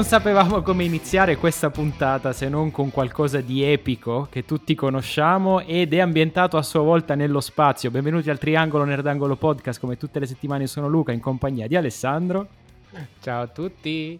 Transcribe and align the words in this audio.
Non 0.00 0.08
sapevamo 0.08 0.62
come 0.62 0.84
iniziare 0.84 1.36
questa 1.36 1.68
puntata 1.68 2.32
se 2.32 2.48
non 2.48 2.70
con 2.70 2.90
qualcosa 2.90 3.42
di 3.42 3.62
epico 3.62 4.28
che 4.30 4.46
tutti 4.46 4.74
conosciamo 4.74 5.60
ed 5.60 5.92
è 5.92 5.98
ambientato 5.98 6.56
a 6.56 6.62
sua 6.62 6.80
volta 6.80 7.14
nello 7.14 7.42
spazio. 7.42 7.90
Benvenuti 7.90 8.30
al 8.30 8.38
Triangolo 8.38 8.84
Nerdangolo 8.84 9.36
Podcast, 9.36 9.78
come 9.78 9.98
tutte 9.98 10.18
le 10.18 10.24
settimane 10.24 10.66
sono 10.66 10.88
Luca 10.88 11.12
in 11.12 11.20
compagnia 11.20 11.66
di 11.66 11.76
Alessandro 11.76 12.48
Ciao 13.20 13.42
a 13.42 13.46
tutti. 13.48 14.18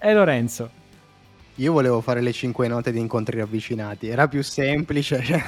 e 0.00 0.12
Lorenzo. 0.12 0.68
Io 1.54 1.72
volevo 1.72 2.00
fare 2.00 2.20
le 2.20 2.32
cinque 2.32 2.66
note 2.66 2.90
di 2.90 2.98
incontri 2.98 3.38
ravvicinati, 3.38 4.08
era 4.08 4.26
più 4.26 4.42
semplice. 4.42 5.22
cioè. 5.22 5.40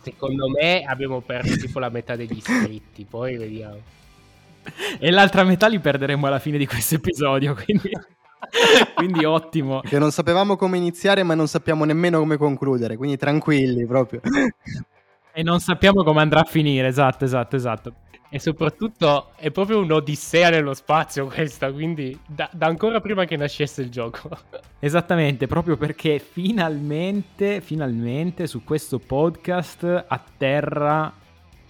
Secondo 0.00 0.48
me 0.48 0.84
abbiamo 0.84 1.22
perso 1.22 1.56
tipo 1.56 1.80
la 1.80 1.88
metà 1.88 2.14
degli 2.14 2.36
iscritti, 2.36 3.04
poi 3.04 3.36
vediamo. 3.36 3.98
E 4.98 5.10
l'altra 5.10 5.44
metà 5.44 5.66
li 5.66 5.78
perderemo 5.78 6.26
alla 6.26 6.38
fine 6.38 6.58
di 6.58 6.66
questo 6.66 6.96
episodio, 6.96 7.54
quindi, 7.54 7.90
quindi 8.94 9.24
ottimo. 9.24 9.80
Che 9.80 9.98
non 9.98 10.10
sapevamo 10.10 10.56
come 10.56 10.76
iniziare, 10.76 11.22
ma 11.22 11.34
non 11.34 11.48
sappiamo 11.48 11.84
nemmeno 11.84 12.18
come 12.18 12.36
concludere, 12.36 12.96
quindi 12.96 13.16
tranquilli 13.16 13.86
proprio. 13.86 14.20
E 15.32 15.44
non 15.44 15.60
sappiamo 15.60 16.02
come 16.02 16.20
andrà 16.20 16.40
a 16.40 16.44
finire, 16.44 16.88
esatto, 16.88 17.24
esatto, 17.24 17.54
esatto. 17.54 17.94
E 18.28 18.40
soprattutto 18.40 19.30
è 19.36 19.50
proprio 19.52 19.78
un'odissea 19.78 20.50
nello 20.50 20.74
spazio 20.74 21.26
questa, 21.26 21.72
quindi 21.72 22.18
da, 22.26 22.50
da 22.52 22.66
ancora 22.66 23.00
prima 23.00 23.24
che 23.24 23.36
nascesse 23.36 23.80
il 23.82 23.90
gioco. 23.90 24.28
Esattamente, 24.80 25.46
proprio 25.46 25.76
perché 25.76 26.18
finalmente, 26.18 27.60
finalmente 27.60 28.48
su 28.48 28.64
questo 28.64 28.98
podcast 28.98 30.04
atterra 30.08 31.12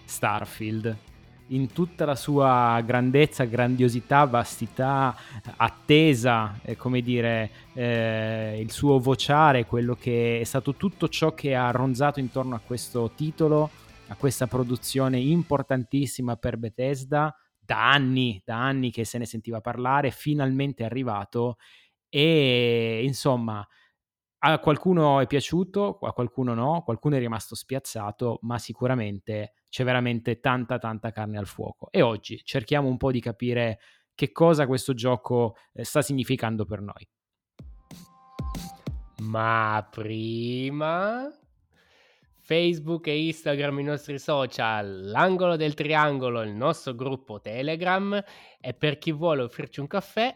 Starfield 0.05 1.09
in 1.51 1.73
tutta 1.73 2.05
la 2.05 2.15
sua 2.15 2.81
grandezza, 2.85 3.45
grandiosità, 3.45 4.25
vastità, 4.25 5.17
attesa, 5.57 6.59
eh, 6.63 6.77
come 6.77 7.01
dire, 7.01 7.51
eh, 7.75 8.59
il 8.61 8.71
suo 8.71 8.99
vociare, 8.99 9.67
quello 9.67 9.95
che 9.95 10.41
è 10.41 10.45
stato 10.45 10.75
tutto 10.75 11.09
ciò 11.09 11.35
che 11.35 11.55
ha 11.55 11.71
ronzato 11.71 12.21
intorno 12.21 12.55
a 12.55 12.61
questo 12.65 13.13
titolo, 13.15 13.71
a 14.09 14.17
questa 14.17 14.47
produzione 14.47 15.19
importantissima 15.19 16.37
per 16.37 16.57
Bethesda, 16.57 17.35
da 17.59 17.91
anni, 17.91 18.41
da 18.45 18.57
anni 18.61 18.91
che 18.91 19.05
se 19.05 19.19
ne 19.19 19.27
sentiva 19.27 19.61
parlare, 19.61 20.11
finalmente 20.11 20.83
è 20.83 20.87
arrivato 20.87 21.57
e 22.09 23.03
insomma 23.05 23.65
a 24.43 24.59
qualcuno 24.59 25.21
è 25.21 25.27
piaciuto, 25.27 25.99
a 26.01 26.13
qualcuno 26.13 26.55
no, 26.55 26.83
qualcuno 26.83 27.17
è 27.17 27.19
rimasto 27.19 27.55
spiazzato, 27.55 28.39
ma 28.43 28.59
sicuramente 28.59 29.53
c'è 29.69 29.85
veramente 29.85 30.41
tanta 30.41 30.79
tanta 30.79 31.11
carne 31.11 31.39
al 31.39 31.47
fuoco. 31.47 31.89
E 31.91 32.01
oggi 32.01 32.41
cerchiamo 32.45 32.89
un 32.89 32.97
po' 32.97 33.11
di 33.11 33.21
capire 33.21 33.81
che 34.15 34.33
cosa 34.33 34.67
questo 34.67 34.95
gioco 34.95 35.57
eh, 35.73 35.85
sta 35.85 36.01
significando 36.01 36.65
per 36.65 36.81
noi. 36.81 37.09
Ma 39.23 39.87
prima 39.91 41.31
Facebook 42.39 43.07
e 43.07 43.27
Instagram 43.27 43.79
i 43.81 43.85
nostri 43.85 44.19
social, 44.19 45.03
l'angolo 45.05 45.57
del 45.57 45.75
triangolo 45.75 46.41
il 46.41 46.55
nostro 46.55 46.95
gruppo 46.95 47.41
Telegram 47.41 48.21
e 48.59 48.75
per 48.75 48.99
chi 48.99 49.13
vuole 49.13 49.43
offrirci 49.43 49.81
un 49.81 49.87
caffè, 49.87 50.35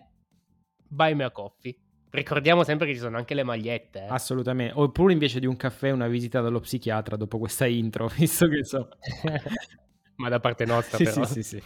buy 0.87 1.15
me 1.15 1.25
a 1.25 1.31
coffee. 1.31 1.84
Ricordiamo 2.15 2.63
sempre 2.63 2.87
che 2.87 2.95
ci 2.95 3.01
sono 3.01 3.17
anche 3.17 3.35
le 3.35 3.43
magliette. 3.43 4.05
eh. 4.05 4.07
Assolutamente. 4.09 4.73
Oppure 4.77 5.13
invece 5.13 5.41
di 5.41 5.47
un 5.47 5.57
caffè 5.57 5.91
una 5.91 6.07
visita 6.07 6.41
dallo 6.41 6.61
psichiatra 6.61 7.17
dopo 7.17 7.39
questa 7.39 7.67
intro, 7.67 8.07
visto 8.17 8.47
che 8.47 8.65
so. 8.65 8.89
Ma 10.17 10.29
da 10.29 10.39
parte 10.39 10.65
nostra 10.65 10.97
sì, 10.99 11.03
però. 11.05 11.25
sì, 11.25 11.43
sì, 11.43 11.59
sì. 11.59 11.63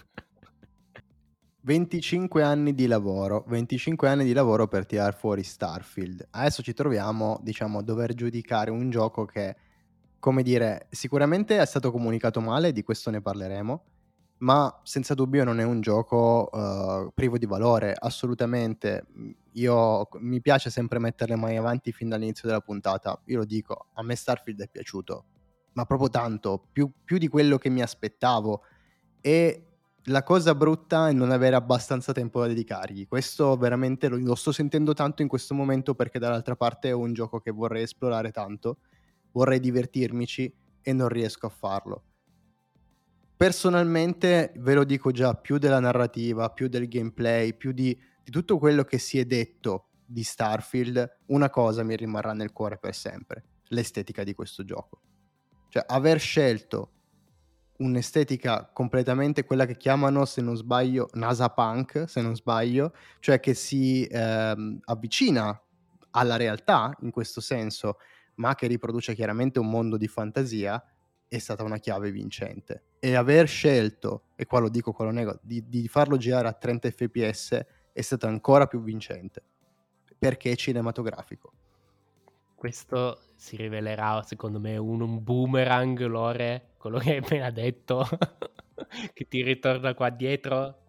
25 1.61 2.43
anni 2.43 2.73
di 2.75 2.87
lavoro, 2.87 3.45
25 3.47 4.09
anni 4.09 4.25
di 4.25 4.33
lavoro 4.33 4.69
per 4.69 4.87
tirar 4.87 5.15
fuori 5.15 5.43
Starfield. 5.43 6.29
Adesso 6.31 6.63
ci 6.63 6.73
troviamo, 6.73 7.39
diciamo, 7.43 7.81
a 7.81 7.83
dover 7.83 8.15
giudicare 8.15 8.71
un 8.71 8.89
gioco 8.89 9.27
che, 9.27 9.55
come 10.19 10.43
dire, 10.43 10.87
sicuramente 10.91 11.59
è 11.59 11.67
stato 11.67 11.91
comunicato 11.91 12.41
male, 12.41 12.73
di 12.73 12.83
questo 12.83 13.11
ne 13.11 13.21
parleremo, 13.21 13.85
ma 14.39 14.81
senza 14.85 15.15
dubbio 15.15 15.45
non 15.45 15.59
è 15.61 15.65
un 15.65 15.81
gioco 15.81 16.51
eh, 16.53 17.11
privo 17.15 17.39
di 17.39 17.47
valore, 17.47 17.95
assolutamente. 17.97 19.07
Io 19.53 20.09
mi 20.21 20.41
piace 20.41 20.71
sempre 20.71 20.99
mettere 20.99 21.35
le 21.35 21.41
mani 21.41 21.59
avanti 21.59 21.93
fin 21.93 22.09
dall'inizio 22.09 22.47
della 22.49 22.61
puntata. 22.61 23.21
Io 23.27 23.39
lo 23.39 23.45
dico, 23.45 23.89
a 23.95 24.03
me 24.03 24.15
Starfield 24.15 24.63
è 24.63 24.69
piaciuto, 24.69 25.25
ma 25.73 25.85
proprio 25.85 26.09
tanto, 26.09 26.69
più, 26.73 26.91
più 27.05 27.19
di 27.19 27.29
quello 27.29 27.59
che 27.59 27.69
mi 27.69 27.83
aspettavo. 27.83 28.63
E 29.21 29.65
la 30.05 30.23
cosa 30.23 30.55
brutta 30.55 31.09
è 31.09 31.13
non 31.13 31.31
avere 31.33 31.57
abbastanza 31.57 32.13
tempo 32.13 32.41
da 32.41 32.47
dedicargli. 32.47 33.09
Questo 33.09 33.57
veramente 33.57 34.09
lo, 34.09 34.17
lo 34.19 34.35
sto 34.37 34.53
sentendo 34.53 34.95
tanto 34.95 35.23
in 35.23 35.29
questo 35.29 35.55
momento 35.55 35.95
perché 35.95 36.19
dall'altra 36.19 36.55
parte 36.57 36.89
è 36.89 36.93
un 36.93 37.13
gioco 37.13 37.41
che 37.41 37.51
vorrei 37.51 37.83
esplorare 37.83 38.31
tanto, 38.31 38.79
vorrei 39.33 39.59
divertirmici 39.59 40.53
e 40.81 40.93
non 40.93 41.09
riesco 41.09 41.47
a 41.47 41.51
farlo. 41.51 42.03
Personalmente, 43.39 44.53
ve 44.57 44.75
lo 44.75 44.83
dico 44.83 45.13
già, 45.13 45.33
più 45.35 45.59
della 45.59 45.79
narrativa, 45.79 46.51
più 46.51 46.67
del 46.67 46.89
gameplay, 46.89 47.55
più 47.55 47.71
di, 47.71 47.97
di 48.25 48.33
tutto 48.33 48.59
quello 48.59 48.83
che 48.83 48.99
si 48.99 49.17
è 49.17 49.25
detto 49.25 49.91
di 50.05 50.25
Starfield, 50.25 51.19
una 51.27 51.49
cosa 51.49 51.85
mi 51.85 51.95
rimarrà 51.95 52.33
nel 52.33 52.51
cuore 52.51 52.79
per 52.79 52.97
sempre, 52.97 53.45
l'estetica 53.69 54.25
di 54.25 54.35
questo 54.35 54.65
gioco. 54.65 55.03
Cioè, 55.69 55.85
aver 55.87 56.19
scelto 56.19 56.95
un'estetica 57.77 58.73
completamente 58.73 59.45
quella 59.45 59.67
che 59.67 59.77
chiamano, 59.77 60.25
se 60.25 60.43
non 60.43 60.57
sbaglio, 60.57 61.09
NASA 61.13 61.49
Punk, 61.51 62.09
se 62.09 62.21
non 62.21 62.35
sbaglio, 62.35 62.93
cioè 63.21 63.39
che 63.39 63.55
si 63.55 64.05
ehm, 64.05 64.81
avvicina 64.87 65.63
alla 66.11 66.35
realtà 66.35 66.93
in 67.03 67.13
questo 67.13 67.41
senso, 67.41 67.99
ma 68.35 68.57
che 68.57 68.67
riproduce 68.67 69.15
chiaramente 69.15 69.61
un 69.61 69.71
mondo 69.71 69.97
di 69.97 70.09
fantasia, 70.09 70.83
è 71.29 71.39
stata 71.39 71.63
una 71.63 71.79
chiave 71.79 72.11
vincente. 72.11 72.85
E 72.99 73.15
aver 73.15 73.47
scelto, 73.47 74.25
e 74.35 74.47
qua 74.47 74.61
lo 74.61 74.69
dico, 74.69 74.93
qua 74.93 75.05
lo 75.05 75.11
nego, 75.11 75.39
di, 75.43 75.69
di 75.69 75.87
farlo 75.87 76.17
girare 76.17 76.49
a 76.49 76.53
30 76.53 76.91
fps 76.91 77.67
è 77.93 78.01
stato 78.01 78.27
ancora 78.27 78.67
più 78.67 78.83
vincente, 78.83 79.43
perché 80.19 80.53
è 80.53 80.57
cinematografico. 80.57 81.53
Questo 82.55 83.21
si 83.37 83.57
rivelerà, 83.57 84.23
secondo 84.23 84.59
me, 84.59 84.77
un, 84.77 85.01
un 85.01 85.23
boomerang, 85.23 86.01
Lore, 86.07 86.71
quello 86.77 86.99
che 86.99 87.11
hai 87.11 87.17
appena 87.19 87.51
detto, 87.51 88.05
che 89.13 89.29
ti 89.29 89.43
ritorna 89.43 89.95
qua 89.95 90.11
dietro. 90.11 90.83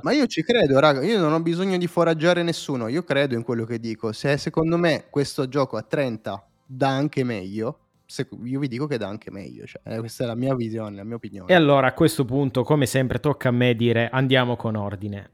Ma 0.00 0.12
io 0.12 0.26
ci 0.26 0.42
credo, 0.42 0.78
raga, 0.78 1.02
io 1.02 1.18
non 1.18 1.34
ho 1.34 1.40
bisogno 1.42 1.76
di 1.76 1.86
foraggiare 1.86 2.42
nessuno, 2.42 2.88
io 2.88 3.02
credo 3.02 3.34
in 3.34 3.42
quello 3.42 3.66
che 3.66 3.78
dico. 3.78 4.12
Se 4.12 4.38
secondo 4.38 4.78
me 4.78 5.08
questo 5.10 5.46
gioco 5.46 5.76
a 5.76 5.82
30 5.82 6.48
dà 6.64 6.88
anche 6.88 7.22
meglio, 7.22 7.89
se- 8.10 8.28
io 8.42 8.58
vi 8.58 8.66
dico 8.66 8.86
che 8.88 8.98
dà 8.98 9.06
anche 9.06 9.30
meglio, 9.30 9.64
cioè, 9.66 9.80
eh, 9.84 9.98
questa 10.00 10.24
è 10.24 10.26
la 10.26 10.34
mia 10.34 10.54
visione, 10.56 10.96
la 10.96 11.04
mia 11.04 11.14
opinione. 11.14 11.50
E 11.50 11.54
allora 11.54 11.86
a 11.86 11.92
questo 11.94 12.24
punto, 12.24 12.64
come 12.64 12.84
sempre, 12.86 13.20
tocca 13.20 13.48
a 13.48 13.52
me 13.52 13.74
dire 13.76 14.08
andiamo 14.10 14.56
con 14.56 14.74
ordine. 14.74 15.30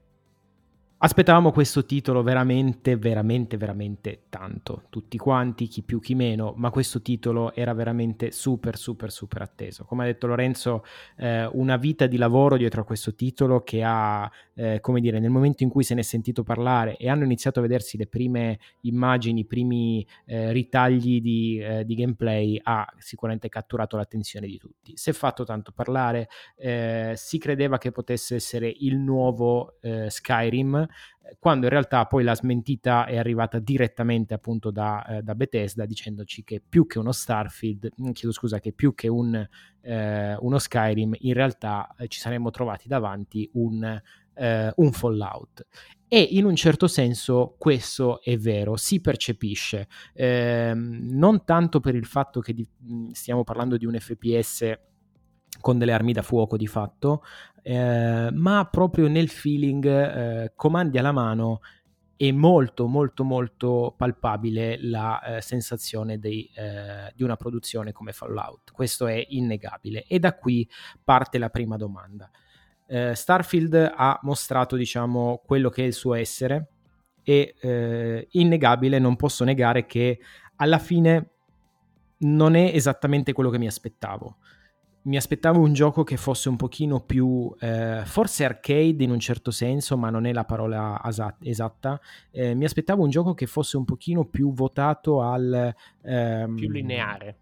Aspettavamo 1.06 1.52
questo 1.52 1.84
titolo 1.84 2.24
veramente, 2.24 2.96
veramente, 2.96 3.56
veramente 3.56 4.22
tanto. 4.28 4.86
Tutti 4.90 5.16
quanti, 5.16 5.68
chi 5.68 5.82
più, 5.82 6.00
chi 6.00 6.16
meno, 6.16 6.52
ma 6.56 6.70
questo 6.70 7.00
titolo 7.00 7.54
era 7.54 7.72
veramente 7.74 8.32
super, 8.32 8.76
super, 8.76 9.12
super 9.12 9.42
atteso. 9.42 9.84
Come 9.84 10.02
ha 10.02 10.06
detto 10.06 10.26
Lorenzo, 10.26 10.82
eh, 11.16 11.46
una 11.52 11.76
vita 11.76 12.08
di 12.08 12.16
lavoro 12.16 12.56
dietro 12.56 12.80
a 12.80 12.84
questo 12.84 13.14
titolo 13.14 13.62
che 13.62 13.84
ha, 13.84 14.28
eh, 14.54 14.80
come 14.80 15.00
dire, 15.00 15.20
nel 15.20 15.30
momento 15.30 15.62
in 15.62 15.68
cui 15.68 15.84
se 15.84 15.94
ne 15.94 16.00
è 16.00 16.02
sentito 16.02 16.42
parlare 16.42 16.96
e 16.96 17.08
hanno 17.08 17.22
iniziato 17.22 17.60
a 17.60 17.62
vedersi 17.62 17.96
le 17.96 18.08
prime 18.08 18.58
immagini, 18.80 19.42
i 19.42 19.46
primi 19.46 20.04
eh, 20.24 20.50
ritagli 20.50 21.20
di, 21.20 21.60
eh, 21.62 21.84
di 21.84 21.94
gameplay, 21.94 22.58
ha 22.60 22.84
sicuramente 22.98 23.48
catturato 23.48 23.96
l'attenzione 23.96 24.48
di 24.48 24.58
tutti. 24.58 24.96
Si 24.96 25.10
è 25.10 25.12
fatto 25.12 25.44
tanto 25.44 25.70
parlare, 25.70 26.28
eh, 26.56 27.12
si 27.14 27.38
credeva 27.38 27.78
che 27.78 27.92
potesse 27.92 28.34
essere 28.34 28.74
il 28.76 28.96
nuovo 28.96 29.76
eh, 29.80 30.10
Skyrim 30.10 30.94
quando 31.38 31.66
in 31.66 31.72
realtà 31.72 32.06
poi 32.06 32.24
la 32.24 32.34
smentita 32.34 33.06
è 33.06 33.16
arrivata 33.16 33.58
direttamente 33.58 34.34
appunto 34.34 34.70
da, 34.70 35.04
eh, 35.06 35.22
da 35.22 35.34
Bethesda 35.34 35.84
dicendoci 35.84 36.44
che 36.44 36.62
più 36.66 36.86
che 36.86 36.98
uno 36.98 37.12
Starfield, 37.12 37.90
mm, 38.00 38.10
chiedo 38.10 38.32
scusa, 38.32 38.60
che 38.60 38.72
più 38.72 38.94
che 38.94 39.08
un, 39.08 39.46
eh, 39.80 40.36
uno 40.38 40.58
Skyrim, 40.58 41.14
in 41.20 41.32
realtà 41.32 41.94
eh, 41.98 42.08
ci 42.08 42.20
saremmo 42.20 42.50
trovati 42.50 42.88
davanti 42.88 43.48
un, 43.54 44.00
eh, 44.34 44.72
un 44.76 44.92
Fallout. 44.92 45.66
E 46.08 46.20
in 46.20 46.44
un 46.44 46.54
certo 46.54 46.86
senso 46.86 47.56
questo 47.58 48.22
è 48.22 48.36
vero, 48.36 48.76
si 48.76 49.00
percepisce, 49.00 49.88
eh, 50.12 50.72
non 50.74 51.44
tanto 51.44 51.80
per 51.80 51.96
il 51.96 52.06
fatto 52.06 52.40
che 52.40 52.54
di, 52.54 52.66
mm, 52.84 53.10
stiamo 53.10 53.42
parlando 53.42 53.76
di 53.76 53.86
un 53.86 53.98
FPS 53.98 54.78
con 55.60 55.78
delle 55.78 55.92
armi 55.92 56.12
da 56.12 56.22
fuoco 56.22 56.56
di 56.56 56.66
fatto, 56.66 57.22
eh, 57.62 58.28
ma 58.32 58.68
proprio 58.70 59.08
nel 59.08 59.28
feeling 59.28 59.84
eh, 59.84 60.52
comandi 60.54 60.98
alla 60.98 61.12
mano 61.12 61.60
è 62.16 62.30
molto 62.30 62.86
molto 62.86 63.24
molto 63.24 63.94
palpabile 63.96 64.78
la 64.80 65.20
eh, 65.22 65.40
sensazione 65.42 66.18
dei, 66.18 66.50
eh, 66.54 67.12
di 67.14 67.22
una 67.22 67.36
produzione 67.36 67.92
come 67.92 68.12
Fallout. 68.12 68.72
Questo 68.72 69.06
è 69.06 69.24
innegabile 69.30 70.04
e 70.06 70.18
da 70.18 70.34
qui 70.34 70.68
parte 71.04 71.38
la 71.38 71.50
prima 71.50 71.76
domanda. 71.76 72.30
Eh, 72.86 73.14
Starfield 73.14 73.92
ha 73.94 74.18
mostrato 74.22 74.76
diciamo 74.76 75.42
quello 75.44 75.68
che 75.68 75.82
è 75.82 75.86
il 75.86 75.92
suo 75.92 76.14
essere 76.14 76.68
e 77.22 77.54
eh, 77.60 78.28
innegabile 78.30 78.98
non 78.98 79.16
posso 79.16 79.44
negare 79.44 79.84
che 79.84 80.18
alla 80.56 80.78
fine 80.78 81.30
non 82.18 82.54
è 82.54 82.70
esattamente 82.72 83.32
quello 83.32 83.50
che 83.50 83.58
mi 83.58 83.66
aspettavo 83.66 84.36
mi 85.06 85.16
aspettavo 85.16 85.60
un 85.60 85.72
gioco 85.72 86.02
che 86.02 86.16
fosse 86.16 86.48
un 86.48 86.56
pochino 86.56 87.00
più, 87.00 87.54
eh, 87.60 88.02
forse 88.04 88.44
arcade 88.44 89.04
in 89.04 89.10
un 89.10 89.20
certo 89.20 89.52
senso, 89.52 89.96
ma 89.96 90.10
non 90.10 90.26
è 90.26 90.32
la 90.32 90.44
parola 90.44 91.00
esatta. 91.40 92.00
Eh, 92.30 92.54
mi 92.54 92.64
aspettavo 92.64 93.04
un 93.04 93.10
gioco 93.10 93.32
che 93.32 93.46
fosse 93.46 93.76
un 93.76 93.84
pochino 93.84 94.24
più 94.24 94.52
votato 94.52 95.22
al... 95.22 95.74
Ehm... 96.02 96.56
Più 96.56 96.68
lineare. 96.68 97.38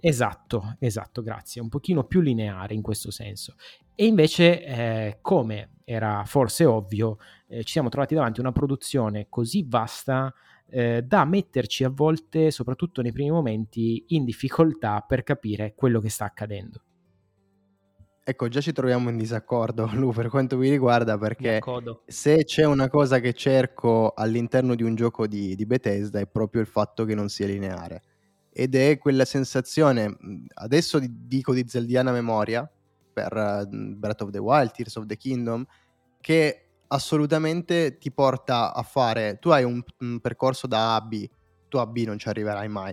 Esatto, 0.00 0.76
esatto, 0.78 1.20
grazie. 1.20 1.60
Un 1.60 1.68
pochino 1.68 2.04
più 2.04 2.20
lineare 2.20 2.72
in 2.72 2.82
questo 2.82 3.10
senso. 3.10 3.56
E 3.94 4.06
invece, 4.06 4.64
eh, 4.64 5.18
come 5.20 5.72
era 5.84 6.24
forse 6.24 6.64
ovvio, 6.64 7.18
eh, 7.48 7.62
ci 7.62 7.72
siamo 7.72 7.90
trovati 7.90 8.14
davanti 8.14 8.40
a 8.40 8.42
una 8.42 8.52
produzione 8.52 9.26
così 9.28 9.66
vasta 9.68 10.32
eh, 10.68 11.02
da 11.02 11.24
metterci 11.26 11.84
a 11.84 11.90
volte, 11.90 12.50
soprattutto 12.50 13.02
nei 13.02 13.12
primi 13.12 13.30
momenti, 13.30 14.02
in 14.08 14.24
difficoltà 14.24 15.04
per 15.06 15.22
capire 15.22 15.74
quello 15.74 16.00
che 16.00 16.08
sta 16.08 16.24
accadendo. 16.24 16.80
Ecco, 18.28 18.48
già 18.48 18.60
ci 18.60 18.72
troviamo 18.72 19.08
in 19.08 19.16
disaccordo, 19.16 19.88
Lu, 19.94 20.12
per 20.12 20.28
quanto 20.30 20.56
mi 20.56 20.68
riguarda, 20.68 21.16
perché 21.16 21.62
se 22.06 22.42
c'è 22.42 22.64
una 22.64 22.88
cosa 22.88 23.20
che 23.20 23.32
cerco 23.34 24.12
all'interno 24.16 24.74
di 24.74 24.82
un 24.82 24.96
gioco 24.96 25.28
di, 25.28 25.54
di 25.54 25.64
Bethesda 25.64 26.18
è 26.18 26.26
proprio 26.26 26.60
il 26.60 26.66
fatto 26.66 27.04
che 27.04 27.14
non 27.14 27.28
sia 27.28 27.46
lineare. 27.46 28.02
Ed 28.50 28.74
è 28.74 28.98
quella 28.98 29.24
sensazione, 29.24 30.16
adesso 30.54 30.98
dico 31.00 31.54
di 31.54 31.68
zeldiana 31.68 32.10
memoria, 32.10 32.68
per 33.12 33.68
Breath 33.70 34.22
of 34.22 34.30
the 34.30 34.38
Wild, 34.38 34.72
Tears 34.72 34.96
of 34.96 35.06
the 35.06 35.16
Kingdom, 35.16 35.64
che 36.20 36.70
assolutamente 36.88 37.96
ti 37.96 38.10
porta 38.10 38.74
a 38.74 38.82
fare, 38.82 39.38
tu 39.38 39.50
hai 39.50 39.62
un, 39.62 39.80
un 40.00 40.18
percorso 40.18 40.66
da 40.66 40.94
A 40.94 40.96
a 40.96 41.00
B, 41.00 41.28
tu 41.68 41.76
a 41.76 41.86
B 41.86 42.02
non 42.04 42.18
ci 42.18 42.28
arriverai 42.28 42.66
mai. 42.66 42.92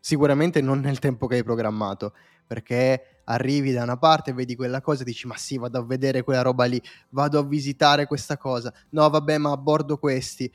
Sicuramente 0.00 0.62
non 0.62 0.80
nel 0.80 1.00
tempo 1.00 1.26
che 1.26 1.34
hai 1.34 1.44
programmato, 1.44 2.14
perché 2.46 3.13
arrivi 3.24 3.72
da 3.72 3.82
una 3.82 3.96
parte, 3.96 4.32
vedi 4.32 4.54
quella 4.56 4.80
cosa 4.80 5.04
dici 5.04 5.26
ma 5.26 5.36
sì, 5.36 5.58
vado 5.58 5.78
a 5.78 5.84
vedere 5.84 6.22
quella 6.22 6.42
roba 6.42 6.64
lì, 6.64 6.80
vado 7.10 7.38
a 7.38 7.44
visitare 7.44 8.06
questa 8.06 8.36
cosa, 8.36 8.72
no 8.90 9.08
vabbè 9.08 9.38
ma 9.38 9.52
abbordo 9.52 9.98
questi, 9.98 10.50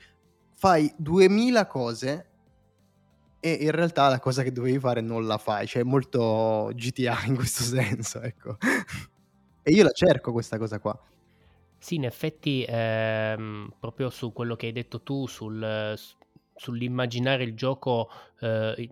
fai 0.54 0.92
2000 0.96 1.66
cose 1.66 2.30
e 3.40 3.52
in 3.52 3.70
realtà 3.70 4.08
la 4.08 4.20
cosa 4.20 4.42
che 4.42 4.52
dovevi 4.52 4.78
fare 4.78 5.00
non 5.00 5.26
la 5.26 5.38
fai, 5.38 5.66
cioè 5.66 5.82
è 5.82 5.84
molto 5.84 6.70
GTA 6.74 7.24
in 7.26 7.34
questo 7.34 7.62
senso, 7.64 8.20
ecco. 8.20 8.56
e 9.62 9.72
io 9.72 9.82
la 9.82 9.92
cerco 9.92 10.32
questa 10.32 10.58
cosa 10.58 10.78
qua. 10.78 10.98
Sì, 11.78 11.94
in 11.94 12.04
effetti, 12.04 12.62
ehm, 12.68 13.72
proprio 13.80 14.10
su 14.10 14.34
quello 14.34 14.54
che 14.54 14.66
hai 14.66 14.72
detto 14.72 15.00
tu, 15.00 15.26
sul, 15.26 15.98
sull'immaginare 16.54 17.42
il 17.42 17.54
gioco 17.54 18.10
eh, 18.40 18.90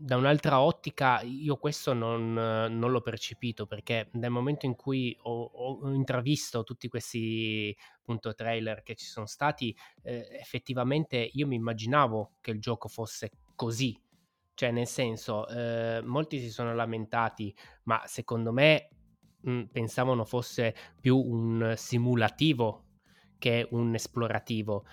da 0.00 0.16
un'altra 0.16 0.60
ottica, 0.60 1.20
io 1.22 1.56
questo 1.56 1.92
non, 1.92 2.32
non, 2.32 2.90
l'ho 2.90 3.00
percepito 3.00 3.66
perché 3.66 4.08
nel 4.12 4.30
momento 4.30 4.64
in 4.64 4.76
cui 4.76 5.16
ho, 5.22 5.42
ho 5.42 5.90
intravisto 5.92 6.62
tutti 6.62 6.88
questi 6.88 7.76
appunto, 7.98 8.32
trailer 8.32 8.82
che 8.82 8.94
ci 8.94 9.06
sono 9.06 9.26
stati, 9.26 9.76
eh, 10.02 10.28
effettivamente 10.40 11.16
io 11.32 11.48
mi 11.48 11.56
immaginavo 11.56 12.36
che 12.40 12.52
il 12.52 12.60
gioco 12.60 12.88
fosse 12.88 13.30
così. 13.56 14.00
Cioè, 14.54 14.70
nel 14.70 14.86
senso, 14.86 15.48
eh, 15.48 16.00
molti 16.04 16.38
si 16.40 16.50
sono 16.50 16.74
lamentati, 16.74 17.54
ma 17.84 18.00
secondo 18.06 18.52
me 18.52 18.88
mh, 19.40 19.64
pensavano 19.64 20.24
fosse 20.24 20.74
più 21.00 21.16
un 21.16 21.74
simulativo 21.76 22.84
che 23.38 23.66
un 23.70 23.94
esplorativo. 23.94 24.84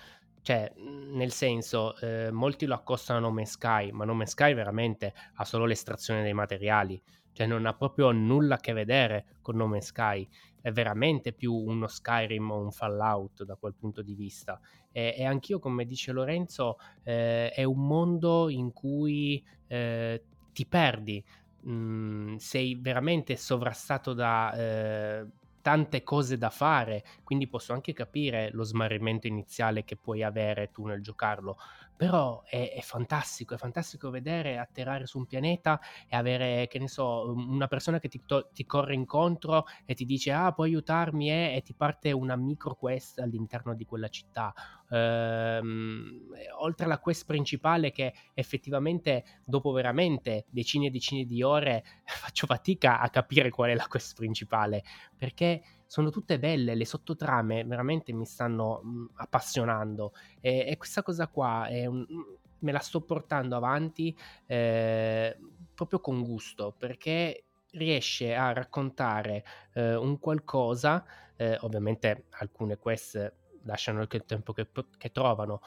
Cioè, 0.46 0.74
nel 0.76 1.32
senso, 1.32 1.98
eh, 1.98 2.30
molti 2.30 2.66
lo 2.66 2.74
accostano 2.76 3.18
a 3.18 3.22
No 3.22 3.32
Man's 3.32 3.50
Sky, 3.50 3.90
ma 3.90 4.04
No 4.04 4.14
Man's 4.14 4.30
Sky 4.30 4.54
veramente 4.54 5.12
ha 5.34 5.44
solo 5.44 5.64
l'estrazione 5.64 6.22
dei 6.22 6.34
materiali, 6.34 7.02
cioè 7.32 7.48
non 7.48 7.66
ha 7.66 7.74
proprio 7.74 8.12
nulla 8.12 8.54
a 8.54 8.58
che 8.58 8.72
vedere 8.72 9.38
con 9.42 9.56
No 9.56 9.66
Man's 9.66 9.86
Sky, 9.86 10.24
è 10.60 10.70
veramente 10.70 11.32
più 11.32 11.52
uno 11.52 11.88
Skyrim 11.88 12.48
o 12.48 12.60
un 12.60 12.70
Fallout 12.70 13.42
da 13.42 13.56
quel 13.56 13.74
punto 13.74 14.02
di 14.02 14.14
vista. 14.14 14.60
E, 14.92 15.16
e 15.18 15.24
anch'io, 15.24 15.58
come 15.58 15.84
dice 15.84 16.12
Lorenzo, 16.12 16.78
eh, 17.02 17.50
è 17.50 17.64
un 17.64 17.84
mondo 17.84 18.48
in 18.48 18.72
cui 18.72 19.44
eh, 19.66 20.22
ti 20.52 20.64
perdi, 20.64 21.24
mhmm, 21.62 22.36
sei 22.36 22.78
veramente 22.80 23.34
sovrastato 23.34 24.12
da 24.12 24.52
eh, 24.54 25.26
tante 25.66 26.04
cose 26.04 26.38
da 26.38 26.48
fare, 26.48 27.02
quindi 27.24 27.48
posso 27.48 27.72
anche 27.72 27.92
capire 27.92 28.50
lo 28.52 28.62
smarrimento 28.62 29.26
iniziale 29.26 29.82
che 29.82 29.96
puoi 29.96 30.22
avere 30.22 30.70
tu 30.70 30.86
nel 30.86 31.02
giocarlo, 31.02 31.58
però 31.96 32.42
è, 32.44 32.72
è, 32.76 32.80
fantastico, 32.82 33.54
è 33.54 33.56
fantastico 33.56 34.10
vedere 34.10 34.58
atterrare 34.58 35.06
su 35.06 35.18
un 35.18 35.26
pianeta 35.26 35.80
e 36.08 36.14
avere, 36.14 36.66
che 36.68 36.78
ne 36.78 36.88
so, 36.88 37.32
una 37.32 37.66
persona 37.66 37.98
che 37.98 38.08
ti, 38.08 38.22
to- 38.24 38.50
ti 38.52 38.66
corre 38.66 38.94
incontro 38.94 39.64
e 39.84 39.94
ti 39.94 40.04
dice 40.04 40.32
ah 40.32 40.52
puoi 40.52 40.68
aiutarmi 40.68 41.30
eh? 41.30 41.56
e 41.56 41.62
ti 41.62 41.74
parte 41.74 42.12
una 42.12 42.36
micro 42.36 42.74
quest 42.74 43.18
all'interno 43.18 43.74
di 43.74 43.84
quella 43.84 44.08
città. 44.08 44.52
Ehm, 44.90 46.28
oltre 46.58 46.84
alla 46.84 46.98
quest 46.98 47.24
principale 47.24 47.90
che 47.90 48.14
effettivamente 48.34 49.24
dopo 49.44 49.72
veramente 49.72 50.44
decine 50.48 50.86
e 50.86 50.90
decine 50.90 51.24
di 51.24 51.42
ore 51.42 51.82
faccio 52.04 52.46
fatica 52.46 53.00
a 53.00 53.08
capire 53.10 53.50
qual 53.50 53.70
è 53.70 53.74
la 53.74 53.86
quest 53.88 54.14
principale 54.14 54.84
perché 55.16 55.62
sono 55.86 56.10
tutte 56.10 56.38
belle, 56.38 56.74
le 56.74 56.84
sottotrame 56.84 57.64
veramente 57.64 58.12
mi 58.12 58.26
stanno 58.26 58.80
mh, 58.82 58.88
mm, 58.88 59.06
appassionando. 59.16 60.12
E, 60.40 60.66
e, 60.68 60.76
questa 60.76 61.02
cosa 61.02 61.28
qua 61.28 61.66
un, 61.70 62.06
mm, 62.10 62.20
me 62.60 62.72
la 62.72 62.78
sto 62.78 63.00
portando 63.00 63.56
avanti 63.56 64.16
eh, 64.46 65.36
proprio 65.74 66.00
con 66.00 66.22
gusto 66.22 66.74
perché 66.76 67.44
riesce 67.72 68.34
a 68.34 68.52
raccontare 68.52 69.44
eh, 69.74 69.94
un 69.94 70.18
qualcosa, 70.18 71.04
eh, 71.36 71.58
ovviamente 71.60 72.24
alcune 72.30 72.78
quest 72.78 73.32
lasciano 73.64 74.00
il 74.00 74.24
tempo 74.24 74.52
che, 74.52 74.68
che 74.96 75.12
trovano, 75.12 75.60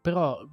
però 0.00 0.46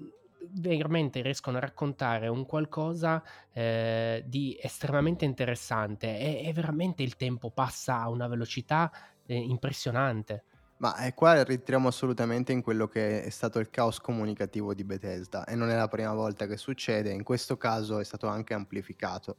veramente 0.53 1.21
riescono 1.21 1.57
a 1.57 1.59
raccontare 1.59 2.27
un 2.27 2.45
qualcosa 2.45 3.23
eh, 3.51 4.23
di 4.25 4.57
estremamente 4.61 5.25
interessante. 5.25 6.17
E, 6.17 6.47
e, 6.47 6.53
veramente 6.53 7.03
il 7.03 7.15
tempo 7.15 7.49
passa 7.51 8.01
a 8.01 8.09
una 8.09 8.27
velocità 8.27 8.91
eh, 9.25 9.35
impressionante. 9.35 10.43
Ma 10.77 10.95
eh, 11.05 11.13
qua 11.13 11.43
rientriamo 11.43 11.87
assolutamente 11.87 12.51
in 12.51 12.63
quello 12.63 12.87
che 12.87 13.23
è 13.23 13.29
stato 13.29 13.59
il 13.59 13.69
caos 13.69 13.99
comunicativo 13.99 14.73
di 14.73 14.83
Bethesda 14.83 15.45
e 15.45 15.53
non 15.53 15.69
è 15.69 15.75
la 15.75 15.87
prima 15.87 16.13
volta 16.13 16.47
che 16.47 16.57
succede, 16.57 17.11
in 17.11 17.23
questo 17.23 17.55
caso 17.55 17.99
è 17.99 18.03
stato 18.03 18.27
anche 18.27 18.55
amplificato. 18.55 19.37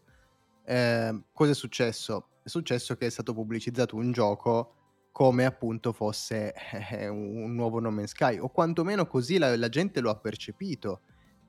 Eh, 0.64 1.22
cosa 1.32 1.50
è 1.50 1.54
successo? 1.54 2.28
È 2.44 2.48
successo 2.48 2.96
che 2.96 3.06
è 3.06 3.10
stato 3.10 3.34
pubblicizzato 3.34 3.96
un 3.96 4.12
gioco 4.12 4.74
come 5.10 5.44
appunto 5.44 5.92
fosse 5.92 6.54
eh, 6.90 7.08
un 7.08 7.54
nuovo 7.54 7.80
No 7.80 7.90
Man's 7.90 8.10
Sky 8.10 8.38
o 8.38 8.48
quantomeno 8.48 9.06
così 9.06 9.36
la, 9.36 9.56
la, 9.56 9.68
gente 9.68 10.00
lo 10.00 10.10
ha 10.10 10.16
percepito. 10.16 11.00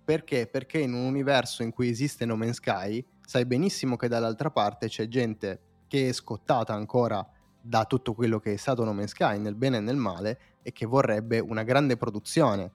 Perché? 0.04 0.48
Perché 0.48 0.80
in 0.80 0.94
un 0.94 1.06
universo 1.06 1.64
in 1.64 1.72
cui 1.72 1.90
esiste 1.90 2.26
No 2.26 2.36
Man's 2.36 2.56
Sky 2.56 3.04
sai 3.26 3.46
benissimo 3.46 3.96
che 3.96 4.08
dall'altra 4.08 4.50
parte 4.50 4.88
c'è 4.88 5.08
gente 5.08 5.62
che 5.88 6.10
è 6.10 6.12
scottata 6.12 6.74
ancora 6.74 7.26
da 7.66 7.86
tutto 7.86 8.14
quello 8.14 8.40
che 8.40 8.54
è 8.54 8.58
stato 8.58 8.84
No 8.84 8.92
Man's 8.92 9.12
Sky 9.12 9.38
nel 9.40 9.56
bene 9.56 9.78
e 9.78 9.80
nel 9.80 9.96
male 9.96 10.40
e 10.62 10.74
che 10.74 10.86
vorrebbe 10.86 11.40
una 11.40 11.64
grande 11.64 11.96
produzione 11.96 12.72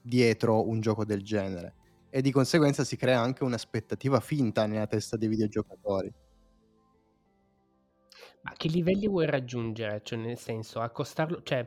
dietro 0.00 0.68
un 0.68 0.80
gioco 0.80 1.04
del 1.04 1.24
genere 1.24 1.74
e 2.08 2.22
di 2.22 2.30
conseguenza 2.30 2.84
si 2.84 2.96
crea 2.96 3.20
anche 3.20 3.42
un'aspettativa 3.42 4.20
finta 4.20 4.66
nella 4.66 4.86
testa 4.86 5.16
dei 5.16 5.28
videogiocatori. 5.28 6.12
Ma 8.42 8.52
che 8.56 8.68
livelli 8.68 9.08
vuoi 9.08 9.26
raggiungere? 9.26 10.00
Cioè, 10.02 10.18
nel 10.18 10.38
senso, 10.38 10.80
accostarlo, 10.80 11.42
cioè, 11.42 11.66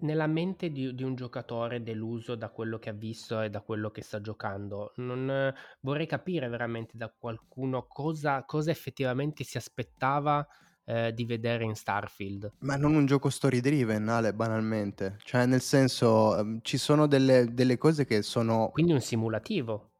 nella 0.00 0.26
mente 0.26 0.70
di, 0.70 0.94
di, 0.94 1.02
un 1.02 1.14
giocatore 1.14 1.82
deluso 1.82 2.34
da 2.34 2.50
quello 2.50 2.78
che 2.78 2.90
ha 2.90 2.92
visto 2.92 3.40
e 3.40 3.50
da 3.50 3.62
quello 3.62 3.90
che 3.90 4.02
sta 4.02 4.20
giocando, 4.20 4.92
non, 4.96 5.52
vorrei 5.80 6.06
capire 6.06 6.48
veramente 6.48 6.96
da 6.96 7.08
qualcuno 7.08 7.86
cosa, 7.86 8.44
cosa 8.44 8.70
effettivamente 8.70 9.44
si 9.44 9.56
aspettava 9.56 10.46
eh, 10.88 11.12
di 11.12 11.26
vedere 11.26 11.64
in 11.64 11.74
Starfield. 11.74 12.52
Ma 12.60 12.76
non 12.76 12.94
un 12.94 13.04
gioco 13.04 13.28
story 13.28 13.60
driven, 13.60 14.08
Ale, 14.08 14.32
banalmente. 14.32 15.18
Cioè, 15.22 15.44
nel 15.44 15.60
senso, 15.60 16.34
um, 16.38 16.60
ci 16.62 16.78
sono 16.78 17.06
delle, 17.06 17.52
delle 17.52 17.76
cose 17.76 18.06
che 18.06 18.22
sono... 18.22 18.70
Quindi 18.72 18.92
un 18.92 19.00
simulativo. 19.02 19.90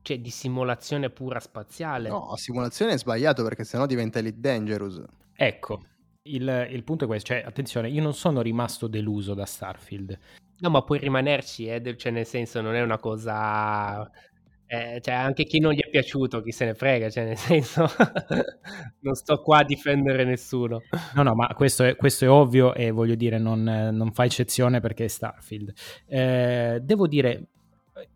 Cioè, 0.00 0.18
di 0.18 0.30
simulazione 0.30 1.10
pura 1.10 1.38
spaziale. 1.38 2.08
No, 2.08 2.34
simulazione 2.36 2.94
è 2.94 2.98
sbagliato 2.98 3.42
perché 3.42 3.64
sennò 3.64 3.84
diventa 3.84 4.20
Elite 4.20 4.40
Dangerous. 4.40 5.02
Ecco, 5.34 5.82
il, 6.22 6.68
il, 6.70 6.82
punto 6.82 7.04
è 7.04 7.06
questo, 7.06 7.34
cioè, 7.34 7.42
attenzione, 7.44 7.90
io 7.90 8.02
non 8.02 8.14
sono 8.14 8.40
rimasto 8.40 8.86
deluso 8.86 9.34
da 9.34 9.44
Starfield. 9.44 10.18
No, 10.60 10.70
ma 10.70 10.82
puoi 10.82 10.98
rimanerci, 10.98 11.66
eh? 11.66 11.96
cioè, 11.98 12.10
nel 12.10 12.26
senso, 12.26 12.62
non 12.62 12.74
è 12.74 12.80
una 12.80 12.98
cosa 12.98 14.10
eh, 14.72 15.02
cioè, 15.02 15.12
anche 15.12 15.44
chi 15.44 15.58
non 15.58 15.74
gli 15.74 15.82
è 15.82 15.90
piaciuto, 15.90 16.40
chi 16.40 16.50
se 16.50 16.64
ne 16.64 16.74
frega, 16.74 17.10
cioè, 17.10 17.26
nel 17.26 17.36
senso, 17.36 17.84
non 19.00 19.12
sto 19.12 19.42
qua 19.42 19.58
a 19.58 19.64
difendere 19.64 20.24
nessuno. 20.24 20.80
No, 21.14 21.22
no, 21.22 21.34
ma 21.34 21.48
questo 21.48 21.84
è, 21.84 21.94
questo 21.94 22.24
è 22.24 22.30
ovvio 22.30 22.72
e 22.72 22.90
voglio 22.90 23.14
dire, 23.14 23.36
non, 23.36 23.62
non, 23.62 24.12
fa 24.12 24.24
eccezione 24.24 24.80
perché 24.80 25.04
è 25.04 25.08
Starfield. 25.08 25.74
Eh, 26.06 26.80
devo 26.82 27.06
dire, 27.06 27.48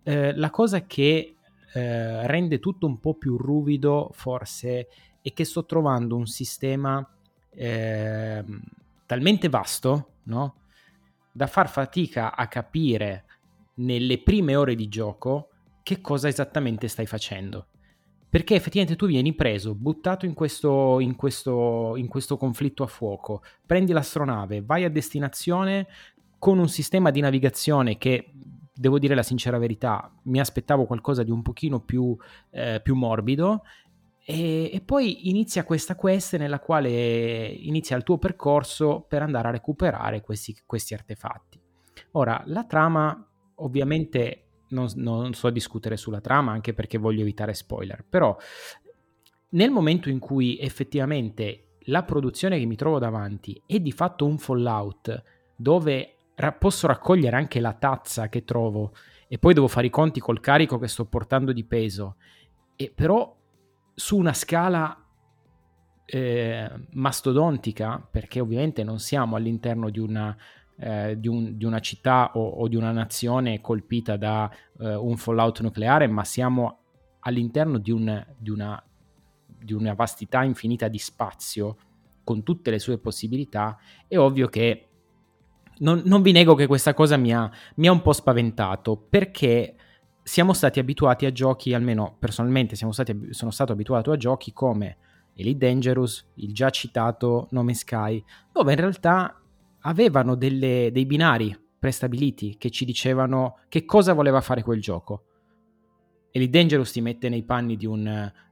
eh, 0.03 0.35
la 0.35 0.49
cosa 0.49 0.87
che 0.87 1.35
eh, 1.75 2.27
rende 2.27 2.59
tutto 2.59 2.87
un 2.87 3.01
po' 3.01 3.17
più 3.17 3.37
ruvido, 3.37 4.09
forse, 4.15 4.89
è 5.21 5.35
che 5.35 5.45
sto 5.45 5.67
trovando 5.67 6.17
un 6.17 6.25
sistema 6.25 7.07
ehm, 7.51 8.63
talmente 9.05 9.51
vasto, 9.51 10.13
no? 10.23 10.55
Da 11.33 11.49
far 11.49 11.69
fatica 11.69 12.35
a 12.35 12.49
capire 12.49 13.25
nelle 13.75 14.23
prime 14.23 14.57
ore 14.57 14.75
di 14.75 14.89
gioco 14.89 15.51
che 15.87 16.00
cosa 16.00 16.26
esattamente 16.26 16.88
stai 16.88 17.07
facendo. 17.07 17.69
Perché 18.28 18.57
effettivamente 18.57 18.99
tu 18.99 19.07
vieni 19.07 19.37
preso, 19.37 19.76
buttato 19.76 20.26
in 20.26 20.35
questo, 20.35 20.99
in 20.99 21.14
questo, 21.14 21.95
in 21.95 22.09
questo 22.09 22.37
conflitto 22.37 22.83
a 22.83 22.88
fuoco, 22.88 23.45
prendi 23.64 23.93
l'astronave, 23.93 24.62
vai 24.62 24.83
a 24.83 24.90
destinazione 24.90 25.87
con 26.40 26.59
un 26.59 26.69
sistema 26.69 27.12
di 27.12 27.21
navigazione 27.21 27.99
che 27.99 28.33
devo 28.75 28.99
dire 28.99 29.14
la 29.14 29.23
sincera 29.23 29.59
verità, 29.59 30.12
mi 30.25 30.40
aspettavo 30.40 30.87
qualcosa 30.87 31.23
di 31.23 31.31
un 31.31 31.43
pochino 31.43 31.78
più, 31.78 32.16
eh, 32.50 32.81
più 32.83 32.97
morbido. 32.97 33.62
E, 34.25 34.73
e, 34.73 34.81
poi 34.81 35.28
inizia 35.28 35.62
questa 35.62 35.95
quest 35.95 36.37
nella 36.37 36.59
quale 36.59 37.47
inizia 37.47 37.97
il 37.97 38.02
tuo 38.02 38.19
percorso 38.19 39.05
per 39.07 39.23
andare 39.23 39.47
a 39.47 39.52
recuperare 39.52 40.21
questi, 40.21 40.62
questi 40.66 40.95
artefatti. 40.95 41.61
Ora, 42.11 42.43
la 42.47 42.64
trama 42.64 43.25
ovviamente 43.59 44.46
non, 44.69 44.89
non 44.97 45.35
so 45.35 45.51
discutere 45.51 45.97
sulla 45.97 46.21
trama 46.21 46.53
anche 46.53 46.75
perché 46.75 46.99
voglio 46.99 47.21
evitare 47.23 47.55
spoiler, 47.55 48.05
però 48.09 48.37
nel 49.51 49.71
momento 49.71 50.09
in 50.09 50.19
cui 50.19 50.59
effettivamente 50.59 51.77
la 51.89 52.03
produzione 52.03 52.59
che 52.59 52.67
mi 52.67 52.77
trovo 52.77 52.99
davanti 52.99 53.61
è 53.65 53.79
di 53.79 53.93
fatto 53.93 54.27
un 54.27 54.39
Fallout 54.39 55.23
dove 55.55 56.17
ra- 56.35 56.53
posso 56.53 56.87
raccogliere 56.87 57.37
anche 57.37 57.61
la 57.61 57.73
tazza 57.73 58.29
che 58.29 58.45
trovo 58.45 58.93
e 59.29 59.39
poi 59.39 59.55
devo 59.55 59.69
fare 59.69 59.87
i 59.87 59.91
conti 59.91 60.21
col 60.21 60.41
carico 60.41 60.79
che 60.79 60.89
sto 60.89 61.07
portando 61.07 61.53
di 61.53 61.65
peso, 61.65 62.17
e 62.77 62.93
però 62.95 63.35
su 63.95 64.17
una 64.17 64.33
scala 64.33 65.05
eh, 66.05 66.71
mastodontica, 66.93 68.07
perché 68.09 68.41
ovviamente 68.41 68.85
non 68.85 69.01
siamo 69.01 69.35
all'interno 69.35 69.91
di 69.91 69.99
una 69.99 70.37
eh, 70.78 71.18
di, 71.18 71.28
un, 71.28 71.56
di, 71.56 71.64
una 71.64 71.80
città 71.80 72.33
o, 72.35 72.47
o, 72.47 72.68
di 72.68 72.76
una 72.76 72.92
nazione 72.92 73.61
colpita 73.61 74.16
da 74.16 74.50
eh, 74.78 74.95
un 74.95 75.16
fallout 75.16 75.61
nucleare, 75.61 76.06
ma 76.06 76.25
siamo 76.25 76.78
all'interno 77.21 77.78
di, 77.78 77.90
un, 77.90 78.26
di, 78.38 78.50
una, 78.50 78.83
di 79.47 79.73
una 79.73 79.95
vastità 79.95 80.42
infinita 80.42 80.88
di 80.88 80.99
spazio 80.99 81.76
con 82.23 82.42
tutte 82.42 82.71
le 82.71 82.78
sue 82.78 82.99
possibilità, 82.99 83.78
è 84.06 84.18
ovvio 84.18 84.49
che 84.49 84.88
non, 85.78 86.02
non 86.04 86.23
vi 86.23 86.33
nego 86.33 86.54
che 86.54 86.66
questa 86.66 86.95
cosa 86.95 87.16
mi 87.16 87.33
ha, 87.33 87.50
mi 87.76 87.87
ha, 87.87 87.92
un 87.92 88.02
po' 88.02 88.12
spaventato 88.12 88.97
perché 88.97 89.76
siamo 90.23 90.52
stati 90.52 90.80
abituati 90.80 91.25
a 91.26 91.33
giochi, 91.33 91.73
almeno 91.73 92.16
personalmente 92.18 92.75
stati, 92.75 93.28
sono 93.30 93.50
stato 93.50 93.73
abituato 93.73 94.11
a 94.11 94.16
giochi 94.16 94.52
come 94.52 94.97
Elite 95.35 95.66
Dangerous, 95.66 96.26
il 96.35 96.52
già 96.52 96.71
citato 96.71 97.47
Nome 97.50 97.75
Sky, 97.75 98.25
dove 98.50 98.73
in 98.73 98.78
realtà 98.78 99.40
avevano 99.87 100.35
delle, 100.35 100.90
dei 100.93 101.07
binari 101.07 101.57
prestabiliti 101.78 102.57
che 102.59 102.71
ci 102.71 102.85
dicevano 102.85 103.61
che 103.69 103.85
cosa 103.85 104.12
voleva 104.12 104.40
fare 104.40 104.62
quel 104.62 104.81
gioco. 104.81 105.25
Elite 106.31 106.59
Dangerous 106.59 106.93
ti 106.93 107.00
mette 107.00 107.28
nei 107.28 107.45
panni 107.45 107.76
di 107.76 107.87
un, 107.87 108.07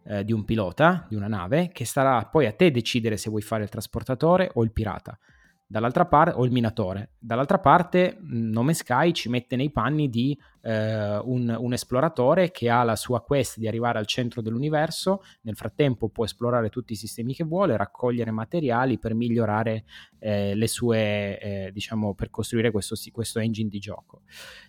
eh, 0.04 0.24
di 0.24 0.32
un 0.32 0.44
pilota, 0.44 1.06
di 1.08 1.16
una 1.16 1.28
nave, 1.28 1.70
che 1.72 1.84
starà 1.84 2.24
poi 2.26 2.46
a 2.46 2.52
te 2.52 2.70
decidere 2.70 3.16
se 3.16 3.28
vuoi 3.28 3.42
fare 3.42 3.64
il 3.64 3.68
trasportatore 3.68 4.50
o 4.54 4.64
il 4.64 4.72
pirata 4.72 5.18
dall'altra 5.66 6.06
parte, 6.06 6.34
o 6.36 6.44
il 6.44 6.52
minatore. 6.52 7.12
Dall'altra 7.18 7.58
parte, 7.58 8.18
Nome 8.20 8.74
Sky 8.74 9.12
ci 9.12 9.28
mette 9.28 9.56
nei 9.56 9.70
panni 9.70 10.08
di 10.08 10.38
eh, 10.62 11.18
un, 11.18 11.54
un, 11.58 11.72
esploratore 11.72 12.50
che 12.50 12.68
ha 12.70 12.82
la 12.82 12.96
sua 12.96 13.22
quest 13.22 13.58
di 13.58 13.66
arrivare 13.66 13.98
al 13.98 14.06
centro 14.06 14.42
dell'universo, 14.42 15.22
nel 15.42 15.56
frattempo 15.56 16.08
può 16.08 16.24
esplorare 16.24 16.68
tutti 16.68 16.92
i 16.92 16.96
sistemi 16.96 17.34
che 17.34 17.44
vuole, 17.44 17.76
raccogliere 17.76 18.30
materiali 18.30 18.98
per 18.98 19.14
migliorare 19.14 19.84
eh, 20.18 20.54
le 20.54 20.68
sue, 20.68 21.40
eh, 21.40 21.70
diciamo, 21.72 22.14
per 22.14 22.30
costruire 22.30 22.70
questo, 22.70 22.94
questo 23.10 23.38
engine 23.38 23.68
di 23.68 23.78
gioco. 23.78 24.22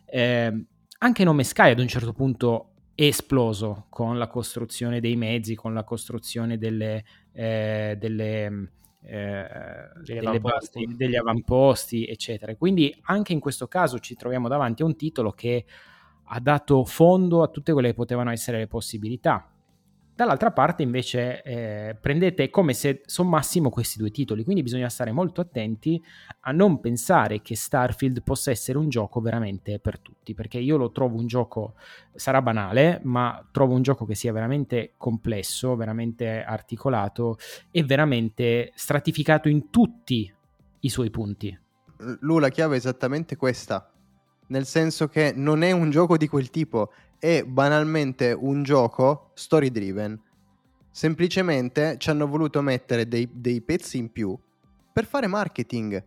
Eh, 0.06 0.66
anche 0.98 1.24
Nome 1.24 1.44
Sky 1.44 1.72
ad 1.72 1.80
un 1.80 1.88
certo 1.88 2.14
punto 2.14 2.70
è 2.96 3.04
esploso 3.04 3.88
con 3.90 4.18
la 4.18 4.28
costruzione 4.28 5.02
dei 5.02 5.18
mezzi, 5.18 5.54
con 5.54 5.74
la 5.74 5.84
costruzione 5.84 6.58
delle, 6.58 7.04
eh, 7.34 7.98
delle 8.00 8.72
eh, 9.06 9.48
degli, 10.04 10.26
avamposti. 10.26 10.86
Basi, 10.86 10.98
degli 10.98 11.16
avamposti, 11.16 12.06
eccetera. 12.06 12.56
Quindi 12.56 12.96
anche 13.04 13.34
in 13.34 13.40
questo 13.40 13.68
caso 13.68 14.00
ci 14.00 14.16
troviamo 14.16 14.48
davanti 14.48 14.82
a 14.82 14.86
un 14.86 14.96
titolo 14.96 15.32
che 15.32 15.66
ha 16.24 16.40
dato 16.40 16.84
fondo 16.86 17.44
a 17.44 17.48
tutte 17.48 17.72
quelle 17.72 17.90
che 17.90 17.94
potevano 17.94 18.32
essere 18.32 18.58
le 18.58 18.68
possibilità. 18.68 19.50
Dall'altra 20.16 20.52
parte 20.52 20.82
invece 20.82 21.42
eh, 21.44 21.98
prendete 22.00 22.50
come 22.50 22.74
se 22.74 23.02
sommassimo 23.06 23.70
questi 23.70 23.98
due 23.98 24.12
titoli, 24.12 24.46
quindi 24.46 24.64
bisogna 24.64 24.88
stare 24.88 25.12
molto 25.12 25.42
attenti 25.42 26.02
a 26.42 26.54
non 26.54 26.80
pensare 26.80 27.42
che 27.42 27.58
Starfield 27.58 28.24
possa 28.24 28.50
essere 28.50 28.78
un 28.78 28.88
gioco 28.88 29.20
veramente 29.20 29.78
per 29.78 30.00
tutti, 30.00 30.34
perché 30.34 30.58
io 30.58 30.78
lo 30.78 30.94
trovo 30.94 31.18
un 31.18 31.28
gioco, 31.28 31.74
sarà 32.14 32.42
banale, 32.42 33.02
ma 33.04 33.46
trovo 33.52 33.74
un 33.74 33.82
gioco 33.82 34.06
che 34.06 34.16
sia 34.16 34.32
veramente 34.32 34.94
complesso, 34.96 35.76
veramente 35.76 36.42
articolato 36.46 37.38
e 37.70 37.84
veramente 37.84 38.72
stratificato 38.74 39.50
in 39.50 39.70
tutti 39.70 40.34
i 40.80 40.90
suoi 40.90 41.10
punti. 41.10 41.60
Lu, 42.22 42.40
la 42.40 42.50
chiave 42.50 42.76
è 42.76 42.78
esattamente 42.78 43.36
questa, 43.36 43.92
nel 44.48 44.66
senso 44.66 45.10
che 45.10 45.34
non 45.36 45.62
è 45.62 45.72
un 45.72 45.90
gioco 45.90 46.16
di 46.16 46.30
quel 46.30 46.50
tipo, 46.50 46.94
è 47.26 47.44
banalmente 47.44 48.38
un 48.40 48.62
gioco 48.62 49.32
story 49.34 49.72
driven. 49.72 50.22
Semplicemente 50.92 51.96
ci 51.98 52.12
hanno 52.12 52.28
voluto 52.28 52.62
mettere 52.62 53.08
dei, 53.08 53.28
dei 53.34 53.62
pezzi 53.62 53.98
in 53.98 54.12
più 54.12 54.38
per 54.94 55.08
fare 55.08 55.26
marketing. 55.26 56.04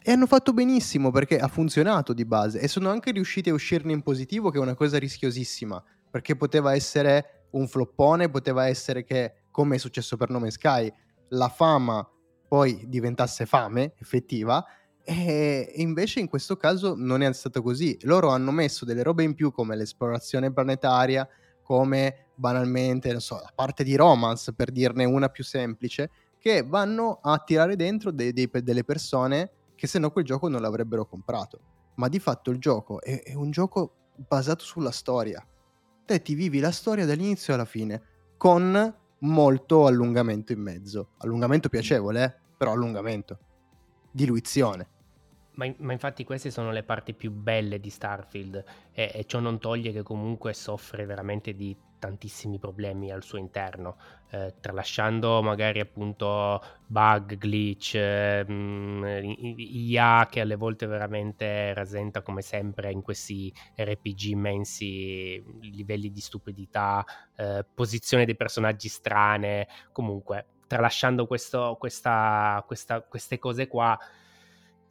E 0.00 0.12
hanno 0.12 0.28
fatto 0.28 0.52
benissimo 0.52 1.10
perché 1.10 1.38
ha 1.40 1.48
funzionato 1.48 2.12
di 2.12 2.24
base 2.24 2.60
e 2.60 2.68
sono 2.68 2.88
anche 2.88 3.10
riusciti 3.10 3.50
a 3.50 3.52
uscirne 3.52 3.90
in 3.92 4.02
positivo 4.02 4.50
che 4.50 4.58
è 4.58 4.60
una 4.60 4.76
cosa 4.76 4.96
rischiosissima 4.96 5.82
perché 6.08 6.36
poteva 6.36 6.72
essere 6.72 7.46
un 7.50 7.66
floppone, 7.66 8.30
poteva 8.30 8.68
essere 8.68 9.02
che, 9.02 9.32
come 9.50 9.74
è 9.74 9.78
successo 9.78 10.16
per 10.16 10.30
Nome 10.30 10.52
Sky, 10.52 10.92
la 11.30 11.48
fama 11.48 12.08
poi 12.46 12.84
diventasse 12.86 13.44
fame 13.44 13.94
effettiva 13.98 14.64
e 15.04 15.72
invece 15.76 16.20
in 16.20 16.28
questo 16.28 16.56
caso 16.56 16.94
non 16.96 17.22
è 17.22 17.32
stato 17.32 17.62
così. 17.62 17.96
Loro 18.02 18.30
hanno 18.30 18.50
messo 18.50 18.84
delle 18.84 19.02
robe 19.02 19.22
in 19.22 19.34
più 19.34 19.52
come 19.52 19.76
l'esplorazione 19.76 20.52
planetaria, 20.52 21.28
come 21.62 22.28
banalmente, 22.34 23.12
non 23.12 23.20
so, 23.20 23.36
la 23.36 23.52
parte 23.54 23.84
di 23.84 23.96
romance, 23.96 24.52
per 24.54 24.70
dirne 24.70 25.04
una 25.04 25.28
più 25.28 25.44
semplice, 25.44 26.10
che 26.38 26.62
vanno 26.62 27.18
a 27.22 27.38
tirare 27.38 27.76
dentro 27.76 28.10
dei, 28.10 28.32
dei, 28.32 28.50
delle 28.50 28.84
persone 28.84 29.50
che 29.74 29.86
se 29.86 29.98
no 29.98 30.10
quel 30.10 30.24
gioco 30.24 30.48
non 30.48 30.60
l'avrebbero 30.60 31.06
comprato. 31.06 31.60
Ma 31.96 32.08
di 32.08 32.18
fatto 32.18 32.50
il 32.50 32.58
gioco 32.58 33.00
è, 33.00 33.22
è 33.22 33.34
un 33.34 33.50
gioco 33.50 33.94
basato 34.16 34.64
sulla 34.64 34.90
storia. 34.90 35.44
Te 36.04 36.22
ti 36.22 36.34
vivi 36.34 36.60
la 36.60 36.70
storia 36.70 37.06
dall'inizio 37.06 37.54
alla 37.54 37.64
fine, 37.64 38.02
con 38.36 38.94
molto 39.20 39.86
allungamento 39.86 40.52
in 40.52 40.60
mezzo. 40.60 41.10
Allungamento 41.18 41.68
piacevole, 41.68 42.24
eh? 42.24 42.34
però 42.56 42.72
allungamento. 42.72 43.38
Diluizione. 44.10 44.88
Ma, 45.54 45.72
ma, 45.78 45.92
infatti 45.92 46.24
queste 46.24 46.50
sono 46.50 46.72
le 46.72 46.82
parti 46.82 47.14
più 47.14 47.30
belle 47.30 47.78
di 47.78 47.90
Starfield 47.90 48.64
e, 48.92 49.10
e, 49.14 49.24
ciò 49.24 49.38
non 49.38 49.60
toglie 49.60 49.92
che 49.92 50.02
comunque 50.02 50.52
soffre 50.52 51.06
veramente 51.06 51.54
di 51.54 51.76
tantissimi 52.04 52.58
problemi 52.58 53.10
al 53.10 53.22
suo 53.22 53.38
interno, 53.38 53.96
eh, 54.30 54.54
tralasciando 54.60 55.40
magari 55.42 55.80
appunto 55.80 56.60
bug, 56.86 57.38
glitch, 57.38 57.94
eh, 57.94 58.44
IA 59.56 60.26
che 60.30 60.40
alle 60.40 60.56
volte 60.56 60.84
veramente 60.84 61.72
rasenta 61.72 62.20
come 62.20 62.42
sempre 62.42 62.90
in 62.90 63.00
questi 63.00 63.50
RPG 63.74 64.20
immensi, 64.24 65.42
livelli 65.62 66.10
di 66.10 66.20
stupidità, 66.20 67.02
eh, 67.36 67.64
posizione 67.72 68.26
dei 68.26 68.36
personaggi 68.36 68.88
strane, 68.88 69.66
comunque 69.90 70.46
tralasciando 70.66 71.26
questo, 71.26 71.76
questa, 71.78 72.62
questa, 72.66 73.00
queste 73.00 73.38
cose 73.38 73.66
qua, 73.66 73.98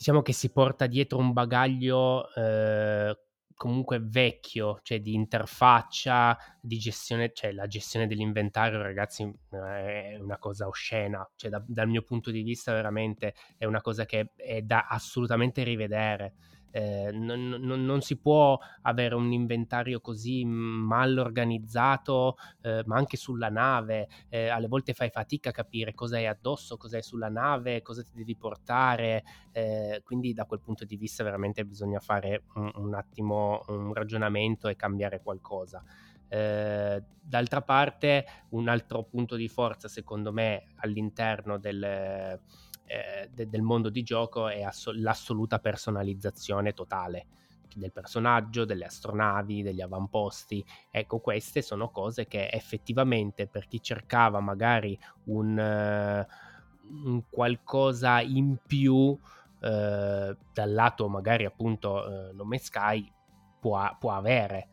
diciamo 0.04 0.22
che 0.22 0.34
si 0.34 0.52
porta 0.52 0.86
dietro 0.86 1.18
un 1.18 1.32
bagaglio 1.32 2.30
eh, 2.34 3.18
comunque 3.56 4.02
vecchio, 4.02 4.80
cioè 4.84 5.00
di 5.00 5.14
interfaccia, 5.14 6.38
di 6.60 6.78
gestione, 6.78 7.32
cioè 7.32 7.54
la 7.54 7.68
gestione 7.68 8.06
dell'inventario, 8.06 8.82
ragazzi, 8.82 9.24
è 9.50 10.18
una 10.20 10.38
cosa 10.40 10.68
oscena, 10.68 11.26
cioè 11.38 11.50
da, 11.50 11.64
dal 11.66 11.88
mio 11.88 12.02
punto 12.02 12.32
di 12.32 12.42
vista 12.42 12.74
veramente 12.74 13.34
è 13.58 13.64
una 13.64 13.80
cosa 13.80 14.04
che 14.06 14.34
è 14.36 14.62
da 14.62 14.88
assolutamente 14.90 15.64
rivedere. 15.64 16.34
Eh, 16.76 17.12
non, 17.12 17.50
non, 17.50 17.86
non, 17.86 18.02
si 18.02 18.18
può 18.18 18.58
avere 18.82 19.14
un 19.14 19.32
inventario 19.32 20.02
così 20.02 20.44
mal 20.44 21.20
organizzato, 21.20 22.38
eh, 22.62 22.82
ma 22.88 22.98
anche 22.98 23.16
sulla 23.16 23.50
nave. 23.50 24.08
Eh, 24.28 24.48
alle 24.50 24.68
volte 24.68 24.94
fai 24.94 25.12
fatica 25.12 25.50
a 25.50 25.54
capire 25.54 25.94
cosa 25.94 26.16
hai 26.16 26.26
addosso, 26.26 26.76
cosa 26.78 26.96
hai 26.96 27.04
sulla 27.04 27.30
nave, 27.30 27.84
cosa 27.84 28.02
ti 28.02 28.10
devi 28.16 28.36
portare. 28.36 29.24
Eh, 29.52 30.02
quindi, 30.04 30.34
da 30.34 30.46
quel 30.46 30.62
punto 30.62 30.84
di 30.84 30.98
vista, 30.98 31.24
veramente 31.24 31.64
bisogna 31.64 32.00
fare 32.00 32.46
un, 32.56 32.72
un 32.74 32.96
attimo 32.96 33.64
un 33.68 33.94
ragionamento 33.94 34.68
e 34.68 34.76
cambiare 34.76 35.22
qualcosa. 35.22 35.84
Eh, 36.28 37.04
d'altra 37.22 37.62
parte, 37.62 38.26
un 38.50 38.68
altro 38.68 39.04
punto 39.04 39.36
di 39.36 39.48
forza, 39.48 39.88
secondo 39.88 40.34
me, 40.34 40.74
all'interno 40.78 41.60
del 41.60 42.42
eh, 42.86 43.30
de- 43.34 43.50
del 43.50 43.62
mondo 43.62 43.90
di 43.90 44.04
gioco 44.04 44.48
è 44.48 44.62
ass- 44.64 44.92
l'assoluta 44.94 45.60
personalizzazione 45.60 46.74
totale 46.74 47.28
del 47.76 47.92
personaggio, 47.92 48.66
delle 48.66 48.86
astronavi, 48.86 49.64
degli 49.64 49.82
avamposti. 49.82 50.64
Ecco, 50.92 51.20
queste 51.20 51.62
sono 51.62 51.90
cose 51.90 52.28
che 52.28 52.50
effettivamente 52.52 53.48
per 53.48 53.68
chi 53.68 53.82
cercava 53.82 54.40
magari 54.40 54.98
un, 55.26 55.58
uh, 55.58 57.08
un 57.08 57.24
qualcosa 57.30 58.22
in 58.22 58.58
più 58.66 58.96
uh, 58.96 59.18
dal 59.60 60.38
lato 60.74 61.08
magari 61.10 61.46
appunto 61.46 61.94
uh, 61.94 62.36
Nome 62.36 62.58
Sky 62.60 63.12
può, 63.60 63.96
può 63.98 64.12
avere 64.12 64.68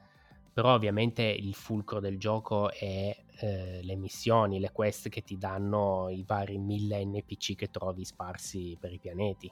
però 0.52 0.74
ovviamente 0.74 1.22
il 1.22 1.54
fulcro 1.54 2.00
del 2.00 2.18
gioco 2.18 2.70
è 2.70 3.16
eh, 3.40 3.80
le 3.82 3.96
missioni, 3.96 4.60
le 4.60 4.72
quest 4.72 5.08
che 5.08 5.22
ti 5.22 5.38
danno 5.38 6.08
i 6.10 6.24
vari 6.26 6.58
mille 6.58 7.04
NPC 7.04 7.54
che 7.54 7.70
trovi 7.70 8.04
sparsi 8.04 8.76
per 8.78 8.92
i 8.92 8.98
pianeti. 8.98 9.50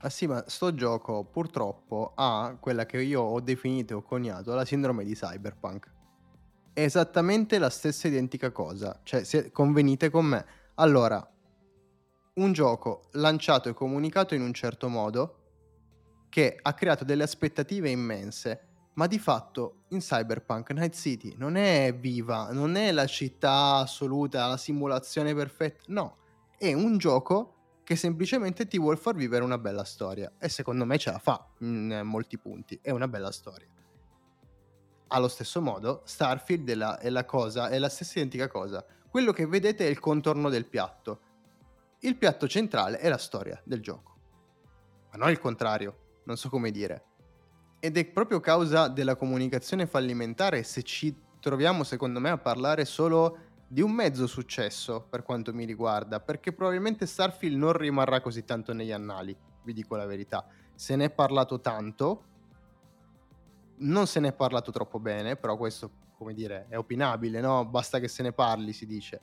Ah 0.00 0.10
sì, 0.10 0.26
ma 0.26 0.44
sto 0.46 0.74
gioco 0.74 1.24
purtroppo 1.24 2.12
ha 2.14 2.58
quella 2.60 2.84
che 2.84 3.00
io 3.00 3.22
ho 3.22 3.40
definito 3.40 3.94
e 3.94 3.96
ho 3.96 4.02
coniato 4.02 4.54
la 4.54 4.64
sindrome 4.64 5.04
di 5.04 5.14
Cyberpunk. 5.14 5.94
È 6.74 6.82
esattamente 6.82 7.58
la 7.58 7.70
stessa 7.70 8.06
identica 8.08 8.52
cosa, 8.52 9.00
cioè 9.04 9.24
se 9.24 9.50
convenite 9.50 10.10
con 10.10 10.26
me. 10.26 10.44
Allora, 10.74 11.26
un 12.34 12.52
gioco 12.52 13.08
lanciato 13.12 13.70
e 13.70 13.74
comunicato 13.74 14.34
in 14.34 14.42
un 14.42 14.52
certo 14.52 14.88
modo 14.88 15.44
che 16.28 16.58
ha 16.60 16.74
creato 16.74 17.04
delle 17.04 17.22
aspettative 17.22 17.88
immense 17.88 18.75
ma 18.96 19.06
di 19.06 19.18
fatto 19.18 19.84
in 19.88 19.98
Cyberpunk 19.98 20.70
Night 20.70 20.94
City 20.94 21.34
non 21.36 21.56
è 21.56 21.94
viva, 21.94 22.50
non 22.52 22.76
è 22.76 22.92
la 22.92 23.06
città 23.06 23.76
assoluta, 23.76 24.46
la 24.46 24.56
simulazione 24.56 25.34
perfetta, 25.34 25.84
no, 25.88 26.16
è 26.56 26.72
un 26.72 26.96
gioco 26.96 27.54
che 27.84 27.94
semplicemente 27.94 28.66
ti 28.66 28.78
vuole 28.78 28.96
far 28.96 29.14
vivere 29.14 29.44
una 29.44 29.58
bella 29.58 29.84
storia 29.84 30.32
e 30.38 30.48
secondo 30.48 30.84
me 30.84 30.98
ce 30.98 31.10
la 31.10 31.18
fa 31.18 31.46
in 31.58 32.00
molti 32.04 32.38
punti, 32.38 32.78
è 32.82 32.90
una 32.90 33.06
bella 33.06 33.30
storia. 33.30 33.68
Allo 35.08 35.28
stesso 35.28 35.60
modo, 35.60 36.02
Starfield 36.04 36.68
è 36.68 36.74
la, 36.74 36.98
è 36.98 37.10
la 37.10 37.24
cosa, 37.24 37.68
è 37.68 37.78
la 37.78 37.88
stessa 37.88 38.18
identica 38.18 38.48
cosa. 38.48 38.84
Quello 39.08 39.32
che 39.32 39.46
vedete 39.46 39.86
è 39.86 39.88
il 39.88 40.00
contorno 40.00 40.48
del 40.48 40.66
piatto. 40.66 41.20
Il 42.00 42.16
piatto 42.16 42.48
centrale 42.48 42.98
è 42.98 43.08
la 43.08 43.18
storia 43.18 43.60
del 43.62 43.80
gioco. 43.80 44.16
Ma 45.12 45.18
non 45.18 45.30
il 45.30 45.38
contrario, 45.38 46.22
non 46.24 46.36
so 46.36 46.48
come 46.48 46.72
dire 46.72 47.05
ed 47.86 47.96
è 47.96 48.04
proprio 48.04 48.40
causa 48.40 48.88
della 48.88 49.14
comunicazione 49.14 49.86
fallimentare 49.86 50.64
se 50.64 50.82
ci 50.82 51.16
troviamo, 51.38 51.84
secondo 51.84 52.18
me, 52.18 52.30
a 52.30 52.36
parlare 52.36 52.84
solo 52.84 53.38
di 53.68 53.80
un 53.80 53.92
mezzo 53.92 54.26
successo 54.26 55.06
per 55.08 55.22
quanto 55.22 55.54
mi 55.54 55.64
riguarda, 55.64 56.18
perché 56.18 56.52
probabilmente 56.52 57.06
Starfield 57.06 57.56
non 57.56 57.74
rimarrà 57.74 58.20
così 58.20 58.44
tanto 58.44 58.72
negli 58.72 58.90
annali, 58.90 59.36
vi 59.62 59.72
dico 59.72 59.94
la 59.94 60.04
verità. 60.04 60.44
Se 60.74 60.96
ne 60.96 61.04
è 61.04 61.10
parlato 61.10 61.60
tanto, 61.60 62.24
non 63.76 64.08
se 64.08 64.18
ne 64.18 64.28
è 64.28 64.32
parlato 64.32 64.72
troppo 64.72 64.98
bene, 64.98 65.36
però 65.36 65.56
questo, 65.56 65.88
come 66.18 66.34
dire, 66.34 66.66
è 66.68 66.76
opinabile, 66.76 67.40
no? 67.40 67.64
Basta 67.66 68.00
che 68.00 68.08
se 68.08 68.24
ne 68.24 68.32
parli, 68.32 68.72
si 68.72 68.84
dice. 68.84 69.20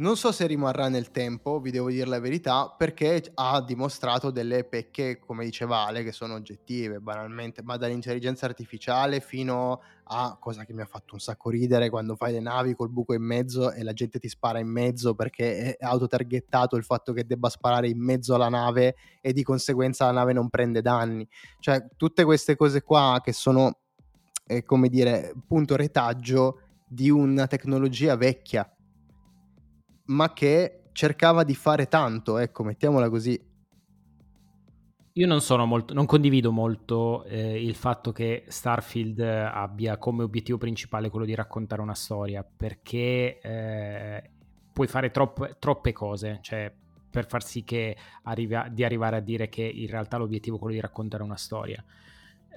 Non 0.00 0.16
so 0.16 0.30
se 0.30 0.46
rimarrà 0.46 0.88
nel 0.88 1.10
tempo, 1.10 1.58
vi 1.58 1.72
devo 1.72 1.90
dire 1.90 2.06
la 2.06 2.20
verità, 2.20 2.72
perché 2.78 3.32
ha 3.34 3.60
dimostrato 3.60 4.30
delle 4.30 4.62
pecche, 4.62 5.18
come 5.18 5.44
diceva 5.44 5.86
Ale, 5.86 6.04
che 6.04 6.12
sono 6.12 6.34
oggettive, 6.34 7.00
banalmente, 7.00 7.64
ma 7.64 7.76
dall'intelligenza 7.76 8.46
artificiale 8.46 9.18
fino 9.18 9.82
a 10.04 10.36
cosa 10.38 10.64
che 10.64 10.72
mi 10.72 10.82
ha 10.82 10.86
fatto 10.86 11.14
un 11.14 11.18
sacco 11.18 11.50
ridere 11.50 11.90
quando 11.90 12.14
fai 12.14 12.30
le 12.30 12.38
navi 12.38 12.76
col 12.76 12.90
buco 12.90 13.12
in 13.12 13.24
mezzo 13.24 13.72
e 13.72 13.82
la 13.82 13.92
gente 13.92 14.20
ti 14.20 14.28
spara 14.28 14.60
in 14.60 14.68
mezzo 14.68 15.16
perché 15.16 15.76
è 15.76 15.84
autotargettato 15.84 16.76
il 16.76 16.84
fatto 16.84 17.12
che 17.12 17.26
debba 17.26 17.48
sparare 17.48 17.88
in 17.88 17.98
mezzo 18.00 18.36
alla 18.36 18.48
nave 18.48 18.94
e 19.20 19.32
di 19.32 19.42
conseguenza 19.42 20.04
la 20.04 20.12
nave 20.12 20.32
non 20.32 20.48
prende 20.48 20.80
danni. 20.80 21.26
Cioè, 21.58 21.84
tutte 21.96 22.22
queste 22.22 22.54
cose 22.54 22.82
qua 22.82 23.20
che 23.20 23.32
sono, 23.32 23.78
eh, 24.46 24.62
come 24.62 24.88
dire, 24.88 25.34
punto 25.44 25.74
retaggio 25.74 26.60
di 26.86 27.10
una 27.10 27.48
tecnologia 27.48 28.14
vecchia 28.14 28.72
ma 30.08 30.32
che 30.32 30.82
cercava 30.92 31.44
di 31.44 31.54
fare 31.54 31.86
tanto, 31.86 32.38
ecco, 32.38 32.64
mettiamola 32.64 33.08
così. 33.08 33.40
Io 35.12 35.26
non 35.26 35.40
molto, 35.66 35.94
non 35.94 36.06
condivido 36.06 36.52
molto 36.52 37.24
eh, 37.24 37.60
il 37.62 37.74
fatto 37.74 38.12
che 38.12 38.44
Starfield 38.46 39.18
abbia 39.18 39.96
come 39.96 40.22
obiettivo 40.22 40.58
principale 40.58 41.10
quello 41.10 41.26
di 41.26 41.34
raccontare 41.34 41.82
una 41.82 41.94
storia, 41.94 42.44
perché 42.44 43.40
eh, 43.40 44.30
puoi 44.72 44.86
fare 44.86 45.10
troppe, 45.10 45.56
troppe 45.58 45.92
cose, 45.92 46.38
cioè 46.40 46.72
per 47.10 47.26
far 47.26 47.42
sì 47.42 47.64
che 47.64 47.96
arrivi 48.24 48.54
a, 48.54 48.68
di 48.70 48.84
arrivare 48.84 49.16
a 49.16 49.20
dire 49.20 49.48
che 49.48 49.62
in 49.62 49.88
realtà 49.88 50.18
l'obiettivo 50.18 50.56
è 50.56 50.58
quello 50.58 50.74
di 50.74 50.80
raccontare 50.80 51.22
una 51.22 51.36
storia. 51.36 51.84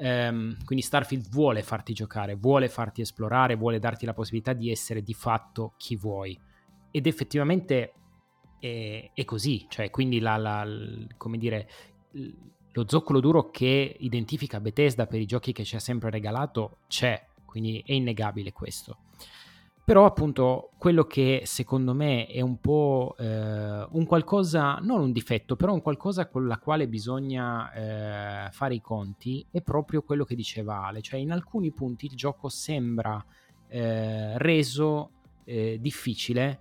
Um, 0.03 0.55
quindi 0.65 0.83
Starfield 0.83 1.29
vuole 1.29 1.61
farti 1.63 1.93
giocare, 1.93 2.35
vuole 2.35 2.69
farti 2.69 3.01
esplorare, 3.01 3.55
vuole 3.55 3.77
darti 3.79 4.05
la 4.05 4.13
possibilità 4.13 4.53
di 4.53 4.71
essere 4.71 5.03
di 5.03 5.13
fatto 5.13 5.73
chi 5.77 5.95
vuoi 5.95 6.39
ed 6.91 7.07
effettivamente 7.07 7.93
è, 8.59 9.09
è 9.13 9.25
così, 9.25 9.65
cioè 9.69 9.89
quindi 9.89 10.19
la, 10.19 10.37
la, 10.37 10.67
come 11.17 11.37
dire, 11.37 11.67
lo 12.73 12.85
zoccolo 12.87 13.19
duro 13.19 13.49
che 13.49 13.95
identifica 13.99 14.59
Bethesda 14.59 15.07
per 15.07 15.19
i 15.19 15.25
giochi 15.25 15.51
che 15.51 15.63
ci 15.63 15.75
ha 15.75 15.79
sempre 15.79 16.09
regalato 16.09 16.77
c'è, 16.87 17.25
quindi 17.45 17.83
è 17.85 17.93
innegabile 17.93 18.53
questo. 18.53 18.97
Però 19.83 20.05
appunto 20.05 20.69
quello 20.77 21.05
che 21.05 21.41
secondo 21.45 21.93
me 21.93 22.27
è 22.27 22.39
un 22.39 22.61
po' 22.61 23.15
eh, 23.17 23.87
un 23.89 24.05
qualcosa, 24.05 24.75
non 24.75 25.01
un 25.01 25.11
difetto, 25.11 25.55
però 25.55 25.73
un 25.73 25.81
qualcosa 25.81 26.27
con 26.27 26.47
la 26.47 26.59
quale 26.59 26.87
bisogna 26.87 27.73
eh, 27.73 28.51
fare 28.51 28.75
i 28.75 28.79
conti 28.79 29.45
è 29.49 29.61
proprio 29.61 30.03
quello 30.03 30.23
che 30.23 30.35
diceva 30.35 30.85
Ale, 30.85 31.01
cioè 31.01 31.19
in 31.19 31.31
alcuni 31.31 31.71
punti 31.71 32.05
il 32.05 32.15
gioco 32.15 32.47
sembra 32.47 33.25
eh, 33.67 34.37
reso 34.37 35.09
eh, 35.45 35.77
difficile 35.81 36.59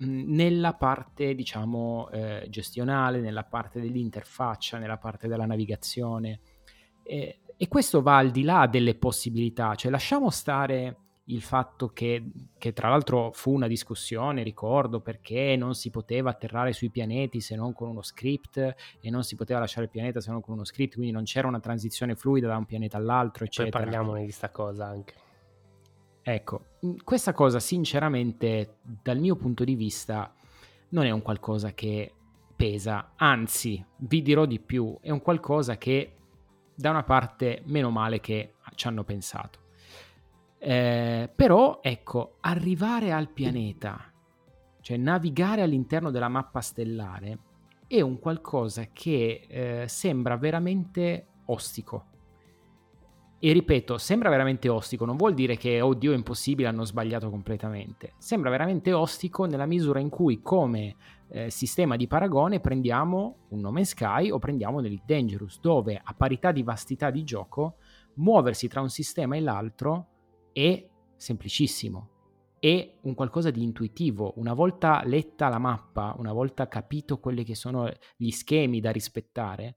nella 0.00 0.74
parte, 0.74 1.34
diciamo, 1.34 2.08
eh, 2.10 2.46
gestionale, 2.48 3.20
nella 3.20 3.44
parte 3.44 3.80
dell'interfaccia, 3.80 4.78
nella 4.78 4.98
parte 4.98 5.28
della 5.28 5.46
navigazione. 5.46 6.40
E, 7.02 7.40
e, 7.56 7.68
questo 7.68 8.00
va 8.02 8.16
al 8.16 8.30
di 8.30 8.42
là 8.42 8.66
delle 8.66 8.94
possibilità, 8.94 9.74
cioè 9.74 9.90
lasciamo 9.90 10.30
stare 10.30 10.96
il 11.24 11.42
fatto 11.42 11.88
che, 11.92 12.24
che, 12.58 12.72
tra 12.72 12.88
l'altro 12.88 13.30
fu 13.32 13.52
una 13.52 13.66
discussione, 13.66 14.42
ricordo, 14.42 15.00
perché 15.00 15.54
non 15.56 15.74
si 15.74 15.90
poteva 15.90 16.30
atterrare 16.30 16.72
sui 16.72 16.90
pianeti 16.90 17.40
se 17.40 17.54
non 17.54 17.72
con 17.72 17.88
uno 17.88 18.02
script 18.02 18.56
e 19.00 19.10
non 19.10 19.22
si 19.22 19.36
poteva 19.36 19.60
lasciare 19.60 19.84
il 19.84 19.90
pianeta 19.90 20.20
se 20.20 20.30
non 20.30 20.40
con 20.40 20.54
uno 20.54 20.64
script, 20.64 20.94
quindi 20.94 21.12
non 21.12 21.24
c'era 21.24 21.46
una 21.46 21.60
transizione 21.60 22.16
fluida 22.16 22.48
da 22.48 22.56
un 22.56 22.64
pianeta 22.64 22.96
all'altro, 22.96 23.44
eccetera. 23.44 23.78
Poi 23.78 23.90
parliamone 23.90 24.24
di 24.24 24.32
sta 24.32 24.50
cosa 24.50 24.86
anche. 24.86 25.14
Ecco, 26.32 26.66
questa 27.02 27.32
cosa 27.32 27.58
sinceramente 27.58 28.76
dal 29.02 29.18
mio 29.18 29.34
punto 29.34 29.64
di 29.64 29.74
vista 29.74 30.32
non 30.90 31.04
è 31.04 31.10
un 31.10 31.22
qualcosa 31.22 31.72
che 31.72 32.14
pesa, 32.54 33.14
anzi 33.16 33.84
vi 33.96 34.22
dirò 34.22 34.44
di 34.44 34.60
più, 34.60 34.96
è 35.00 35.10
un 35.10 35.22
qualcosa 35.22 35.76
che 35.76 36.14
da 36.72 36.90
una 36.90 37.02
parte 37.02 37.62
meno 37.64 37.90
male 37.90 38.20
che 38.20 38.54
ci 38.76 38.86
hanno 38.86 39.02
pensato. 39.02 39.58
Eh, 40.58 41.28
però, 41.34 41.80
ecco, 41.82 42.36
arrivare 42.42 43.10
al 43.10 43.28
pianeta, 43.30 44.12
cioè 44.82 44.96
navigare 44.98 45.62
all'interno 45.62 46.12
della 46.12 46.28
mappa 46.28 46.60
stellare, 46.60 47.38
è 47.88 48.00
un 48.02 48.20
qualcosa 48.20 48.86
che 48.92 49.46
eh, 49.48 49.88
sembra 49.88 50.36
veramente 50.36 51.26
ostico. 51.46 52.09
E 53.42 53.52
ripeto, 53.52 53.96
sembra 53.96 54.28
veramente 54.28 54.68
ostico, 54.68 55.06
non 55.06 55.16
vuol 55.16 55.32
dire 55.32 55.56
che, 55.56 55.80
oddio, 55.80 56.12
è 56.12 56.14
impossibile, 56.14 56.68
hanno 56.68 56.84
sbagliato 56.84 57.30
completamente. 57.30 58.12
Sembra 58.18 58.50
veramente 58.50 58.92
ostico 58.92 59.46
nella 59.46 59.64
misura 59.64 59.98
in 59.98 60.10
cui, 60.10 60.42
come 60.42 60.94
eh, 61.30 61.48
sistema 61.48 61.96
di 61.96 62.06
paragone, 62.06 62.60
prendiamo 62.60 63.46
un 63.48 63.60
nome 63.60 63.84
Sky 63.84 64.30
o 64.30 64.38
prendiamo 64.38 64.76
un 64.76 64.84
Elite 64.84 65.04
Dangerous, 65.06 65.58
dove 65.58 65.98
a 66.04 66.12
parità 66.12 66.52
di 66.52 66.62
vastità 66.62 67.10
di 67.10 67.24
gioco, 67.24 67.76
muoversi 68.16 68.68
tra 68.68 68.82
un 68.82 68.90
sistema 68.90 69.36
e 69.36 69.40
l'altro 69.40 70.08
è 70.52 70.86
semplicissimo. 71.16 72.08
È 72.58 72.92
un 73.00 73.14
qualcosa 73.14 73.50
di 73.50 73.62
intuitivo. 73.62 74.34
Una 74.36 74.52
volta 74.52 75.00
letta 75.02 75.48
la 75.48 75.58
mappa, 75.58 76.14
una 76.18 76.34
volta 76.34 76.68
capito 76.68 77.18
quelli 77.18 77.42
che 77.42 77.54
sono 77.54 77.90
gli 78.18 78.30
schemi 78.32 78.80
da 78.80 78.90
rispettare, 78.90 79.76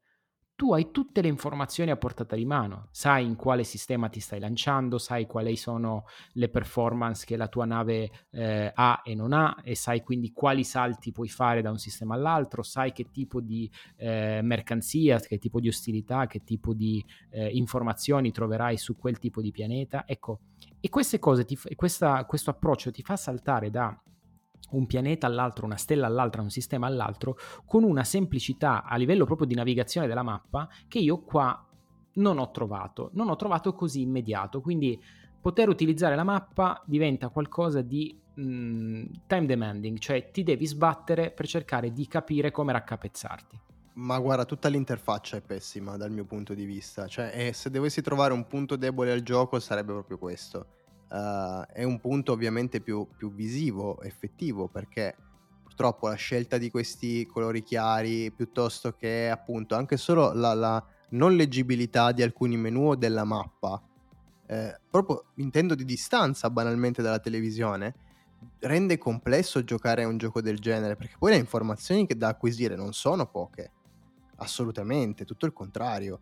tu 0.63 0.71
hai 0.71 0.91
tutte 0.91 1.19
le 1.19 1.27
informazioni 1.27 1.91
a 1.91 1.97
portata 1.97 2.37
di 2.37 2.45
mano, 2.45 2.87
sai 2.89 3.25
in 3.25 3.35
quale 3.35 3.65
sistema 3.65 4.07
ti 4.07 4.21
stai 4.21 4.39
lanciando, 4.39 4.97
sai 4.97 5.25
quali 5.25 5.57
sono 5.57 6.05
le 6.35 6.47
performance 6.47 7.25
che 7.25 7.35
la 7.35 7.49
tua 7.49 7.65
nave 7.65 8.09
eh, 8.31 8.71
ha 8.73 9.01
e 9.03 9.13
non 9.13 9.33
ha 9.33 9.57
e 9.61 9.75
sai 9.75 10.01
quindi 10.01 10.31
quali 10.31 10.63
salti 10.63 11.11
puoi 11.11 11.27
fare 11.27 11.61
da 11.61 11.69
un 11.69 11.79
sistema 11.79 12.15
all'altro, 12.15 12.63
sai 12.63 12.93
che 12.93 13.11
tipo 13.11 13.41
di 13.41 13.69
eh, 13.97 14.39
mercanzia, 14.41 15.19
che 15.19 15.37
tipo 15.37 15.59
di 15.59 15.67
ostilità, 15.67 16.27
che 16.27 16.45
tipo 16.45 16.73
di 16.73 17.03
eh, 17.31 17.49
informazioni 17.49 18.31
troverai 18.31 18.77
su 18.77 18.95
quel 18.95 19.19
tipo 19.19 19.41
di 19.41 19.51
pianeta. 19.51 20.05
Ecco, 20.07 20.39
e 20.79 20.87
queste 20.87 21.19
cose, 21.19 21.43
ti, 21.43 21.59
questa, 21.75 22.23
questo 22.23 22.51
approccio 22.51 22.89
ti 22.89 23.01
fa 23.01 23.17
saltare 23.17 23.69
da 23.69 24.01
un 24.71 24.85
pianeta 24.85 25.27
all'altro, 25.27 25.65
una 25.65 25.77
stella 25.77 26.07
all'altra, 26.07 26.41
un 26.41 26.49
sistema 26.49 26.87
all'altro, 26.87 27.37
con 27.65 27.83
una 27.83 28.03
semplicità 28.03 28.83
a 28.83 28.95
livello 28.95 29.25
proprio 29.25 29.47
di 29.47 29.55
navigazione 29.55 30.07
della 30.07 30.23
mappa 30.23 30.67
che 30.87 30.99
io 30.99 31.21
qua 31.21 31.67
non 32.15 32.37
ho 32.37 32.51
trovato, 32.51 33.09
non 33.13 33.29
ho 33.29 33.35
trovato 33.35 33.73
così 33.73 34.01
immediato, 34.01 34.61
quindi 34.61 34.99
poter 35.41 35.67
utilizzare 35.67 36.15
la 36.15 36.23
mappa 36.23 36.81
diventa 36.85 37.29
qualcosa 37.29 37.81
di 37.81 38.17
mm, 38.39 39.05
time 39.27 39.45
demanding, 39.45 39.97
cioè 39.97 40.31
ti 40.31 40.43
devi 40.43 40.65
sbattere 40.65 41.31
per 41.31 41.47
cercare 41.47 41.91
di 41.91 42.07
capire 42.07 42.51
come 42.51 42.71
raccapezzarti. 42.71 43.59
Ma 43.95 44.17
guarda, 44.17 44.45
tutta 44.45 44.69
l'interfaccia 44.69 45.37
è 45.37 45.41
pessima 45.41 45.97
dal 45.97 46.09
mio 46.09 46.25
punto 46.25 46.55
di 46.55 46.65
vista, 46.65 47.07
cioè 47.07 47.51
se 47.53 47.69
dovessi 47.69 48.01
trovare 48.01 48.33
un 48.33 48.47
punto 48.47 48.75
debole 48.75 49.11
al 49.11 49.21
gioco 49.21 49.59
sarebbe 49.59 49.91
proprio 49.91 50.17
questo 50.17 50.65
uh, 51.13 51.63
è 51.71 51.83
un 51.83 51.99
punto 51.99 52.31
ovviamente 52.31 52.81
più, 52.81 53.07
più 53.15 53.31
visivo, 53.33 54.01
effettivo, 54.01 54.67
perché 54.67 55.15
purtroppo 55.63 56.07
la 56.07 56.15
scelta 56.15 56.57
di 56.57 56.69
questi 56.69 57.25
colori 57.25 57.63
chiari 57.63 58.31
piuttosto 58.31 58.93
che 58.93 59.29
appunto 59.29 59.75
anche 59.75 59.97
solo 59.97 60.33
la, 60.33 60.53
la 60.53 60.83
non 61.09 61.35
leggibilità 61.35 62.11
di 62.11 62.23
alcuni 62.23 62.57
menu 62.57 62.89
o 62.89 62.95
della 62.95 63.23
mappa, 63.23 63.81
eh, 64.47 64.79
proprio 64.89 65.25
intendo 65.35 65.75
di 65.75 65.85
distanza 65.85 66.49
banalmente 66.49 67.01
dalla 67.01 67.19
televisione, 67.19 67.95
rende 68.59 68.97
complesso 68.97 69.63
giocare 69.63 70.03
a 70.03 70.07
un 70.07 70.17
gioco 70.17 70.41
del 70.41 70.59
genere 70.59 70.95
perché 70.95 71.15
poi 71.17 71.31
le 71.31 71.37
informazioni 71.37 72.05
che 72.05 72.17
da 72.17 72.29
acquisire 72.29 72.75
non 72.75 72.93
sono 72.93 73.25
poche, 73.27 73.71
assolutamente, 74.37 75.25
tutto 75.25 75.45
il 75.45 75.53
contrario. 75.53 76.19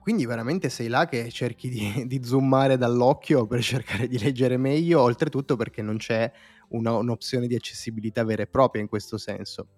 Quindi 0.00 0.26
veramente 0.26 0.68
sei 0.68 0.88
là 0.88 1.06
che 1.06 1.30
cerchi 1.30 1.68
di, 1.68 2.04
di, 2.06 2.24
zoomare 2.24 2.76
dall'occhio 2.76 3.46
per 3.46 3.62
cercare 3.62 4.06
di 4.06 4.18
leggere 4.18 4.56
meglio, 4.56 5.02
oltretutto 5.02 5.56
perché 5.56 5.82
non 5.82 5.96
c'è 5.96 6.30
una, 6.70 6.96
un'opzione 6.96 7.46
di 7.46 7.54
accessibilità 7.54 8.24
vera 8.24 8.42
e 8.42 8.46
propria 8.46 8.82
in 8.82 8.88
questo 8.88 9.18
senso. 9.18 9.68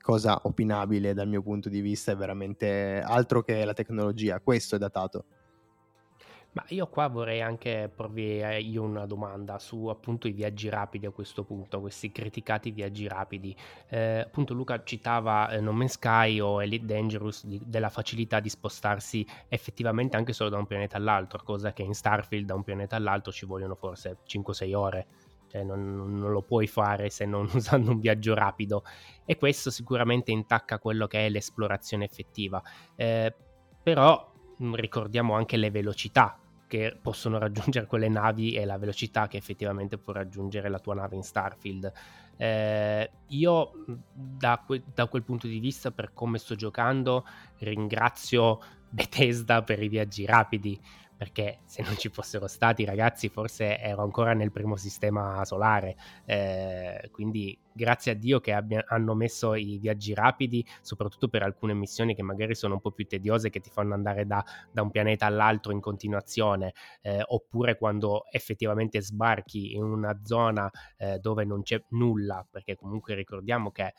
Cosa 0.00 0.40
opinabile 0.44 1.14
dal 1.14 1.28
mio 1.28 1.42
punto 1.42 1.68
di 1.68 1.80
vista, 1.80 2.12
è 2.12 2.16
veramente 2.16 3.02
altro 3.04 3.42
che 3.42 3.64
la 3.64 3.72
tecnologia, 3.72 4.40
questo 4.40 4.76
è 4.76 4.78
datato. 4.78 5.24
Ma 6.56 6.64
io 6.68 6.86
qua 6.86 7.08
vorrei 7.08 7.42
anche 7.42 7.92
porvi 7.94 8.40
eh, 8.40 8.62
io 8.62 8.82
una 8.82 9.04
domanda 9.04 9.58
su 9.58 9.88
appunto 9.88 10.26
i 10.26 10.32
viaggi 10.32 10.70
rapidi 10.70 11.04
a 11.04 11.10
questo 11.10 11.44
punto, 11.44 11.82
questi 11.82 12.10
criticati 12.10 12.70
viaggi 12.70 13.06
rapidi. 13.06 13.54
Eh, 13.90 14.20
appunto 14.20 14.54
Luca 14.54 14.82
citava 14.82 15.50
eh, 15.50 15.60
No 15.60 15.72
Man's 15.72 15.92
Sky 15.92 16.40
o 16.40 16.62
Elite 16.62 16.86
Dangerous 16.86 17.44
di, 17.44 17.60
della 17.62 17.90
facilità 17.90 18.40
di 18.40 18.48
spostarsi 18.48 19.26
effettivamente 19.48 20.16
anche 20.16 20.32
solo 20.32 20.48
da 20.48 20.56
un 20.56 20.66
pianeta 20.66 20.96
all'altro, 20.96 21.42
cosa 21.44 21.74
che 21.74 21.82
in 21.82 21.92
Starfield 21.92 22.46
da 22.46 22.54
un 22.54 22.64
pianeta 22.64 22.96
all'altro 22.96 23.32
ci 23.32 23.44
vogliono 23.44 23.74
forse 23.74 24.20
5-6 24.26 24.74
ore. 24.74 25.06
Cioè 25.48 25.62
non, 25.62 25.94
non, 25.94 26.32
lo 26.32 26.40
puoi 26.40 26.66
fare 26.66 27.10
se 27.10 27.26
non 27.26 27.46
usando 27.52 27.90
un 27.90 28.00
viaggio 28.00 28.32
rapido 28.32 28.82
e 29.26 29.36
questo 29.36 29.70
sicuramente 29.70 30.30
intacca 30.30 30.78
quello 30.78 31.06
che 31.06 31.26
è 31.26 31.28
l'esplorazione 31.28 32.06
effettiva. 32.06 32.62
Eh, 32.94 33.30
però 33.82 34.32
mm, 34.62 34.72
ricordiamo 34.72 35.34
anche 35.34 35.58
le 35.58 35.70
velocità 35.70 36.40
che 36.66 36.98
possono 37.00 37.38
raggiungere 37.38 37.86
quelle 37.86 38.08
navi 38.08 38.54
e 38.54 38.64
la 38.64 38.78
velocità 38.78 39.28
che 39.28 39.36
effettivamente 39.36 39.98
può 39.98 40.12
raggiungere 40.12 40.68
la 40.68 40.78
tua 40.78 40.94
nave 40.94 41.16
in 41.16 41.22
Starfield. 41.22 41.92
Eh, 42.36 43.10
io 43.28 43.70
da, 44.12 44.62
que- 44.64 44.82
da, 44.92 45.06
quel 45.06 45.22
punto 45.22 45.46
di 45.46 45.58
vista, 45.58 45.90
per 45.90 46.12
come 46.12 46.38
sto 46.38 46.54
giocando, 46.54 47.24
ringrazio 47.58 48.60
Bethesda 48.88 49.62
per 49.62 49.82
i 49.82 49.88
viaggi 49.88 50.26
rapidi 50.26 50.80
perché 51.16 51.60
se 51.64 51.82
non 51.82 51.96
ci 51.96 52.08
fossero 52.08 52.46
stati 52.46 52.84
ragazzi 52.84 53.28
forse 53.28 53.78
ero 53.78 54.02
ancora 54.02 54.34
nel 54.34 54.52
primo 54.52 54.76
sistema 54.76 55.44
solare. 55.44 55.96
Eh, 56.24 57.08
quindi 57.10 57.58
grazie 57.72 58.12
a 58.12 58.14
Dio 58.14 58.40
che 58.40 58.52
abbia, 58.52 58.84
hanno 58.88 59.14
messo 59.14 59.54
i 59.54 59.78
viaggi 59.78 60.14
rapidi 60.14 60.66
soprattutto 60.80 61.28
per 61.28 61.42
alcune 61.42 61.74
missioni 61.74 62.14
che 62.14 62.22
magari 62.22 62.54
sono 62.54 62.74
un 62.74 62.80
po' 62.80 62.92
più 62.92 63.06
tediose 63.06 63.50
che 63.50 63.60
ti 63.60 63.70
fanno 63.70 63.94
andare 63.94 64.26
da, 64.26 64.44
da 64.72 64.82
un 64.82 64.90
pianeta 64.90 65.26
all'altro 65.26 65.72
in 65.72 65.80
continuazione 65.80 66.74
eh, 67.02 67.22
oppure 67.24 67.76
quando 67.76 68.24
effettivamente 68.30 69.00
sbarchi 69.00 69.74
in 69.74 69.82
una 69.82 70.18
zona 70.22 70.70
eh, 70.96 71.18
dove 71.18 71.44
non 71.44 71.62
c'è 71.62 71.82
nulla. 71.90 72.46
Perché 72.50 72.76
comunque 72.76 73.14
ricordiamo 73.14 73.70
che 73.70 73.92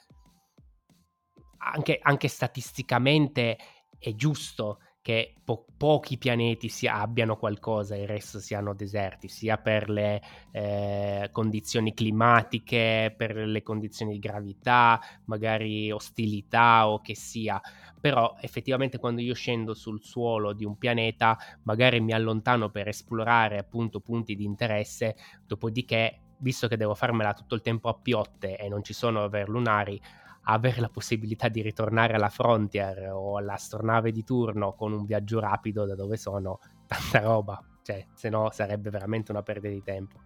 anche, 1.57 1.99
anche 2.01 2.27
statisticamente 2.27 3.57
è 3.99 4.13
giusto 4.13 4.79
che 5.07 5.35
po- 5.41 5.65
pochi 5.77 6.17
pianeti 6.17 6.67
si 6.67 6.85
abbiano 6.85 7.37
qualcosa 7.37 7.95
e 7.95 8.01
il 8.01 8.09
resto 8.09 8.41
siano 8.41 8.73
deserti, 8.73 9.29
sia 9.29 9.57
per 9.57 9.89
le 9.89 10.21
eh, 10.51 11.29
condizioni 11.31 11.93
climatiche, 11.93 13.13
per 13.15 13.37
le 13.37 13.63
condizioni 13.63 14.11
di 14.11 14.19
gravità, 14.19 14.99
magari 15.27 15.89
ostilità 15.93 16.89
o 16.89 16.99
che 16.99 17.15
sia. 17.15 17.57
Però 18.01 18.35
effettivamente 18.41 18.97
quando 18.97 19.21
io 19.21 19.33
scendo 19.33 19.73
sul 19.73 20.03
suolo 20.03 20.51
di 20.51 20.65
un 20.65 20.77
pianeta, 20.77 21.37
magari 21.63 22.01
mi 22.01 22.11
allontano 22.11 22.69
per 22.69 22.89
esplorare 22.89 23.57
appunto 23.57 24.01
punti 24.01 24.35
di 24.35 24.43
interesse, 24.43 25.15
dopodiché 25.45 26.19
visto 26.39 26.67
che 26.67 26.75
devo 26.75 26.95
farmela 26.95 27.33
tutto 27.33 27.55
il 27.55 27.61
tempo 27.61 27.87
a 27.87 27.95
piotte 27.95 28.57
e 28.57 28.67
non 28.67 28.83
ci 28.83 28.91
sono 28.91 29.21
overlunari, 29.21 30.01
avere 30.49 30.79
la 30.81 30.89
possibilità 30.89 31.47
di 31.49 31.61
ritornare 31.61 32.13
alla 32.13 32.29
Frontier 32.29 33.11
o 33.11 33.37
all'astronave 33.37 34.11
di 34.11 34.23
turno 34.23 34.73
con 34.73 34.93
un 34.93 35.05
viaggio 35.05 35.39
rapido 35.39 35.85
da 35.85 35.95
dove 35.95 36.17
sono, 36.17 36.59
tanta 36.87 37.19
roba, 37.19 37.61
cioè, 37.81 38.05
se 38.13 38.29
no 38.29 38.49
sarebbe 38.51 38.89
veramente 38.89 39.31
una 39.31 39.43
perdita 39.43 39.73
di 39.73 39.83
tempo. 39.83 40.19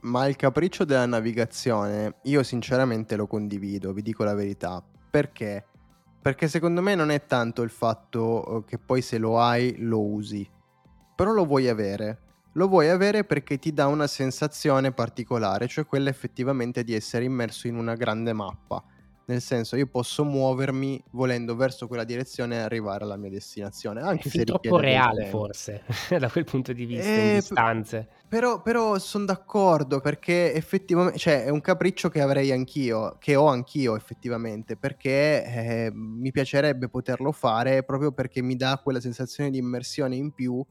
Ma 0.00 0.26
il 0.26 0.36
capriccio 0.36 0.84
della 0.84 1.06
navigazione, 1.06 2.18
io 2.22 2.42
sinceramente 2.42 3.16
lo 3.16 3.26
condivido, 3.26 3.92
vi 3.92 4.02
dico 4.02 4.22
la 4.22 4.34
verità. 4.34 4.82
Perché? 5.10 5.66
Perché 6.20 6.46
secondo 6.46 6.80
me 6.80 6.94
non 6.94 7.10
è 7.10 7.26
tanto 7.26 7.62
il 7.62 7.70
fatto 7.70 8.58
eh, 8.58 8.64
che 8.64 8.78
poi 8.78 9.02
se 9.02 9.18
lo 9.18 9.40
hai 9.40 9.76
lo 9.78 10.00
usi, 10.00 10.48
però 11.14 11.32
lo 11.32 11.44
vuoi 11.44 11.68
avere 11.68 12.27
lo 12.52 12.68
vuoi 12.68 12.88
avere 12.88 13.24
perché 13.24 13.58
ti 13.58 13.72
dà 13.72 13.86
una 13.86 14.06
sensazione 14.06 14.92
particolare, 14.92 15.68
cioè 15.68 15.86
quella 15.86 16.10
effettivamente 16.10 16.82
di 16.84 16.94
essere 16.94 17.24
immerso 17.24 17.66
in 17.68 17.76
una 17.76 17.94
grande 17.94 18.32
mappa. 18.32 18.82
Nel 19.28 19.42
senso, 19.42 19.76
io 19.76 19.86
posso 19.86 20.24
muovermi 20.24 21.04
volendo 21.10 21.54
verso 21.54 21.86
quella 21.86 22.04
direzione 22.04 22.56
e 22.56 22.58
arrivare 22.60 23.04
alla 23.04 23.18
mia 23.18 23.28
destinazione. 23.28 24.00
Anche 24.00 24.28
è 24.28 24.30
se 24.30 24.44
troppo 24.44 24.78
reale, 24.78 25.26
forse, 25.26 25.82
da 26.18 26.30
quel 26.30 26.44
punto 26.44 26.72
di 26.72 26.86
vista, 26.86 27.10
eh, 27.10 27.28
in 27.28 27.34
distanze. 27.34 28.08
Però, 28.26 28.62
però 28.62 28.98
sono 28.98 29.26
d'accordo 29.26 30.00
perché 30.00 30.54
effettivamente, 30.54 31.18
cioè, 31.18 31.44
è 31.44 31.50
un 31.50 31.60
capriccio 31.60 32.08
che 32.08 32.22
avrei 32.22 32.52
anch'io, 32.52 33.16
che 33.20 33.36
ho 33.36 33.48
anch'io 33.48 33.96
effettivamente, 33.96 34.78
perché 34.78 35.44
eh, 35.44 35.90
mi 35.92 36.30
piacerebbe 36.30 36.88
poterlo 36.88 37.30
fare 37.30 37.82
proprio 37.82 38.12
perché 38.12 38.40
mi 38.40 38.56
dà 38.56 38.80
quella 38.82 39.00
sensazione 39.00 39.50
di 39.50 39.58
immersione 39.58 40.16
in 40.16 40.32
più 40.32 40.64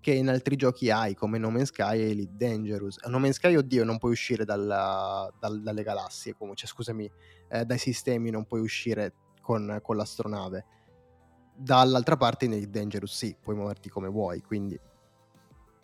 che 0.00 0.12
in 0.12 0.28
altri 0.28 0.56
giochi 0.56 0.90
hai 0.90 1.14
come 1.14 1.38
No 1.38 1.50
Man's 1.50 1.68
Sky 1.68 1.98
e 1.98 2.10
Elite 2.10 2.36
Dangerous. 2.36 2.98
No 3.06 3.18
Man's 3.18 3.36
Sky, 3.36 3.56
oddio, 3.56 3.84
non 3.84 3.98
puoi 3.98 4.12
uscire 4.12 4.44
dalla, 4.44 5.32
dal, 5.38 5.60
dalle 5.60 5.82
galassie, 5.82 6.34
come, 6.34 6.54
cioè, 6.54 6.68
scusami, 6.68 7.10
eh, 7.48 7.64
dai 7.64 7.78
sistemi 7.78 8.30
non 8.30 8.44
puoi 8.44 8.60
uscire 8.60 9.14
con, 9.40 9.78
con, 9.82 9.96
l'astronave. 9.96 10.64
Dall'altra 11.54 12.16
parte 12.16 12.44
in 12.44 12.52
Elite 12.52 12.70
Dangerous 12.70 13.16
sì, 13.16 13.36
puoi 13.40 13.56
muoverti 13.56 13.88
come 13.88 14.08
vuoi, 14.08 14.40
quindi 14.42 14.78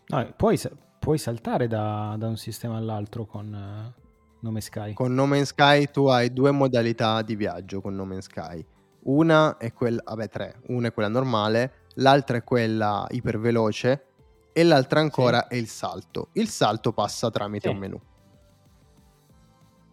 No, 0.07 0.33
puoi, 0.37 0.61
puoi, 0.99 1.17
saltare 1.17 1.67
da, 1.67 2.15
da, 2.19 2.29
un 2.29 2.37
sistema 2.37 2.77
all'altro 2.77 3.25
con 3.25 3.47
uh, 3.47 4.03
Nome 4.41 4.61
Sky. 4.61 4.93
Con 4.93 5.15
Nome 5.15 5.45
Sky 5.47 5.91
tu 5.91 6.07
hai 6.07 6.31
due 6.33 6.51
modalità 6.51 7.23
di 7.23 7.35
viaggio 7.37 7.81
con 7.81 7.95
Nome 7.95 8.21
Sky. 8.21 8.65
Una 9.05 9.57
è 9.57 9.73
quella, 9.73 10.03
vabbè 10.05 10.29
tre, 10.29 10.61
una 10.69 10.89
è 10.89 10.93
quella 10.93 11.09
normale, 11.09 11.84
l'altra 11.95 12.39
è 12.39 12.45
quella 12.45 13.07
iperveloce 13.11 14.07
e 14.53 14.63
l'altra 14.63 15.01
ancora 15.01 15.47
sì. 15.49 15.55
è 15.55 15.59
il 15.59 15.69
salto. 15.69 16.29
Il 16.33 16.49
salto 16.49 16.93
passa 16.93 17.31
tramite 17.31 17.69
sì. 17.69 17.75
un 17.75 17.81
menu. 17.81 18.01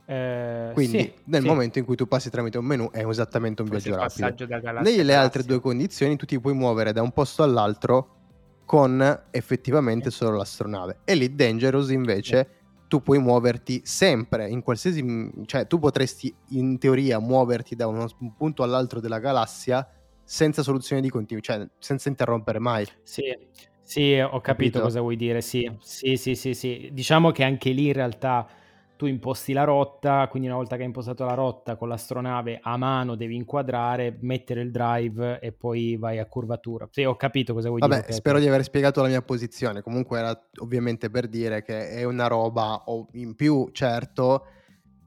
Eh, 0.06 0.72
Quindi 0.74 1.00
sì, 1.00 1.14
nel 1.26 1.44
momento 1.44 1.80
in 1.80 1.86
cui 1.86 1.96
tu 1.96 2.06
passi 2.06 2.30
tramite 2.30 2.58
un 2.58 2.66
menu 2.66 2.92
è 2.92 3.06
esattamente 3.08 3.62
un 3.62 3.70
viaggio 3.70 3.96
rapido. 3.96 4.82
Nelle 4.82 5.16
altre 5.16 5.44
due 5.44 5.62
condizioni 5.62 6.18
tu 6.18 6.26
ti 6.26 6.40
puoi 6.40 6.54
muovere 6.54 6.92
da 6.92 7.02
un 7.02 7.12
posto 7.12 7.44
all'altro 7.44 8.18
con 8.66 9.24
effettivamente 9.32 10.12
solo 10.12 10.38
l'astronave. 10.38 11.00
E 11.06 11.16
lì 11.16 11.34
Dangerous 11.34 11.90
invece 11.90 12.50
tu 12.88 13.02
puoi 13.02 13.20
muoverti 13.20 13.82
sempre 13.86 14.50
in 14.50 14.62
qualsiasi... 14.62 15.32
cioè 15.46 15.66
tu 15.66 15.80
potresti 15.80 16.34
in 16.50 16.78
teoria 16.78 17.20
muoverti 17.20 17.76
da 17.76 17.88
uno 17.88 18.06
punto 18.38 18.64
all'altro 18.64 19.00
della 19.00 19.20
galassia 19.20 19.88
senza 20.32 20.64
soluzione 20.64 21.02
di 21.02 21.10
continuità, 21.10 21.58
cioè 21.58 21.68
senza 21.78 22.08
interrompere 22.08 22.58
mai. 22.58 22.88
Sì, 23.04 23.38
sì, 23.84 24.18
ho 24.18 24.30
capito, 24.30 24.42
capito, 24.42 24.82
cosa 24.82 25.02
vuoi 25.02 25.18
dire, 25.18 25.42
sì. 25.42 25.70
Sì, 25.82 26.16
sì, 26.16 26.36
sì, 26.36 26.54
sì. 26.54 26.90
Diciamo 26.94 27.32
che 27.32 27.44
anche 27.44 27.72
lì 27.72 27.88
in 27.88 27.94
realtà 27.94 28.48
tu 28.96 29.08
imposti 29.08 29.52
la 29.52 29.66
rotta, 29.66 30.30
quindi 30.30 30.48
una 30.48 30.56
volta 30.56 30.76
che 30.76 30.84
hai 30.84 30.88
impostato 30.88 31.26
la 31.26 31.34
rotta 31.34 31.76
con 31.76 31.90
l'astronave 31.90 32.60
a 32.62 32.78
mano 32.78 33.16
devi 33.16 33.36
inquadrare, 33.36 34.20
mettere 34.22 34.62
il 34.62 34.72
drive 34.72 35.42
e 35.42 35.52
poi 35.52 35.98
vai 35.98 36.18
a 36.20 36.26
curvatura. 36.28 36.88
Sì, 36.90 37.04
ho 37.04 37.18
capito 37.18 37.54
cosa 37.54 37.68
vuoi 37.68 37.82
Vabbè, 37.82 37.96
dire. 37.96 38.06
Vabbè, 38.08 38.18
spero 38.18 38.40
di 38.40 38.48
aver 38.48 38.64
spiegato 38.64 39.02
la 39.02 39.10
mia 39.10 39.22
posizione. 39.22 39.82
Comunque 39.82 40.18
era 40.18 40.48
ovviamente 40.62 41.10
per 41.10 41.28
dire 41.28 41.62
che 41.62 41.90
è 41.90 42.06
una 42.06 42.28
roba 42.28 42.82
in 43.14 43.36
più, 43.36 43.68
certo, 43.74 44.46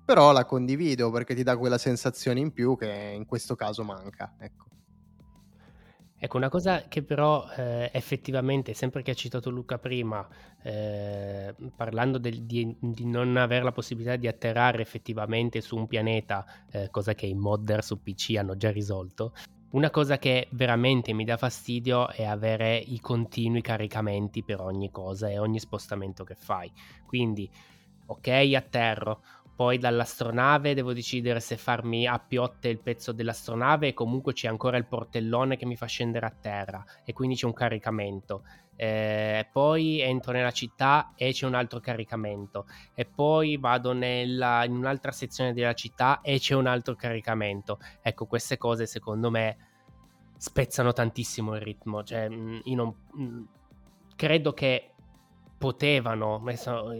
però 0.05 0.33
la 0.33 0.45
condivido 0.45 1.11
perché 1.11 1.35
ti 1.35 1.43
dà 1.43 1.57
quella 1.57 1.79
sensazione 1.79 2.41
in 2.41 2.53
più 2.53 2.77
che 2.77 3.13
in 3.15 3.25
questo 3.25 3.55
caso 3.55 3.85
manca, 3.85 4.35
ecco. 4.39 4.67
Ecco, 6.17 6.37
una 6.39 6.49
cosa 6.49 6.89
che 6.89 7.03
però 7.03 7.47
eh, 7.57 7.91
effettivamente, 7.93 8.73
sempre 8.73 9.03
che 9.03 9.11
ha 9.11 9.15
citato 9.15 9.51
Luca 9.51 9.79
prima, 9.79 10.27
eh, 10.63 11.55
parlando 11.77 12.19
del, 12.19 12.45
di, 12.45 12.75
di, 12.79 13.05
non 13.05 13.37
avere 13.37 13.63
la 13.63 13.73
possibilità 13.73 14.17
di 14.17 14.27
atterrare 14.27 14.81
effettivamente 14.81 15.61
su 15.61 15.77
un 15.77 15.87
pianeta, 15.87 16.47
eh, 16.71 16.89
cosa 16.91 17.15
che 17.15 17.27
i 17.27 17.35
modder 17.35 17.85
su 17.85 18.01
PC 18.01 18.37
hanno 18.39 18.57
già 18.57 18.71
risolto, 18.71 19.35
una 19.75 19.91
cosa 19.91 20.19
che 20.19 20.47
veramente 20.53 21.13
mi 21.13 21.25
dà 21.25 21.37
fastidio 21.37 22.09
è 22.09 22.25
avere 22.25 22.77
i 22.77 23.01
continui 23.01 23.61
caricamenti 23.61 24.45
per 24.45 24.61
ogni 24.61 24.91
cosa 24.93 25.29
e 25.29 25.39
ogni 25.39 25.59
spostamento 25.59 26.23
che 26.23 26.37
fai. 26.37 26.71
Quindi, 27.05 27.51
ok, 28.07 28.29
atterro, 28.55 29.23
poi 29.55 29.79
dall'astronave 29.79 30.75
devo 30.75 30.93
decidere 30.93 31.39
se 31.39 31.57
farmi 31.57 32.07
a 32.07 32.19
piotte 32.19 32.69
il 32.69 32.81
pezzo 32.81 33.13
dell'astronave 33.13 33.89
e 33.89 33.95
comunque 33.95 34.33
c'è 34.33 34.49
ancora 34.49 34.77
il 34.77 34.87
portellone 34.87 35.57
che 35.57 35.65
mi 35.65 35.77
fa 35.77 35.87
scendere 35.87 36.27
a 36.27 36.35
terra 36.39 36.85
e 37.05 37.13
quindi 37.13 37.37
c'è 37.37 37.47
un 37.47 37.53
caricamento. 37.53 38.43
Eh, 38.77 39.47
poi 39.53 40.01
entro 40.01 40.33
nella 40.33 40.51
città 40.51 41.13
e 41.15 41.31
c'è 41.31 41.47
un 41.47 41.55
altro 41.55 41.79
caricamento 41.79 42.67
e 42.93 43.05
poi 43.05 43.57
vado 43.57 43.93
nella, 43.93 44.65
in 44.65 44.73
un'altra 44.73 45.13
sezione 45.13 45.53
della 45.53 45.75
città 45.75 46.21
e 46.21 46.41
c'è 46.41 46.55
un 46.55 46.67
altro 46.67 46.97
caricamento. 46.97 47.79
Ecco, 48.03 48.27
queste 48.27 48.59
cose 48.59 48.87
secondo 48.87 49.31
me 49.31 49.57
spezzano 50.37 50.93
tantissimo 50.93 51.55
il 51.55 51.61
ritmo. 51.61 52.03
Cioè, 52.03 52.29
mm, 52.29 52.59
io 52.65 52.75
non, 52.75 52.95
mm, 53.17 53.45
credo 54.17 54.53
che 54.53 54.91
potevano, 55.57 56.41
messo, 56.41 56.91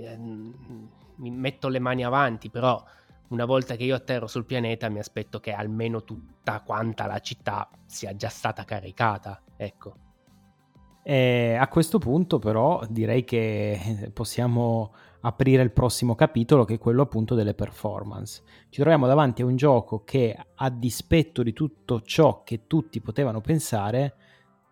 mi 1.17 1.31
metto 1.31 1.69
le 1.69 1.79
mani 1.79 2.05
avanti, 2.05 2.51
però 2.51 2.83
una 3.29 3.45
volta 3.45 3.77
che 3.77 3.85
io 3.85 3.95
atterro 3.95 4.27
sul 4.27 4.45
pianeta 4.45 4.89
mi 4.89 4.99
aspetto 4.99 5.41
che 5.41 5.53
almeno 5.53 6.05
tutta 6.05 6.61
quanta 6.61 7.07
la 7.07 7.19
città 7.21 7.69
sia 7.87 8.15
già 8.15 8.29
stata 8.29 8.65
caricata, 8.65 9.43
ecco. 9.57 9.97
E 11.03 11.57
a 11.59 11.69
questo 11.69 11.99
punto 11.99 12.39
però 12.39 12.83
direi 12.89 13.25
che 13.25 14.11
possiamo 14.15 14.95
aprire 15.21 15.63
il 15.63 15.71
prossimo 15.71 16.15
capitolo 16.15 16.65
che 16.65 16.75
è 16.75 16.79
quello 16.79 17.03
appunto 17.03 17.35
delle 17.35 17.55
performance. 17.55 18.43
Ci 18.71 18.81
troviamo 18.81 19.07
davanti 19.07 19.43
a 19.43 19.47
un 19.47 19.57
gioco 19.57 20.03
che 20.05 20.37
a 20.55 20.71
dispetto 20.71 21.43
di 21.43 21.53
tutto 21.53 22.01
ciò 22.03 22.43
che 22.43 22.67
tutti 22.67 23.01
potevano 23.01 23.41
pensare, 23.41 24.17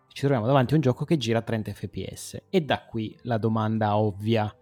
ci 0.07 0.21
troviamo 0.21 0.45
davanti 0.45 0.73
a 0.73 0.75
un 0.75 0.81
gioco 0.81 1.05
che 1.05 1.17
gira 1.17 1.39
a 1.39 1.43
30 1.43 1.73
fps. 1.73 2.43
E 2.49 2.61
da 2.61 2.83
qui 2.85 3.17
la 3.23 3.37
domanda 3.37 3.97
ovvia 3.97 4.55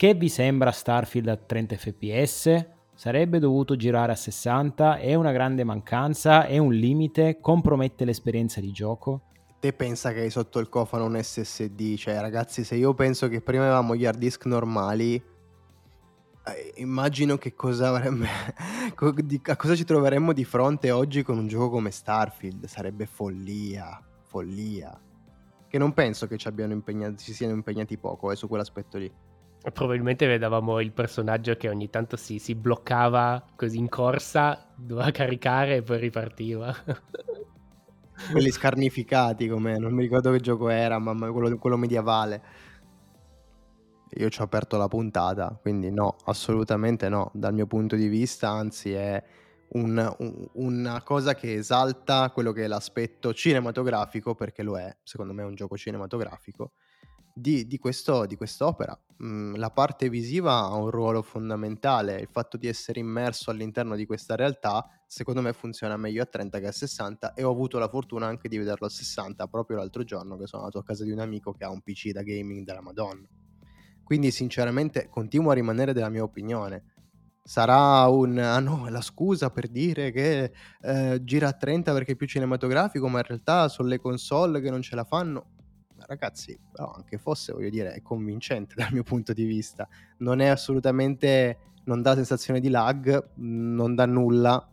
che 0.00 0.14
vi 0.14 0.30
sembra 0.30 0.70
Starfield 0.70 1.28
a 1.28 1.36
30 1.36 1.76
fps? 1.76 2.66
Sarebbe 2.94 3.38
dovuto 3.38 3.76
girare 3.76 4.12
a 4.12 4.16
60? 4.16 4.96
È 4.96 5.14
una 5.14 5.30
grande 5.30 5.62
mancanza? 5.62 6.46
È 6.46 6.56
un 6.56 6.72
limite? 6.72 7.38
Compromette 7.38 8.06
l'esperienza 8.06 8.60
di 8.62 8.72
gioco? 8.72 9.24
Te 9.60 9.74
pensa 9.74 10.14
che 10.14 10.20
hai 10.20 10.30
sotto 10.30 10.58
il 10.58 10.70
cofano 10.70 11.04
un 11.04 11.22
SSD? 11.22 11.96
Cioè, 11.96 12.18
ragazzi, 12.18 12.64
se 12.64 12.76
io 12.76 12.94
penso 12.94 13.28
che 13.28 13.42
prima 13.42 13.64
avevamo 13.64 13.94
gli 13.94 14.06
hard 14.06 14.16
disk 14.16 14.46
normali, 14.46 15.16
eh, 15.16 16.72
immagino 16.76 17.36
che 17.36 17.52
cosa 17.52 17.88
avrebbe. 17.90 18.26
a 19.44 19.56
cosa 19.56 19.74
ci 19.74 19.84
troveremmo 19.84 20.32
di 20.32 20.46
fronte 20.46 20.90
oggi 20.92 21.22
con 21.22 21.36
un 21.36 21.46
gioco 21.46 21.68
come 21.68 21.90
Starfield. 21.90 22.64
Sarebbe 22.64 23.04
follia, 23.04 24.02
follia. 24.22 24.98
Che 25.68 25.76
non 25.76 25.92
penso 25.92 26.26
che 26.26 26.38
ci, 26.38 26.50
impegnati, 26.56 27.22
ci 27.22 27.34
siano 27.34 27.52
impegnati 27.52 27.98
poco 27.98 28.32
eh, 28.32 28.36
su 28.36 28.48
quell'aspetto 28.48 28.96
lì. 28.96 29.28
Probabilmente 29.62 30.26
vedevamo 30.26 30.80
il 30.80 30.90
personaggio 30.90 31.54
che 31.56 31.68
ogni 31.68 31.90
tanto 31.90 32.16
si, 32.16 32.38
si 32.38 32.54
bloccava 32.54 33.44
così 33.54 33.76
in 33.76 33.90
corsa, 33.90 34.72
doveva 34.74 35.10
caricare 35.10 35.76
e 35.76 35.82
poi 35.82 35.98
ripartiva. 35.98 36.74
Quelli 38.32 38.50
scarnificati 38.50 39.48
come 39.48 39.78
non 39.78 39.92
mi 39.92 40.02
ricordo 40.02 40.30
che 40.30 40.40
gioco 40.40 40.68
era, 40.70 40.98
ma 40.98 41.14
quello, 41.30 41.56
quello 41.58 41.76
medievale. 41.76 42.42
Io 44.14 44.28
ci 44.28 44.40
ho 44.40 44.44
aperto 44.44 44.76
la 44.76 44.88
puntata, 44.88 45.58
quindi 45.60 45.90
no, 45.90 46.16
assolutamente 46.24 47.08
no. 47.08 47.30
Dal 47.34 47.54
mio 47.54 47.66
punto 47.66 47.96
di 47.96 48.08
vista, 48.08 48.50
anzi, 48.50 48.92
è 48.92 49.22
un, 49.72 50.14
un, 50.18 50.48
una 50.54 51.02
cosa 51.02 51.34
che 51.34 51.54
esalta 51.54 52.30
quello 52.30 52.52
che 52.52 52.64
è 52.64 52.66
l'aspetto 52.66 53.32
cinematografico, 53.32 54.34
perché 54.34 54.62
lo 54.62 54.78
è, 54.78 54.94
secondo 55.02 55.32
me 55.32 55.42
è 55.42 55.46
un 55.46 55.54
gioco 55.54 55.76
cinematografico 55.76 56.72
di, 57.34 57.66
di, 57.66 57.78
questo, 57.78 58.26
di 58.26 58.36
quest'opera. 58.36 58.98
Mm, 59.22 59.54
la 59.56 59.70
parte 59.70 60.08
visiva 60.08 60.58
ha 60.58 60.74
un 60.74 60.90
ruolo 60.90 61.22
fondamentale, 61.22 62.20
il 62.20 62.28
fatto 62.30 62.56
di 62.56 62.66
essere 62.66 63.00
immerso 63.00 63.50
all'interno 63.50 63.94
di 63.94 64.06
questa 64.06 64.34
realtà 64.34 64.88
secondo 65.06 65.42
me 65.42 65.52
funziona 65.52 65.96
meglio 65.96 66.22
a 66.22 66.26
30 66.26 66.60
che 66.60 66.68
a 66.68 66.72
60 66.72 67.34
e 67.34 67.42
ho 67.42 67.50
avuto 67.50 67.78
la 67.78 67.88
fortuna 67.88 68.26
anche 68.26 68.48
di 68.48 68.56
vederlo 68.56 68.86
a 68.86 68.90
60 68.90 69.48
proprio 69.48 69.78
l'altro 69.78 70.04
giorno 70.04 70.36
che 70.36 70.46
sono 70.46 70.62
andato 70.62 70.78
a 70.78 70.84
casa 70.84 71.02
di 71.02 71.10
un 71.10 71.18
amico 71.18 71.52
che 71.52 71.64
ha 71.64 71.70
un 71.70 71.80
PC 71.80 72.12
da 72.12 72.22
gaming 72.22 72.64
della 72.64 72.80
Madonna. 72.80 73.26
Quindi 74.04 74.30
sinceramente 74.30 75.08
continuo 75.10 75.50
a 75.50 75.54
rimanere 75.54 75.92
della 75.92 76.08
mia 76.08 76.22
opinione. 76.22 76.84
Sarà 77.42 78.06
un 78.06 78.38
ah 78.38 78.60
no, 78.60 78.88
la 78.88 79.00
scusa 79.00 79.50
per 79.50 79.68
dire 79.68 80.12
che 80.12 80.52
eh, 80.80 81.20
gira 81.24 81.48
a 81.48 81.52
30 81.52 81.92
perché 81.92 82.12
è 82.12 82.16
più 82.16 82.26
cinematografico, 82.26 83.08
ma 83.08 83.18
in 83.18 83.24
realtà 83.24 83.68
sono 83.68 83.88
le 83.88 83.98
console 83.98 84.60
che 84.60 84.70
non 84.70 84.80
ce 84.80 84.94
la 84.94 85.04
fanno 85.04 85.58
ragazzi, 86.06 86.58
però 86.70 86.92
anche 86.92 87.18
fosse, 87.18 87.52
voglio 87.52 87.70
dire, 87.70 87.92
è 87.92 88.02
convincente 88.02 88.74
dal 88.78 88.92
mio 88.92 89.02
punto 89.02 89.32
di 89.32 89.44
vista. 89.44 89.88
Non 90.18 90.40
è 90.40 90.46
assolutamente, 90.46 91.58
non 91.84 92.02
dà 92.02 92.14
sensazione 92.14 92.60
di 92.60 92.68
lag, 92.68 93.32
non 93.36 93.94
dà 93.94 94.06
nulla, 94.06 94.68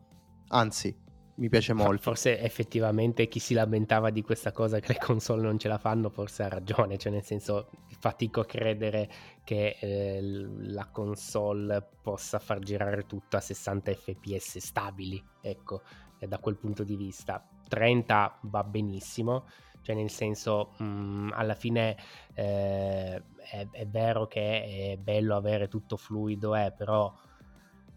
anzi, 0.50 0.96
mi 1.38 1.50
piace 1.50 1.74
molto. 1.74 2.02
Forse 2.02 2.40
effettivamente 2.40 3.28
chi 3.28 3.40
si 3.40 3.54
lamentava 3.54 4.10
di 4.10 4.22
questa 4.22 4.52
cosa 4.52 4.80
che 4.80 4.94
le 4.94 5.00
console 5.00 5.42
non 5.42 5.58
ce 5.58 5.68
la 5.68 5.78
fanno, 5.78 6.10
forse 6.10 6.44
ha 6.44 6.50
ragione, 6.50 6.98
cioè 6.98 7.12
nel 7.12 7.24
senso 7.24 7.70
fatico 8.00 8.42
a 8.42 8.46
credere 8.46 9.10
che 9.44 9.78
eh, 9.80 10.20
la 10.22 10.88
console 10.88 11.88
possa 12.02 12.40
far 12.40 12.60
girare 12.60 13.06
tutto 13.06 13.38
a 13.38 13.42
60 13.42 13.94
fps 13.94 14.58
stabili, 14.58 15.24
ecco, 15.42 15.82
da 16.20 16.40
quel 16.40 16.58
punto 16.58 16.84
di 16.84 16.96
vista. 16.96 17.48
30 17.68 18.40
va 18.44 18.64
benissimo, 18.64 19.46
cioè 19.82 19.96
nel 19.96 20.10
senso 20.10 20.74
mh, 20.78 20.84
mm, 20.84 21.30
alla 21.34 21.56
fine 21.56 21.96
eh, 22.34 23.22
è, 23.52 23.68
è, 23.72 23.88
vero 23.88 24.28
che 24.28 24.94
è 24.94 24.98
bello 24.98 25.36
avere 25.36 25.68
tutto 25.68 25.98
fluido, 25.98 26.56
eh, 26.56 26.74
però 26.76 27.14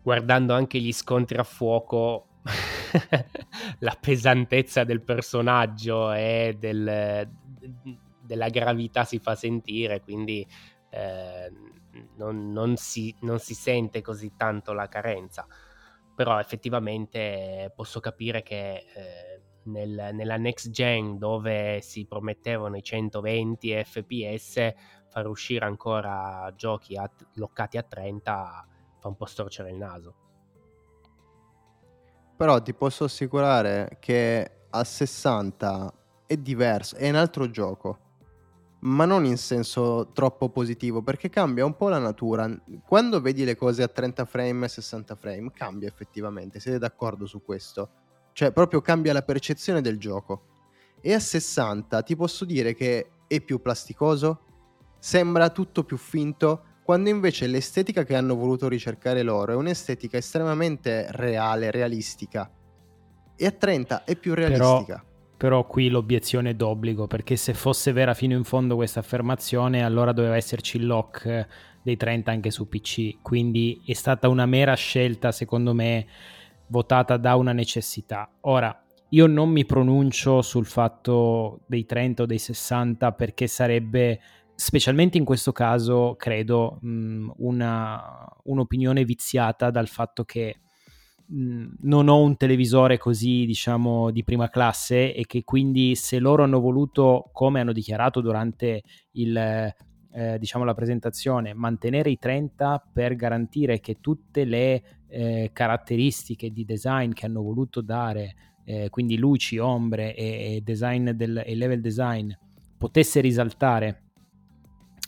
guardando 0.02 0.54
anche 0.54 0.78
gli 0.78 0.92
scontri 0.92 1.38
a 1.38 1.44
fuoco 1.44 2.26
la 3.80 3.96
pesantezza 4.00 4.84
del 4.84 5.02
personaggio 5.02 6.12
e 6.12 6.56
del, 6.58 7.28
della 8.20 8.48
gravità 8.48 9.04
si 9.04 9.18
fa 9.18 9.34
sentire, 9.34 10.00
quindi 10.00 10.46
eh, 10.90 11.52
non, 12.16 12.52
non, 12.52 12.76
si, 12.76 13.14
non, 13.20 13.38
si, 13.38 13.54
sente 13.54 14.00
così 14.00 14.32
tanto 14.36 14.72
la 14.72 14.88
carenza. 14.88 15.46
Però 16.14 16.38
effettivamente 16.38 17.72
posso 17.74 17.98
capire 18.00 18.42
che 18.42 18.86
eh, 18.94 19.29
nel, 19.70 20.10
nella 20.12 20.36
next 20.36 20.70
gen 20.70 21.18
dove 21.18 21.80
si 21.80 22.06
promettevano 22.06 22.76
i 22.76 22.82
120 22.82 23.82
fps, 23.84 24.72
far 25.08 25.26
uscire 25.26 25.64
ancora 25.64 26.52
giochi 26.56 26.96
a, 26.96 27.10
loccati 27.34 27.76
a 27.76 27.82
30 27.82 28.66
fa 29.00 29.08
un 29.08 29.16
po' 29.16 29.24
storcere 29.24 29.70
il 29.70 29.76
naso. 29.76 30.14
Però 32.36 32.60
ti 32.62 32.72
posso 32.72 33.04
assicurare 33.04 33.96
che 34.00 34.50
a 34.70 34.84
60 34.84 35.94
è 36.26 36.36
diverso, 36.36 36.96
è 36.96 37.08
un 37.08 37.16
altro 37.16 37.50
gioco, 37.50 37.98
ma 38.80 39.04
non 39.04 39.24
in 39.24 39.36
senso 39.36 40.10
troppo 40.12 40.48
positivo, 40.48 41.02
perché 41.02 41.28
cambia 41.28 41.64
un 41.64 41.76
po' 41.76 41.88
la 41.88 41.98
natura. 41.98 42.48
Quando 42.86 43.20
vedi 43.20 43.44
le 43.44 43.56
cose 43.56 43.82
a 43.82 43.88
30 43.88 44.24
frame 44.24 44.66
e 44.66 44.68
60 44.68 45.16
frame, 45.16 45.50
cambia 45.52 45.88
effettivamente, 45.88 46.60
siete 46.60 46.78
d'accordo 46.78 47.26
su 47.26 47.42
questo? 47.42 47.90
Cioè, 48.40 48.52
proprio 48.52 48.80
cambia 48.80 49.12
la 49.12 49.20
percezione 49.20 49.82
del 49.82 49.98
gioco. 49.98 50.44
E 51.02 51.12
a 51.12 51.18
60 51.18 52.00
ti 52.00 52.16
posso 52.16 52.46
dire 52.46 52.74
che 52.74 53.10
è 53.26 53.38
più 53.42 53.60
plasticoso, 53.60 54.40
sembra 54.98 55.50
tutto 55.50 55.84
più 55.84 55.98
finto, 55.98 56.62
quando 56.82 57.10
invece 57.10 57.46
l'estetica 57.46 58.02
che 58.02 58.14
hanno 58.14 58.34
voluto 58.36 58.66
ricercare 58.66 59.20
loro 59.22 59.52
è 59.52 59.56
un'estetica 59.56 60.16
estremamente 60.16 61.08
reale, 61.10 61.70
realistica. 61.70 62.50
E 63.36 63.44
a 63.44 63.50
30 63.50 64.04
è 64.04 64.16
più 64.16 64.32
realistica. 64.32 65.04
Però, 65.04 65.36
però 65.36 65.66
qui 65.66 65.90
l'obiezione 65.90 66.48
è 66.48 66.54
d'obbligo, 66.54 67.06
perché 67.06 67.36
se 67.36 67.52
fosse 67.52 67.92
vera 67.92 68.14
fino 68.14 68.34
in 68.34 68.44
fondo 68.44 68.74
questa 68.74 69.00
affermazione, 69.00 69.84
allora 69.84 70.12
doveva 70.12 70.36
esserci 70.36 70.78
il 70.78 70.86
lock 70.86 71.46
dei 71.82 71.98
30 71.98 72.30
anche 72.30 72.50
su 72.50 72.66
PC. 72.70 73.20
Quindi 73.20 73.82
è 73.84 73.92
stata 73.92 74.28
una 74.28 74.46
mera 74.46 74.72
scelta, 74.72 75.30
secondo 75.30 75.74
me, 75.74 76.06
votata 76.70 77.16
da 77.16 77.34
una 77.34 77.52
necessità. 77.52 78.30
Ora, 78.42 78.74
io 79.10 79.26
non 79.26 79.50
mi 79.50 79.64
pronuncio 79.64 80.40
sul 80.40 80.66
fatto 80.66 81.60
dei 81.66 81.84
30 81.84 82.22
o 82.22 82.26
dei 82.26 82.38
60 82.38 83.12
perché 83.12 83.46
sarebbe, 83.48 84.20
specialmente 84.54 85.18
in 85.18 85.24
questo 85.24 85.52
caso, 85.52 86.14
credo, 86.16 86.78
mh, 86.80 87.32
una, 87.38 88.26
un'opinione 88.44 89.04
viziata 89.04 89.70
dal 89.70 89.88
fatto 89.88 90.24
che 90.24 90.60
mh, 91.26 91.66
non 91.80 92.08
ho 92.08 92.22
un 92.22 92.36
televisore 92.36 92.98
così, 92.98 93.46
diciamo, 93.46 94.12
di 94.12 94.22
prima 94.22 94.48
classe 94.48 95.12
e 95.12 95.26
che 95.26 95.42
quindi 95.42 95.96
se 95.96 96.20
loro 96.20 96.44
hanno 96.44 96.60
voluto, 96.60 97.30
come 97.32 97.60
hanno 97.60 97.72
dichiarato 97.72 98.20
durante 98.20 98.82
il, 99.12 99.36
eh, 99.36 100.38
diciamo, 100.38 100.64
la 100.64 100.74
presentazione, 100.74 101.52
mantenere 101.52 102.10
i 102.10 102.18
30 102.18 102.90
per 102.92 103.16
garantire 103.16 103.80
che 103.80 103.98
tutte 104.00 104.44
le 104.44 104.99
eh, 105.10 105.50
caratteristiche 105.52 106.50
di 106.50 106.64
design 106.64 107.12
che 107.12 107.26
hanno 107.26 107.42
voluto 107.42 107.80
dare, 107.80 108.34
eh, 108.64 108.88
quindi 108.90 109.16
luci, 109.16 109.58
ombre 109.58 110.14
e, 110.14 110.62
e, 110.64 111.14
del, 111.14 111.42
e 111.44 111.54
level 111.54 111.80
design, 111.80 112.30
potesse 112.78 113.20
risaltare 113.20 114.02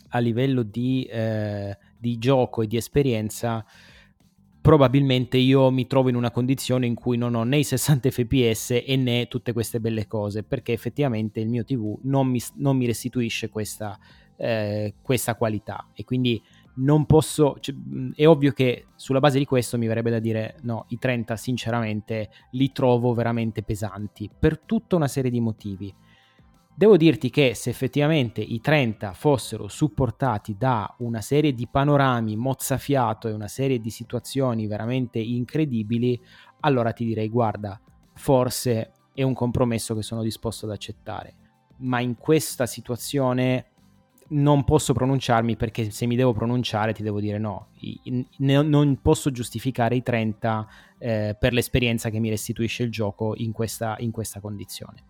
a 0.09 0.19
livello 0.19 0.63
di, 0.63 1.03
eh, 1.05 1.75
di 1.97 2.17
gioco 2.19 2.61
e 2.61 2.67
di 2.67 2.77
esperienza, 2.77 3.65
probabilmente 4.61 5.37
io 5.37 5.69
mi 5.71 5.87
trovo 5.87 6.09
in 6.09 6.15
una 6.15 6.31
condizione 6.31 6.85
in 6.85 6.93
cui 6.93 7.17
non 7.17 7.35
ho 7.35 7.43
né 7.43 7.57
i 7.57 7.63
60 7.63 8.11
fps 8.11 8.81
e 8.85 8.95
né 8.95 9.27
tutte 9.27 9.53
queste 9.53 9.79
belle 9.79 10.07
cose, 10.07 10.43
perché 10.43 10.71
effettivamente 10.71 11.39
il 11.39 11.49
mio 11.49 11.63
TV 11.63 11.97
non 12.03 12.27
mi, 12.27 12.39
non 12.55 12.77
mi 12.77 12.85
restituisce 12.85 13.49
questa, 13.49 13.97
eh, 14.37 14.93
questa 15.01 15.35
qualità. 15.35 15.89
E 15.93 16.03
quindi 16.03 16.41
non 16.75 17.05
posso, 17.05 17.57
cioè, 17.59 17.75
è 18.15 18.25
ovvio 18.27 18.51
che 18.51 18.87
sulla 18.95 19.19
base 19.19 19.37
di 19.37 19.45
questo 19.45 19.77
mi 19.77 19.87
verrebbe 19.87 20.09
da 20.09 20.19
dire 20.19 20.57
no, 20.61 20.85
i 20.89 20.97
30 20.97 21.35
sinceramente 21.35 22.29
li 22.51 22.71
trovo 22.71 23.13
veramente 23.13 23.63
pesanti 23.63 24.29
per 24.37 24.59
tutta 24.59 24.95
una 24.95 25.07
serie 25.07 25.29
di 25.29 25.39
motivi. 25.39 25.93
Devo 26.75 26.97
dirti 26.97 27.29
che 27.29 27.53
se 27.53 27.69
effettivamente 27.69 28.41
i 28.41 28.59
30 28.59 29.13
fossero 29.13 29.67
supportati 29.67 30.55
da 30.57 30.91
una 30.99 31.21
serie 31.21 31.53
di 31.53 31.67
panorami 31.67 32.35
mozzafiato 32.35 33.27
e 33.27 33.33
una 33.33 33.47
serie 33.47 33.79
di 33.79 33.91
situazioni 33.91 34.65
veramente 34.65 35.19
incredibili, 35.19 36.19
allora 36.61 36.91
ti 36.91 37.05
direi 37.05 37.29
guarda, 37.29 37.79
forse 38.15 38.91
è 39.13 39.21
un 39.21 39.35
compromesso 39.35 39.93
che 39.93 40.01
sono 40.01 40.23
disposto 40.23 40.65
ad 40.65 40.71
accettare. 40.71 41.35
Ma 41.77 41.99
in 41.99 42.15
questa 42.17 42.65
situazione 42.65 43.72
non 44.33 44.63
posso 44.63 44.93
pronunciarmi 44.93 45.55
perché 45.55 45.91
se 45.91 46.05
mi 46.05 46.15
devo 46.15 46.33
pronunciare 46.33 46.93
ti 46.93 47.03
devo 47.03 47.19
dire 47.19 47.37
no, 47.37 47.69
non 48.37 48.99
posso 49.01 49.31
giustificare 49.31 49.95
i 49.95 50.03
30 50.03 50.67
eh, 50.97 51.35
per 51.39 51.53
l'esperienza 51.53 52.09
che 52.09 52.19
mi 52.19 52.29
restituisce 52.29 52.83
il 52.83 52.91
gioco 52.91 53.33
in 53.37 53.51
questa, 53.51 53.95
in 53.99 54.11
questa 54.11 54.39
condizione. 54.39 55.03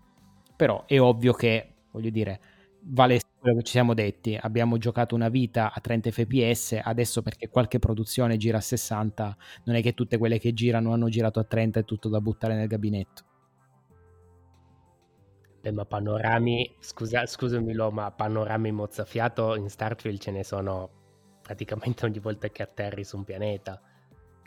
Però 0.56 0.84
è 0.86 1.00
ovvio 1.00 1.32
che, 1.32 1.74
voglio 1.90 2.10
dire, 2.10 2.40
vale 2.80 3.20
quello 3.38 3.58
che 3.58 3.64
ci 3.64 3.72
siamo 3.72 3.94
detti, 3.94 4.38
abbiamo 4.40 4.78
giocato 4.78 5.14
una 5.14 5.28
vita 5.28 5.72
a 5.72 5.80
30 5.80 6.10
fps, 6.10 6.80
adesso 6.82 7.22
perché 7.22 7.48
qualche 7.48 7.78
produzione 7.78 8.36
gira 8.36 8.58
a 8.58 8.62
60, 8.62 9.36
non 9.64 9.76
è 9.76 9.82
che 9.82 9.94
tutte 9.94 10.18
quelle 10.18 10.38
che 10.38 10.52
girano 10.52 10.92
hanno 10.92 11.08
girato 11.08 11.40
a 11.40 11.44
30 11.44 11.80
e 11.80 11.84
tutto 11.84 12.08
da 12.08 12.20
buttare 12.20 12.54
nel 12.54 12.68
gabinetto. 12.68 13.24
Beh, 15.64 15.72
ma 15.72 15.86
panorami, 15.86 16.76
scusa, 16.78 17.24
scusami 17.24 17.72
Lo, 17.72 17.90
ma 17.90 18.10
panorami 18.10 18.70
mozzafiato 18.70 19.54
in 19.54 19.70
Starfield 19.70 20.18
ce 20.18 20.30
ne 20.30 20.44
sono 20.44 20.90
praticamente 21.40 22.04
ogni 22.04 22.18
volta 22.18 22.48
che 22.48 22.62
atterri 22.62 23.02
su 23.02 23.16
un 23.16 23.24
pianeta. 23.24 23.80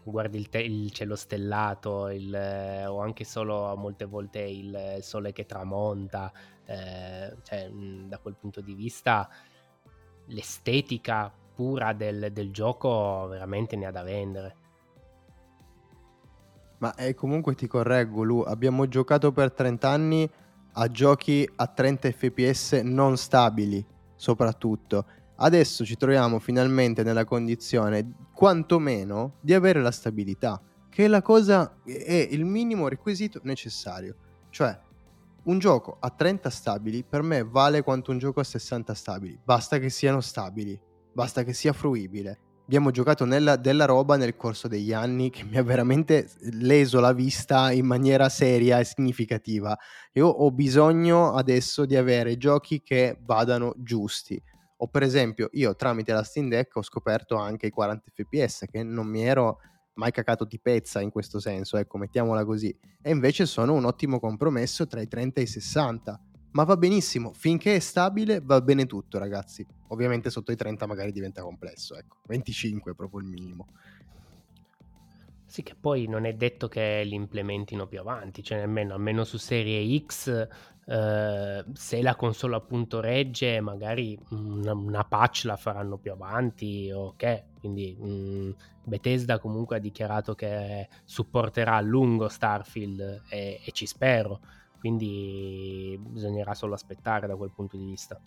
Guardi 0.03 0.37
il, 0.37 0.47
te- 0.49 0.61
il 0.61 0.91
cielo 0.91 1.15
stellato, 1.15 2.09
il, 2.09 2.31
eh, 2.31 2.85
o 2.85 2.99
anche 2.99 3.23
solo 3.23 3.75
molte 3.75 4.05
volte 4.05 4.41
il 4.41 4.97
sole 5.01 5.33
che 5.33 5.47
tramonta. 5.47 6.31
Eh, 6.63 7.35
cioè, 7.41 7.67
da 7.67 8.19
quel 8.19 8.35
punto 8.35 8.61
di 8.61 8.75
vista, 8.75 9.27
l'estetica 10.27 11.33
pura 11.55 11.93
del, 11.93 12.31
del 12.31 12.51
gioco 12.51 13.25
veramente 13.27 13.75
ne 13.75 13.87
ha 13.87 13.91
da 13.91 14.03
vendere. 14.03 14.55
Ma 16.77 16.93
eh, 16.93 17.15
comunque 17.15 17.55
ti 17.55 17.65
correggo, 17.65 18.21
Lu, 18.21 18.41
abbiamo 18.41 18.87
giocato 18.87 19.31
per 19.31 19.51
30 19.51 19.89
anni 19.89 20.31
a 20.79 20.91
giochi 20.91 21.47
a 21.55 21.67
30 21.67 22.11
fps 22.11 22.81
non 22.83 23.17
stabili, 23.17 23.83
soprattutto. 24.15 25.05
Adesso 25.37 25.83
ci 25.83 25.97
troviamo 25.97 26.39
finalmente 26.39 27.03
nella 27.03 27.25
condizione, 27.25 28.13
quantomeno, 28.33 29.37
di 29.41 29.53
avere 29.53 29.81
la 29.81 29.91
stabilità, 29.91 30.61
che 30.89 31.05
è 31.05 31.07
la 31.07 31.21
cosa, 31.21 31.77
è 31.83 32.27
il 32.29 32.45
minimo 32.45 32.87
requisito 32.87 33.39
necessario. 33.43 34.15
Cioè, 34.49 34.79
un 35.43 35.57
gioco 35.59 35.97
a 35.99 36.09
30 36.09 36.49
stabili 36.49 37.03
per 37.03 37.21
me 37.23 37.43
vale 37.43 37.81
quanto 37.81 38.11
un 38.11 38.19
gioco 38.19 38.39
a 38.39 38.43
60 38.43 38.93
stabili. 38.93 39.39
Basta 39.43 39.79
che 39.79 39.89
siano 39.89 40.21
stabili, 40.21 40.79
basta 41.11 41.43
che 41.43 41.53
sia 41.53 41.73
fruibile 41.73 42.39
abbiamo 42.67 42.91
giocato 42.91 43.23
nella, 43.23 43.55
della 43.55 43.85
roba 43.85 44.17
nel 44.17 44.35
corso 44.35 44.67
degli 44.67 44.91
anni 44.91 45.29
che 45.29 45.45
mi 45.45 45.55
ha 45.55 45.63
veramente 45.63 46.29
leso 46.51 46.99
la 46.99 47.13
vista 47.13 47.71
in 47.71 47.85
maniera 47.85 48.27
seria 48.27 48.77
e 48.77 48.83
significativa. 48.83 49.75
Io 50.13 50.27
ho 50.27 50.51
bisogno 50.51 51.33
adesso 51.33 51.85
di 51.85 51.95
avere 51.95 52.35
giochi 52.35 52.81
che 52.81 53.17
vadano 53.21 53.73
giusti. 53.77 54.41
O 54.79 54.87
per 54.89 55.03
esempio, 55.03 55.47
io 55.53 55.77
tramite 55.77 56.11
la 56.11 56.23
Steam 56.23 56.49
Deck 56.49 56.75
ho 56.75 56.83
scoperto 56.83 57.37
anche 57.37 57.67
i 57.67 57.71
40 57.71 58.11
fps 58.13 58.65
che 58.69 58.83
non 58.83 59.07
mi 59.07 59.23
ero 59.23 59.59
mai 59.93 60.11
cacato 60.11 60.43
di 60.43 60.59
pezza 60.59 60.99
in 60.99 61.09
questo 61.09 61.39
senso, 61.39 61.77
ecco, 61.77 61.97
mettiamola 61.97 62.43
così. 62.43 62.77
E 63.01 63.09
invece 63.09 63.45
sono 63.45 63.75
un 63.75 63.85
ottimo 63.85 64.19
compromesso 64.19 64.85
tra 64.87 64.99
i 64.99 65.07
30 65.07 65.39
e 65.39 65.43
i 65.43 65.47
60 65.47 66.21
ma 66.57 66.63
va 66.63 66.75
benissimo, 66.75 67.33
finché 67.33 67.75
è 67.75 67.79
stabile 67.79 68.41
va 68.41 68.59
bene 68.61 68.87
tutto 68.87 69.19
ragazzi. 69.19 69.63
Ovviamente 69.89 70.31
sotto 70.31 70.51
i 70.51 70.55
30 70.55 70.87
magari 70.87 71.11
diventa 71.11 71.43
complesso, 71.43 71.95
ecco, 71.95 72.17
25 72.25 72.93
è 72.93 72.95
proprio 72.95 73.19
il 73.19 73.27
minimo. 73.27 73.67
Sì, 75.45 75.61
che 75.61 75.75
poi 75.79 76.07
non 76.07 76.25
è 76.25 76.33
detto 76.33 76.67
che 76.67 77.03
li 77.05 77.13
implementino 77.13 77.85
più 77.85 77.99
avanti, 77.99 78.41
cioè 78.41 78.57
nemmeno, 78.57 78.95
almeno 78.95 79.23
su 79.23 79.37
serie 79.37 80.03
X, 80.03 80.47
eh, 80.87 81.65
se 81.73 82.01
la 82.01 82.15
console 82.15 82.55
appunto 82.55 83.01
regge, 83.01 83.61
magari 83.61 84.17
una, 84.29 84.73
una, 84.73 85.03
patch 85.03 85.43
la 85.43 85.57
faranno 85.57 85.97
più 85.97 86.11
avanti, 86.11 86.89
ok? 86.91 87.43
Quindi 87.59 87.95
mh, 87.99 88.07
mm, 88.09 88.51
Bethesda 88.83 89.37
comunque 89.37 89.75
ha 89.75 89.79
dichiarato 89.79 90.33
che 90.33 90.89
supporterà 91.05 91.75
a 91.75 91.81
lungo 91.81 92.27
Starfield 92.27 93.25
e, 93.29 93.61
e 93.63 93.71
ci 93.73 93.85
spero 93.85 94.39
quindi 94.79 95.99
bisognerà 96.01 96.53
solo 96.53 96.73
aspettare 96.73 97.27
da 97.27 97.35
quel 97.35 97.51
punto 97.53 97.77
di 97.77 97.85
vista. 97.85 98.19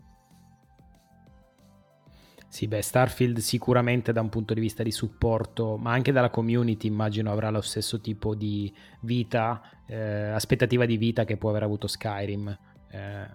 Sì, 2.50 2.66
beh, 2.66 2.82
Starfield 2.82 3.38
sicuramente 3.38 4.12
da 4.12 4.20
un 4.20 4.28
punto 4.28 4.54
di 4.54 4.60
vista 4.60 4.82
di 4.82 4.90
supporto, 4.90 5.76
ma 5.76 5.92
anche 5.92 6.10
dalla 6.10 6.30
community 6.30 6.88
immagino 6.88 7.30
avrà 7.30 7.48
lo 7.48 7.60
stesso 7.60 8.00
tipo 8.00 8.34
di 8.34 8.74
vita, 9.02 9.62
eh, 9.86 10.30
aspettativa 10.30 10.84
di 10.84 10.96
vita 10.96 11.24
che 11.24 11.36
può 11.36 11.50
aver 11.50 11.62
avuto 11.62 11.86
Skyrim, 11.86 12.58
eh, 12.90 13.28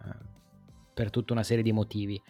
per 0.94 1.10
tutta 1.12 1.32
una 1.32 1.44
serie 1.44 1.64
di 1.64 1.72
motivi. 1.72 2.22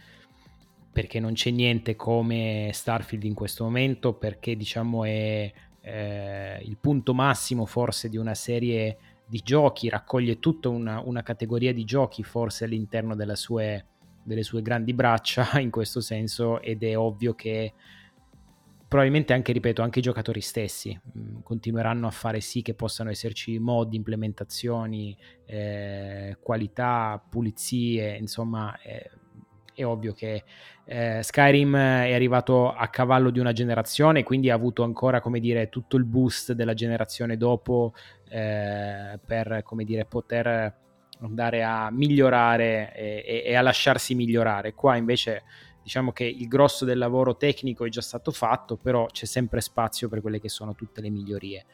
Perché 0.91 1.19
non 1.19 1.33
c'è 1.33 1.49
niente 1.49 1.95
come 1.95 2.69
Starfield 2.71 3.23
in 3.23 3.33
questo 3.33 3.63
momento, 3.63 4.13
perché 4.13 4.55
diciamo 4.55 5.05
è 5.05 5.51
eh, 5.81 6.59
il 6.61 6.77
punto 6.77 7.15
massimo 7.15 7.65
forse 7.65 8.09
di 8.09 8.17
una 8.17 8.35
serie 8.35 9.14
di 9.27 9.41
giochi, 9.43 9.89
raccoglie 9.89 10.39
tutta 10.39 10.69
una, 10.69 10.99
una 10.99 11.23
categoria 11.23 11.73
di 11.73 11.83
giochi 11.83 12.23
forse 12.23 12.65
all'interno 12.65 13.15
sue, 13.35 13.85
delle 14.23 14.43
sue 14.43 14.61
grandi 14.61 14.93
braccia 14.93 15.57
in 15.59 15.71
questo 15.71 16.01
senso 16.01 16.61
ed 16.61 16.83
è 16.83 16.97
ovvio 16.97 17.33
che 17.33 17.73
probabilmente 18.87 19.33
anche, 19.33 19.51
ripeto, 19.51 19.81
anche 19.81 19.99
i 19.99 20.03
giocatori 20.03 20.41
stessi 20.41 20.97
mh, 21.01 21.19
mm, 21.19 21.39
continueranno 21.41 22.07
a 22.07 22.11
fare 22.11 22.39
sì 22.39 22.61
che 22.61 22.75
possano 22.75 23.09
esserci 23.09 23.57
modi, 23.59 23.95
implementazioni, 23.95 25.17
eh, 25.45 26.37
qualità, 26.39 27.21
pulizie, 27.27 28.15
insomma, 28.15 28.79
eh, 28.81 29.09
è 29.75 29.85
ovvio 29.85 30.13
che 30.13 30.43
eh, 30.85 31.19
Skyrim 31.21 31.75
è 31.75 32.13
arrivato 32.13 32.71
a 32.71 32.87
cavallo 32.87 33.29
di 33.29 33.39
una 33.39 33.51
generazione, 33.51 34.23
quindi 34.23 34.49
ha 34.49 34.55
avuto 34.55 34.83
ancora, 34.83 35.19
come 35.19 35.39
dire, 35.39 35.69
tutto 35.69 35.97
il 35.97 36.05
boost 36.05 36.53
della 36.53 36.73
generazione 36.73 37.37
dopo 37.37 37.93
eh, 38.29 39.19
per, 39.25 39.61
come 39.63 39.83
dire, 39.83 40.05
poter 40.05 40.83
andare 41.21 41.63
a 41.63 41.89
migliorare 41.91 42.93
e, 42.93 43.43
e, 43.45 43.55
a 43.55 43.61
lasciarsi 43.61 44.15
migliorare. 44.15 44.73
Qua 44.73 44.95
invece 44.95 45.43
diciamo 45.81 46.11
che 46.11 46.23
il 46.23 46.47
grosso 46.47 46.83
del 46.83 46.97
lavoro 46.97 47.37
tecnico 47.37 47.85
è 47.85 47.89
già 47.89 48.01
stato 48.01 48.31
fatto, 48.31 48.75
però 48.75 49.05
c'è 49.05 49.25
sempre 49.25 49.61
spazio 49.61 50.09
per 50.09 50.21
quelle 50.21 50.39
che 50.39 50.49
sono 50.49 50.73
tutte 50.73 51.01
le 51.01 51.09
migliorie. 51.09 51.65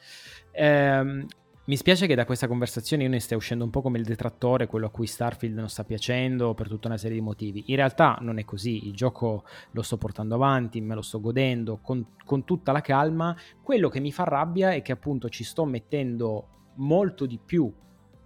Eh, 0.51 1.25
mi 1.71 1.77
spiace 1.77 2.05
che 2.05 2.15
da 2.15 2.25
questa 2.25 2.49
conversazione 2.49 3.03
io 3.03 3.09
ne 3.09 3.21
stia 3.21 3.37
uscendo 3.37 3.63
un 3.63 3.69
po' 3.69 3.81
come 3.81 3.97
il 3.97 4.03
detrattore, 4.03 4.67
quello 4.67 4.87
a 4.87 4.89
cui 4.89 5.07
Starfield 5.07 5.55
non 5.55 5.69
sta 5.69 5.85
piacendo 5.85 6.53
per 6.53 6.67
tutta 6.67 6.89
una 6.89 6.97
serie 6.97 7.15
di 7.15 7.23
motivi. 7.23 7.63
In 7.67 7.77
realtà 7.77 8.17
non 8.19 8.39
è 8.39 8.43
così, 8.43 8.87
il 8.87 8.93
gioco 8.93 9.45
lo 9.71 9.81
sto 9.81 9.95
portando 9.95 10.35
avanti, 10.35 10.81
me 10.81 10.95
lo 10.95 11.01
sto 11.01 11.21
godendo 11.21 11.77
con, 11.77 12.05
con 12.25 12.43
tutta 12.43 12.73
la 12.73 12.81
calma. 12.81 13.33
Quello 13.63 13.87
che 13.87 14.01
mi 14.01 14.11
fa 14.11 14.25
rabbia 14.25 14.73
è 14.73 14.81
che 14.81 14.91
appunto 14.91 15.29
ci 15.29 15.45
sto 15.45 15.63
mettendo 15.63 16.73
molto 16.75 17.25
di 17.25 17.39
più 17.39 17.73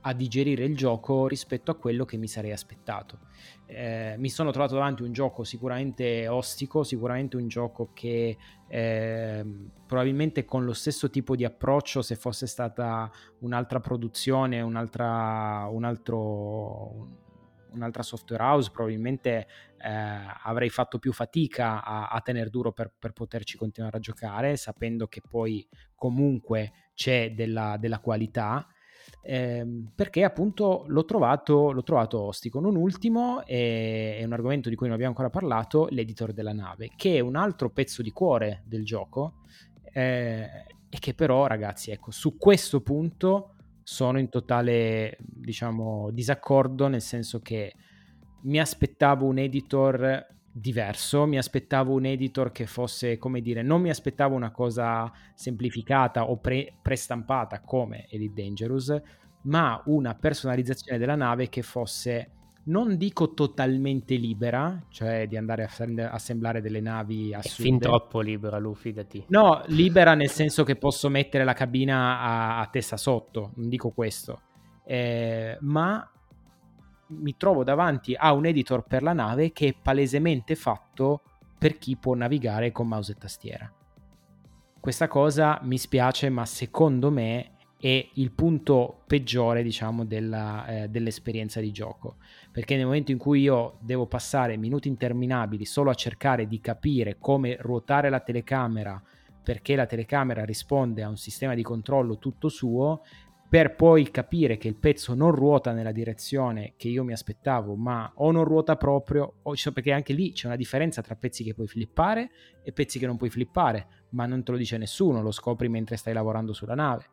a 0.07 0.13
digerire 0.13 0.63
il 0.63 0.75
gioco 0.75 1.27
rispetto 1.27 1.71
a 1.71 1.75
quello 1.75 2.05
che 2.05 2.17
mi 2.17 2.27
sarei 2.27 2.51
aspettato. 2.51 3.19
Eh, 3.65 4.13
mi 4.19 4.29
sono 4.29 4.51
trovato 4.51 4.75
davanti 4.75 5.01
un 5.01 5.11
gioco 5.11 5.43
sicuramente 5.43 6.27
ostico, 6.27 6.83
sicuramente 6.83 7.37
un 7.37 7.47
gioco 7.47 7.89
che 7.91 8.37
eh, 8.67 9.45
probabilmente 9.87 10.45
con 10.45 10.63
lo 10.63 10.73
stesso 10.73 11.09
tipo 11.09 11.35
di 11.35 11.43
approccio, 11.43 12.03
se 12.03 12.15
fosse 12.15 12.45
stata 12.45 13.11
un'altra 13.39 13.79
produzione, 13.79 14.61
un'altra, 14.61 15.67
un 15.71 15.83
altro, 15.83 17.07
un'altra 17.71 18.03
software 18.03 18.43
house, 18.43 18.69
probabilmente 18.69 19.47
eh, 19.79 19.89
avrei 20.43 20.69
fatto 20.69 20.99
più 20.99 21.13
fatica 21.13 21.83
a, 21.83 22.09
a 22.09 22.21
tenere 22.21 22.51
duro 22.51 22.71
per, 22.71 22.93
per, 22.97 23.11
poterci 23.11 23.57
continuare 23.57 23.97
a 23.97 24.01
giocare, 24.01 24.55
sapendo 24.55 25.07
che 25.07 25.21
poi 25.27 25.67
comunque 25.95 26.91
c'è 26.93 27.33
della, 27.33 27.77
della 27.79 27.97
qualità 27.97 28.67
ehm, 29.25 29.91
perché 29.95 30.23
appunto 30.23 30.85
l'ho 30.87 31.03
trovato, 31.03 31.71
l'ho 31.71 31.83
trovato 31.83 32.21
ostico. 32.21 32.59
Non 32.59 32.75
ultimo, 32.75 33.43
è, 33.45 34.17
è, 34.19 34.23
un 34.23 34.33
argomento 34.33 34.69
di 34.69 34.75
cui 34.75 34.85
non 34.85 34.95
abbiamo 34.95 35.11
ancora 35.11 35.29
parlato, 35.29 35.87
l'editor 35.89 36.31
della 36.31 36.53
nave, 36.53 36.91
che 36.95 37.15
è 37.15 37.19
un 37.19 37.35
altro 37.35 37.69
pezzo 37.71 38.01
di 38.01 38.11
cuore 38.11 38.63
del 38.65 38.85
gioco 38.85 39.41
eh, 39.91 40.65
e 40.89 40.99
che 40.99 41.13
però 41.13 41.47
ragazzi, 41.47 41.91
ecco, 41.91 42.11
su 42.11 42.37
questo 42.37 42.81
punto 42.81 43.55
sono 43.83 44.19
in 44.19 44.29
totale, 44.29 45.17
diciamo, 45.19 46.09
disaccordo, 46.11 46.87
nel 46.87 47.01
senso 47.01 47.39
che 47.39 47.73
mi 48.43 48.59
aspettavo 48.59 49.25
un 49.25 49.39
editor 49.39 50.34
diverso, 50.57 51.25
mi 51.25 51.37
aspettavo 51.37 51.93
un 51.93 52.05
editor 52.05 52.53
che 52.53 52.65
fosse, 52.65 53.17
come 53.17 53.41
dire, 53.41 53.61
non 53.61 53.81
mi 53.81 53.89
aspettavo 53.89 54.35
una 54.35 54.51
cosa 54.51 55.11
semplificata 55.33 56.29
o 56.29 56.37
pre- 56.37 56.77
prestampata 56.81 57.59
come 57.59 58.07
Elite 58.09 58.41
Dangerous, 58.41 59.01
ma 59.41 59.81
una 59.87 60.15
personalizzazione 60.15 60.97
della 60.97 61.15
nave 61.15 61.49
che 61.49 61.61
fosse 61.61 62.29
non 62.67 62.95
dico 62.95 63.33
totalmente 63.33 64.15
libera, 64.15 64.81
cioè 64.89 65.27
di 65.27 65.35
andare 65.35 65.65
a 65.65 66.09
assemblare 66.09 66.61
delle 66.61 66.79
navi 66.79 67.33
assurde. 67.33 67.47
È 67.47 67.51
fin 67.51 67.79
troppo 67.79 68.21
libera, 68.21 68.57
Lu, 68.57 68.73
fidati. 68.73 69.25
No, 69.27 69.61
libera 69.67 70.15
nel 70.15 70.29
senso 70.29 70.63
che 70.63 70.77
posso 70.77 71.09
mettere 71.09 71.43
la 71.43 71.53
cabina 71.53 72.19
a, 72.19 72.59
a 72.61 72.67
testa 72.67 72.95
sotto, 72.95 73.51
non 73.57 73.67
dico 73.67 73.91
questo. 73.91 74.41
Eh, 74.85 75.57
ma 75.59 76.09
mi 77.07 77.35
trovo 77.37 77.63
davanti 77.63 78.15
a 78.15 78.33
un 78.33 78.45
editor 78.45 78.83
per 78.83 79.03
la 79.03 79.13
nave 79.13 79.51
che 79.51 79.67
è 79.67 79.75
palesemente 79.79 80.55
fatto 80.55 81.21
per 81.57 81.77
chi 81.77 81.95
può 81.95 82.13
navigare 82.15 82.71
con 82.71 82.87
mouse 82.87 83.13
e 83.13 83.15
tastiera. 83.15 83.71
Questa 84.79 85.07
cosa 85.07 85.59
mi 85.63 85.77
spiace, 85.77 86.29
ma 86.29 86.45
secondo 86.45 87.09
me 87.09 87.51
è 87.79 88.07
il 88.13 88.31
punto 88.31 89.01
peggiore, 89.07 89.63
diciamo, 89.63 90.05
della, 90.05 90.65
eh, 90.67 90.87
dell'esperienza 90.89 91.59
di 91.59 91.71
gioco. 91.71 92.17
Perché 92.51 92.75
nel 92.75 92.85
momento 92.85 93.11
in 93.11 93.17
cui 93.17 93.41
io 93.41 93.77
devo 93.81 94.05
passare 94.05 94.57
minuti 94.57 94.87
interminabili 94.87 95.65
solo 95.65 95.89
a 95.89 95.95
cercare 95.95 96.47
di 96.47 96.59
capire 96.59 97.17
come 97.19 97.57
ruotare 97.59 98.09
la 98.09 98.19
telecamera 98.19 99.01
perché 99.45 99.75
la 99.75 99.85
telecamera 99.85 100.43
risponde 100.43 101.03
a 101.03 101.07
un 101.07 101.17
sistema 101.17 101.53
di 101.53 101.61
controllo 101.61 102.17
tutto 102.17 102.49
suo, 102.49 103.03
per 103.55 103.73
poi 103.73 104.11
capire 104.11 104.57
che 104.57 104.67
il 104.67 104.75
pezzo 104.75 105.13
non 105.13 105.31
ruota 105.31 105.71
nella 105.71 105.93
direzione 105.93 106.73
che 106.75 106.89
io 106.89 107.05
mi 107.05 107.13
aspettavo, 107.13 107.75
ma 107.75 108.11
o 108.15 108.29
non 108.29 108.43
ruota 108.43 108.75
proprio, 108.75 109.35
o, 109.43 109.53
perché 109.71 109.93
anche 109.93 110.11
lì 110.11 110.33
c'è 110.33 110.47
una 110.47 110.57
differenza 110.57 111.01
tra 111.01 111.15
pezzi 111.15 111.41
che 111.41 111.53
puoi 111.53 111.65
flippare 111.65 112.31
e 112.61 112.73
pezzi 112.73 112.99
che 112.99 113.05
non 113.05 113.15
puoi 113.15 113.29
flippare, 113.29 113.87
ma 114.09 114.25
non 114.25 114.43
te 114.43 114.51
lo 114.51 114.57
dice 114.57 114.77
nessuno, 114.77 115.21
lo 115.21 115.31
scopri 115.31 115.69
mentre 115.69 115.95
stai 115.95 116.11
lavorando 116.11 116.51
sulla 116.51 116.75
nave. 116.75 117.05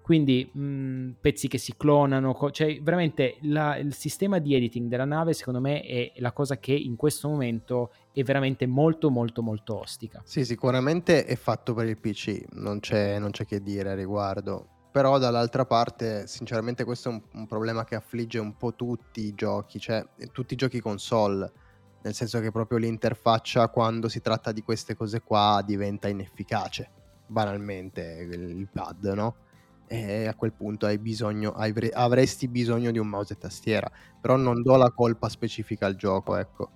Quindi 0.00 0.48
mh, 0.50 0.60
mm, 0.60 1.10
pezzi 1.20 1.46
che 1.46 1.58
si 1.58 1.74
clonano, 1.76 2.32
co- 2.32 2.50
cioè 2.50 2.80
veramente 2.80 3.36
la, 3.42 3.76
il 3.76 3.92
sistema 3.92 4.38
di 4.38 4.54
editing 4.54 4.88
della 4.88 5.04
nave 5.04 5.34
secondo 5.34 5.60
me 5.60 5.82
è 5.82 6.10
la 6.20 6.32
cosa 6.32 6.56
che 6.56 6.72
in 6.72 6.96
questo 6.96 7.28
momento 7.28 7.92
è 8.14 8.22
veramente 8.22 8.66
molto 8.66 9.10
molto 9.10 9.42
molto 9.42 9.78
ostica. 9.78 10.22
Sì, 10.24 10.42
sicuramente 10.42 11.26
è 11.26 11.36
fatto 11.36 11.74
per 11.74 11.86
il 11.86 12.00
PC, 12.00 12.44
non 12.52 12.80
c'è, 12.80 13.18
non 13.18 13.30
c'è 13.30 13.44
che 13.44 13.60
dire 13.60 13.90
a 13.90 13.94
riguardo 13.94 14.70
però 14.96 15.18
dall'altra 15.18 15.66
parte 15.66 16.26
sinceramente 16.26 16.82
questo 16.84 17.10
è 17.10 17.12
un, 17.12 17.20
un, 17.32 17.46
problema 17.46 17.84
che 17.84 17.96
affligge 17.96 18.38
un 18.38 18.56
po' 18.56 18.74
tutti 18.74 19.20
i 19.26 19.34
giochi, 19.34 19.78
cioè 19.78 20.02
tutti 20.32 20.54
i 20.54 20.56
giochi 20.56 20.80
console, 20.80 21.52
nel 22.00 22.14
senso 22.14 22.40
che 22.40 22.50
proprio 22.50 22.78
l'interfaccia 22.78 23.68
quando 23.68 24.08
si 24.08 24.22
tratta 24.22 24.52
di 24.52 24.62
queste 24.62 24.96
cose 24.96 25.20
qua 25.20 25.62
diventa 25.62 26.08
inefficace, 26.08 26.88
banalmente 27.26 28.00
il 28.00 28.70
pad, 28.72 29.04
no? 29.14 29.36
E 29.86 30.28
a 30.28 30.34
quel 30.34 30.54
punto 30.54 30.86
hai 30.86 30.96
bisogno, 30.96 31.52
avresti 31.52 32.48
bisogno 32.48 32.90
di 32.90 32.98
un 32.98 33.08
mouse 33.08 33.34
e 33.34 33.36
tastiera, 33.36 33.90
però 34.18 34.36
non 34.36 34.62
do 34.62 34.76
la 34.76 34.90
colpa 34.92 35.28
specifica 35.28 35.84
al 35.84 35.96
gioco, 35.96 36.36
ecco. 36.36 36.70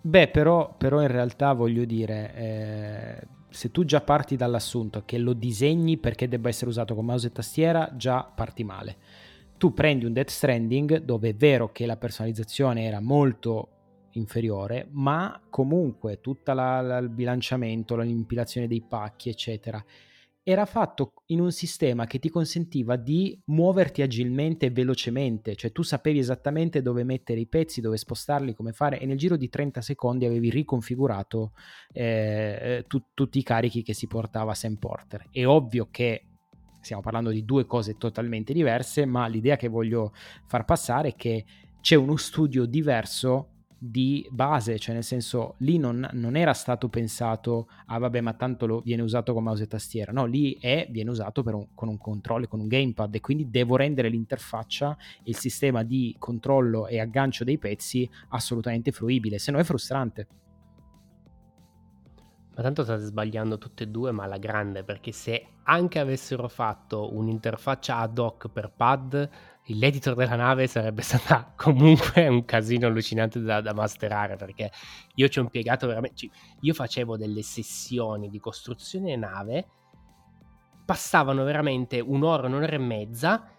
Beh, 0.00 0.28
però, 0.28 0.74
però 0.78 1.02
in 1.02 1.08
realtà 1.08 1.52
voglio 1.52 1.84
dire, 1.84 2.34
eh, 2.34 3.28
se 3.50 3.70
tu 3.70 3.84
già 3.84 4.00
parti 4.00 4.36
dall'assunto 4.36 5.02
che 5.04 5.18
lo 5.18 5.32
disegni 5.32 5.96
perché 5.96 6.28
debba 6.28 6.48
essere 6.48 6.70
usato 6.70 6.94
con 6.94 7.04
mouse 7.04 7.28
e 7.28 7.32
tastiera, 7.32 7.90
già 7.96 8.22
parti 8.22 8.64
male. 8.64 8.96
Tu 9.56 9.72
prendi 9.74 10.04
un 10.04 10.12
Death 10.12 10.30
Stranding 10.30 10.98
dove 11.02 11.30
è 11.30 11.34
vero 11.34 11.72
che 11.72 11.86
la 11.86 11.96
personalizzazione 11.96 12.84
era 12.84 13.00
molto 13.00 13.68
inferiore, 14.12 14.86
ma 14.90 15.40
comunque 15.50 16.20
tutto 16.20 16.52
il 16.52 17.08
bilanciamento, 17.10 17.96
l'impilazione 17.96 18.66
dei 18.66 18.82
pacchi, 18.82 19.28
eccetera, 19.28 19.82
era 20.50 20.64
fatto 20.64 21.12
in 21.26 21.40
un 21.40 21.52
sistema 21.52 22.06
che 22.06 22.18
ti 22.18 22.30
consentiva 22.30 22.96
di 22.96 23.38
muoverti 23.48 24.00
agilmente 24.00 24.64
e 24.64 24.70
velocemente, 24.70 25.54
cioè 25.54 25.72
tu 25.72 25.82
sapevi 25.82 26.18
esattamente 26.18 26.80
dove 26.80 27.04
mettere 27.04 27.40
i 27.40 27.46
pezzi, 27.46 27.82
dove 27.82 27.98
spostarli, 27.98 28.54
come 28.54 28.72
fare 28.72 28.98
e 28.98 29.04
nel 29.04 29.18
giro 29.18 29.36
di 29.36 29.50
30 29.50 29.82
secondi 29.82 30.24
avevi 30.24 30.48
riconfigurato 30.48 31.52
eh, 31.92 32.58
eh 32.60 32.84
tu, 32.88 33.02
tutti 33.12 33.38
i 33.38 33.42
carichi 33.42 33.82
che 33.82 33.92
si 33.92 34.06
portava 34.06 34.54
Sam 34.54 34.76
Porter. 34.76 35.26
È 35.30 35.44
ovvio 35.44 35.88
che 35.90 36.24
stiamo 36.80 37.02
parlando 37.02 37.28
di 37.28 37.44
due 37.44 37.66
cose 37.66 37.98
totalmente 37.98 38.54
diverse, 38.54 39.04
ma 39.04 39.26
l'idea 39.26 39.56
che 39.56 39.68
voglio 39.68 40.14
far 40.46 40.64
passare 40.64 41.08
è 41.08 41.14
che 41.14 41.44
c'è 41.82 41.94
uno 41.94 42.16
studio 42.16 42.64
diverso 42.64 43.57
di 43.78 44.26
base, 44.30 44.76
cioè 44.78 44.94
nel 44.94 45.04
senso 45.04 45.54
lì 45.58 45.78
non, 45.78 46.08
non, 46.12 46.34
era 46.34 46.52
stato 46.52 46.88
pensato, 46.88 47.68
ah 47.86 47.98
vabbè 47.98 48.20
ma 48.20 48.34
tanto 48.34 48.66
lo 48.66 48.80
viene 48.80 49.02
usato 49.02 49.32
con 49.32 49.44
mouse 49.44 49.62
e 49.62 49.66
tastiera, 49.68 50.10
no, 50.10 50.24
lì 50.24 50.58
è, 50.60 50.88
viene 50.90 51.10
usato 51.10 51.42
un, 51.46 51.68
con 51.74 51.88
un 51.88 51.96
controllo, 51.96 52.48
con 52.48 52.58
un 52.58 52.66
gamepad 52.66 53.14
e 53.14 53.20
quindi 53.20 53.48
devo 53.50 53.76
rendere 53.76 54.08
l'interfaccia, 54.08 54.96
il 55.24 55.36
sistema 55.36 55.84
di 55.84 56.14
controllo 56.18 56.88
e 56.88 56.98
aggancio 56.98 57.44
dei 57.44 57.58
pezzi 57.58 58.08
assolutamente 58.30 58.90
fruibile, 58.90 59.38
se 59.38 59.52
no 59.52 59.58
è 59.58 59.64
frustrante. 59.64 60.26
Ma 62.56 62.64
tanto 62.64 62.82
state 62.82 63.04
sbagliando 63.04 63.56
tutte 63.56 63.84
e 63.84 63.86
due, 63.86 64.10
ma 64.10 64.24
alla 64.24 64.38
grande, 64.38 64.82
perché 64.82 65.12
se 65.12 65.46
anche 65.62 66.00
avessero 66.00 66.48
fatto 66.48 67.14
un'interfaccia 67.14 67.98
ad 67.98 68.18
hoc 68.18 68.48
per 68.48 68.72
pad, 68.74 69.30
l'editor 69.74 70.14
della 70.14 70.36
nave 70.36 70.66
sarebbe 70.66 71.02
stata 71.02 71.52
comunque 71.56 72.26
un 72.28 72.44
casino 72.44 72.86
allucinante 72.86 73.40
da, 73.40 73.60
da 73.60 73.72
masterare 73.72 74.36
perché 74.36 74.70
io 75.14 75.28
ci 75.28 75.38
ho 75.38 75.42
impiegato 75.42 75.86
veramente 75.86 76.28
io 76.60 76.74
facevo 76.74 77.16
delle 77.16 77.42
sessioni 77.42 78.28
di 78.28 78.38
costruzione 78.38 79.16
nave 79.16 79.66
passavano 80.84 81.44
veramente 81.44 82.00
un'ora, 82.00 82.46
un'ora 82.46 82.66
e 82.68 82.78
mezza 82.78 83.52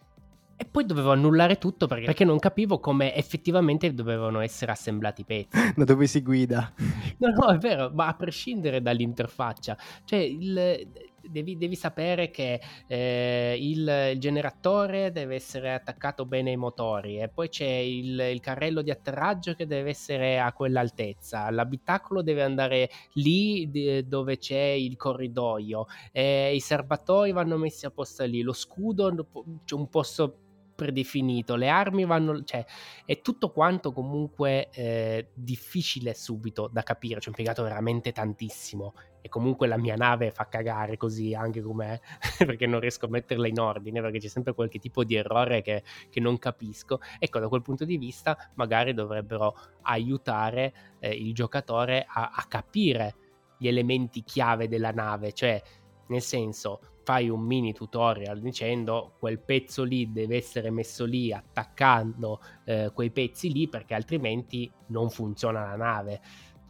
e 0.62 0.66
poi 0.66 0.86
dovevo 0.86 1.12
annullare 1.12 1.58
tutto 1.58 1.88
perché, 1.88 2.06
perché, 2.06 2.26
non 2.26 2.38
capivo 2.38 2.80
come 2.80 3.16
effettivamente 3.16 3.94
dovevano 3.94 4.42
essere 4.42 4.74
assemblati 4.74 5.22
i 5.22 5.26
pezzi. 5.26 5.58
Da 5.78 5.86
dove 5.86 6.06
si 6.06 6.22
guida? 6.22 6.74
No, 7.20 7.30
no, 7.30 7.48
è 7.54 7.58
vero, 7.58 7.92
ma 7.94 8.08
a 8.08 8.16
prescindere 8.16 8.82
dall'interfaccia. 8.82 9.78
Cioè, 10.04 10.20
il, 10.20 10.92
devi, 11.28 11.58
devi, 11.58 11.76
sapere 11.76 12.30
che 12.30 12.62
eh, 12.88 13.58
il, 13.60 14.12
il, 14.14 14.20
generatore 14.20 15.12
deve 15.12 15.36
essere 15.36 15.74
attaccato 15.74 16.26
bene 16.26 16.52
ai 16.52 16.58
motori 16.58 17.20
e 17.20 17.30
poi 17.30 17.50
c'è 17.50 17.66
il, 17.66 18.20
il, 18.20 18.40
carrello 18.40 18.82
di 18.82 18.92
atterraggio 18.92 19.54
che 19.54 19.68
deve 19.68 19.90
essere 19.90 20.40
a 20.40 20.52
quell'altezza, 20.54 21.50
l'abitacolo 21.50 22.22
deve 22.22 22.44
andare 22.44 22.90
lì 23.14 23.70
dove 24.06 24.38
c'è 24.38 24.60
il 24.60 24.96
corridoio, 24.96 25.86
eh, 26.12 26.54
i 26.54 26.60
serbatoi 26.60 27.32
vanno 27.32 27.58
messi 27.58 27.86
a 27.86 27.92
posto 27.92 28.24
lì, 28.26 28.42
lo 28.42 28.54
scudo 28.54 29.28
c'è 29.66 29.76
un 29.76 29.90
posto 29.90 30.38
predefinito, 30.80 31.58
le 31.58 31.68
armi 31.68 32.06
vanno, 32.06 32.42
cioè 32.46 32.66
è 33.04 33.20
tutto 33.20 33.52
quanto 33.52 33.92
comunque 33.92 34.70
eh, 34.72 35.28
difficile 35.34 36.14
subito 36.14 36.70
da 36.72 36.84
capire, 36.84 37.20
ci 37.20 37.28
ho 37.28 37.32
impiegato 37.32 37.64
veramente 37.64 38.14
tantissimo 38.14 38.94
e 39.22 39.30
comunque 39.30 39.68
la 39.68 39.78
mia 39.78 39.96
nave 39.96 40.32
fa 40.32 40.48
cagare 40.48 40.98
così 40.98 41.34
anche 41.34 41.62
com'è 41.62 42.00
perché 42.38 42.66
non 42.66 42.80
riesco 42.80 43.06
a 43.06 43.10
metterla 43.10 43.48
in 43.48 43.60
ordine 43.60 44.02
perché 44.02 44.20
c'è 44.20 44.28
sempre 44.28 44.54
qualche 44.54 44.80
tipo 44.80 45.04
di 45.04 45.16
errore 45.16 45.62
che, 45.62 45.84
che 46.10 46.20
non 46.20 46.38
capisco 46.38 47.00
ecco 47.18 47.40
da 47.40 47.48
quel 47.48 47.62
punto 47.62 47.86
di 47.86 47.98
vista 47.98 48.38
magari 48.56 48.94
dovrebbero 48.94 49.56
aiutare 49.84 50.74
eh, 51.00 51.10
il 51.10 51.34
giocatore 51.34 52.06
a, 52.08 52.32
a 52.34 52.46
capire 52.48 53.16
gli 53.58 53.68
elementi 53.68 54.24
chiave 54.24 54.68
della 54.68 54.92
nave 54.92 55.34
cioè 55.34 55.62
nel 56.08 56.22
senso 56.22 56.80
fai 57.10 57.28
un 57.28 57.42
mini 57.42 57.74
tutorial 57.74 58.40
dicendo 58.40 59.14
quel 59.18 59.40
pezzo 59.40 59.84
lì 59.84 60.12
deve 60.12 60.36
essere 60.36 60.70
messo 60.70 61.06
lì 61.06 61.34
attaccando 61.34 62.40
eh, 62.66 62.92
quei 62.94 63.10
pezzi 63.10 63.52
lì 63.52 63.68
perché 63.68 63.96
altrimenti 63.96 64.72
non 64.90 65.10
funziona 65.10 65.66
la 65.66 65.76
nave. 65.76 66.22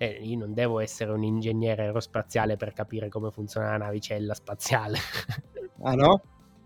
Eh, 0.01 0.19
io 0.21 0.37
non 0.37 0.53
devo 0.53 0.79
essere 0.79 1.11
un 1.11 1.23
ingegnere 1.23 1.83
aerospaziale 1.83 2.55
per 2.55 2.71
capire 2.71 3.09
come 3.09 3.31
funziona 3.31 3.71
la 3.71 3.77
navicella 3.77 4.33
spaziale. 4.33 4.97
ah 5.83 5.93
no? 5.93 6.21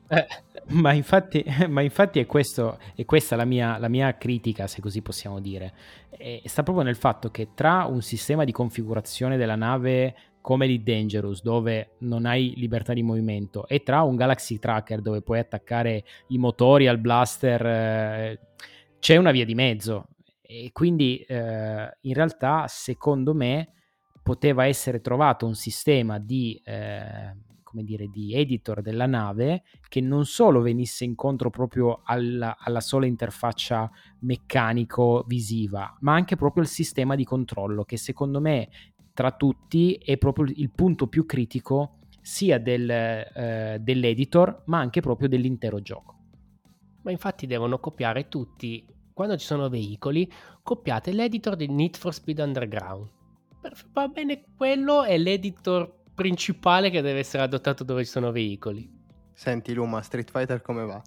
Eh. 0.07 0.27
Ma 0.67 0.93
infatti, 0.93 1.43
ma 1.67 1.81
infatti 1.81 2.19
è, 2.19 2.27
questo, 2.27 2.77
è 2.95 3.03
questa 3.05 3.35
la 3.35 3.45
mia, 3.45 3.79
la 3.79 3.87
mia, 3.87 4.15
critica, 4.17 4.67
se 4.67 4.81
così 4.81 5.01
possiamo 5.01 5.39
dire. 5.39 5.73
E 6.11 6.43
sta 6.45 6.61
proprio 6.61 6.85
nel 6.85 6.95
fatto 6.95 7.31
che 7.31 7.49
tra 7.55 7.85
un 7.85 8.03
sistema 8.03 8.43
di 8.43 8.51
configurazione 8.51 9.35
della 9.35 9.55
nave 9.55 10.15
come 10.41 10.67
di 10.67 10.83
Dangerous 10.83 11.41
dove 11.41 11.95
non 11.99 12.25
hai 12.25 12.53
libertà 12.57 12.93
di 12.93 13.01
movimento 13.01 13.65
e 13.65 13.81
tra 13.81 14.01
un 14.01 14.17
Galaxy 14.17 14.59
Tracker 14.59 15.01
dove 15.01 15.21
puoi 15.21 15.39
attaccare 15.39 16.03
i 16.27 16.37
motori 16.37 16.87
al 16.87 16.97
blaster 16.97 17.65
eh, 17.65 18.39
c'è 18.99 19.15
una 19.15 19.31
via 19.31 19.45
di 19.45 19.55
mezzo 19.55 20.07
e 20.61 20.71
quindi 20.71 21.17
eh, 21.17 21.97
in 22.01 22.13
realtà 22.13 22.67
secondo 22.67 23.33
me 23.33 23.69
poteva 24.21 24.67
essere 24.67 25.01
trovato 25.01 25.47
un 25.47 25.55
sistema 25.55 26.19
di, 26.19 26.61
eh, 26.63 27.35
come 27.63 27.83
dire, 27.83 28.07
di 28.07 28.35
editor 28.35 28.83
della 28.83 29.07
nave 29.07 29.63
che 29.89 29.99
non 29.99 30.25
solo 30.25 30.61
venisse 30.61 31.05
incontro 31.05 31.49
proprio 31.49 32.01
alla, 32.03 32.55
alla 32.59 32.81
sola 32.81 33.07
interfaccia 33.07 33.89
meccanico-visiva, 34.19 35.97
ma 36.01 36.13
anche 36.13 36.35
proprio 36.35 36.61
il 36.61 36.69
sistema 36.69 37.15
di 37.15 37.23
controllo 37.23 37.83
che 37.83 37.97
secondo 37.97 38.39
me 38.39 38.69
tra 39.11 39.31
tutti 39.31 39.95
è 39.95 40.17
proprio 40.17 40.45
il 40.55 40.71
punto 40.71 41.07
più 41.07 41.25
critico 41.25 41.97
sia 42.21 42.59
del, 42.59 42.89
eh, 42.89 43.77
dell'editor 43.81 44.63
ma 44.67 44.77
anche 44.79 45.01
proprio 45.01 45.27
dell'intero 45.27 45.81
gioco. 45.81 46.11
Ma 47.01 47.11
infatti 47.11 47.47
devono 47.47 47.79
copiare 47.79 48.29
tutti, 48.29 48.85
quando 49.13 49.37
ci 49.37 49.45
sono 49.45 49.69
veicoli, 49.69 50.31
copiate 50.61 51.11
l'editor 51.11 51.55
di 51.55 51.67
Need 51.67 51.97
for 51.97 52.13
Speed 52.13 52.39
Underground. 52.39 53.09
Va 53.93 54.07
bene, 54.07 54.43
quello 54.57 55.03
è 55.03 55.17
l'editor 55.17 56.01
principale 56.13 56.89
che 56.89 57.01
deve 57.01 57.19
essere 57.19 57.43
adottato 57.43 57.83
dove 57.83 58.03
ci 58.03 58.11
sono 58.11 58.31
veicoli. 58.31 59.01
Senti 59.33 59.73
Luma, 59.73 60.01
Street 60.01 60.29
Fighter 60.29 60.61
come 60.61 60.85
va? 60.85 61.01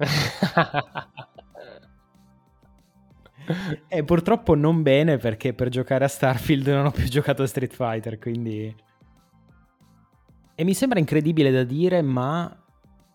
eh, 3.88 4.04
purtroppo 4.04 4.54
non 4.54 4.82
bene 4.82 5.18
perché 5.18 5.52
per 5.52 5.68
giocare 5.68 6.04
a 6.04 6.08
Starfield 6.08 6.68
non 6.68 6.86
ho 6.86 6.90
più 6.90 7.06
giocato 7.08 7.42
a 7.42 7.46
Street 7.46 7.74
Fighter, 7.74 8.18
quindi... 8.18 8.74
E 10.54 10.64
mi 10.64 10.74
sembra 10.74 10.98
incredibile 10.98 11.50
da 11.50 11.64
dire, 11.64 12.02
ma 12.02 12.54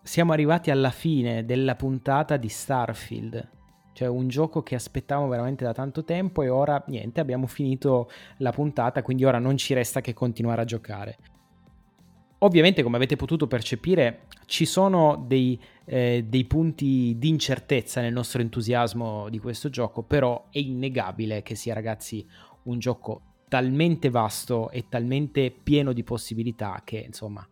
siamo 0.06 0.32
arrivati 0.32 0.70
alla 0.70 0.90
fine 0.90 1.44
della 1.44 1.74
puntata 1.74 2.36
di 2.36 2.48
Starfield. 2.48 3.50
Cioè 3.92 4.06
un 4.06 4.28
gioco 4.28 4.62
che 4.62 4.76
aspettavamo 4.76 5.26
veramente 5.26 5.64
da 5.64 5.72
tanto 5.72 6.04
tempo 6.04 6.42
e 6.42 6.48
ora 6.48 6.82
niente, 6.86 7.18
abbiamo 7.18 7.46
finito 7.46 8.08
la 8.38 8.52
puntata, 8.52 9.02
quindi 9.02 9.24
ora 9.24 9.38
non 9.38 9.56
ci 9.56 9.74
resta 9.74 10.00
che 10.00 10.14
continuare 10.14 10.62
a 10.62 10.64
giocare. 10.64 11.18
Ovviamente, 12.40 12.82
come 12.82 12.96
avete 12.96 13.16
potuto 13.16 13.48
percepire, 13.48 14.26
ci 14.44 14.64
sono 14.64 15.24
dei, 15.26 15.60
eh, 15.86 16.24
dei, 16.28 16.44
punti 16.44 17.16
di 17.18 17.28
incertezza 17.28 18.00
nel 18.00 18.12
nostro 18.12 18.42
entusiasmo 18.42 19.28
di 19.28 19.38
questo 19.38 19.70
gioco, 19.70 20.02
però 20.02 20.46
è 20.50 20.58
innegabile 20.58 21.42
che 21.42 21.54
sia, 21.56 21.74
ragazzi, 21.74 22.24
un 22.64 22.78
gioco 22.78 23.22
talmente 23.48 24.10
vasto 24.10 24.70
e 24.70 24.86
talmente 24.88 25.50
pieno 25.50 25.92
di 25.92 26.04
possibilità 26.04 26.82
che, 26.84 26.98
insomma, 26.98 27.44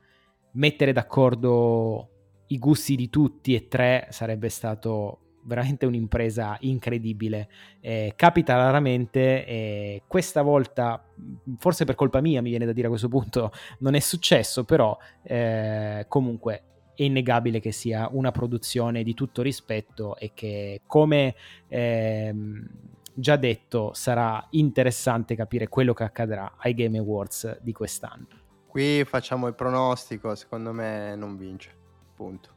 mettere 0.53 0.93
d'accordo 0.93 2.11
i 2.49 2.59
gusti 2.59 2.97
di 2.97 3.09
tutti 3.11 3.55
e 3.55 3.68
tre 3.68 4.07
sarebbe 4.11 4.49
stato 4.49 5.18
veramente 5.45 5.86
un'impresa 5.86 6.57
incredibile. 6.61 7.49
Eh, 7.80 8.14
capita 8.16 8.57
raramente 8.57 9.47
e 9.47 10.03
questa 10.07 10.42
volta, 10.42 11.05
forse 11.59 11.84
per 11.84 11.95
colpa 11.95 12.20
mia 12.20 12.42
mi 12.42 12.51
viene 12.51 12.66
da 12.66 12.72
dire 12.72 12.86
a 12.86 12.90
questo 12.90 13.09
punto, 13.09 13.53
non 13.80 13.95
è 13.95 14.01
successo, 14.01 14.64
però 14.64 14.97
eh, 15.22 16.07
comunque 16.09 16.62
è 16.95 17.03
innegabile 17.03 17.61
che 17.61 17.72
sia 17.72 18.09
una 18.12 18.30
produzione 18.30 19.03
di 19.03 19.14
tutto 19.14 19.42
rispetto 19.42 20.16
e 20.16 20.32
che 20.32 20.82
come 20.86 21.34
ehm, 21.68 22.68
già 23.12 23.36
detto 23.36 23.92
sarà 23.95 24.45
interessante 24.51 25.34
capire 25.34 25.68
quello 25.68 25.92
che 25.92 26.05
accadrà 26.05 26.55
ai 26.59 26.74
Game 26.74 26.99
Awards 26.99 27.61
di 27.61 27.72
quest'anno. 27.72 28.26
Qui 28.66 29.05
facciamo 29.05 29.47
il 29.47 29.55
pronostico, 29.55 30.34
secondo 30.34 30.72
me 30.72 31.14
non 31.14 31.36
vince, 31.36 31.70
punto. 32.15 32.51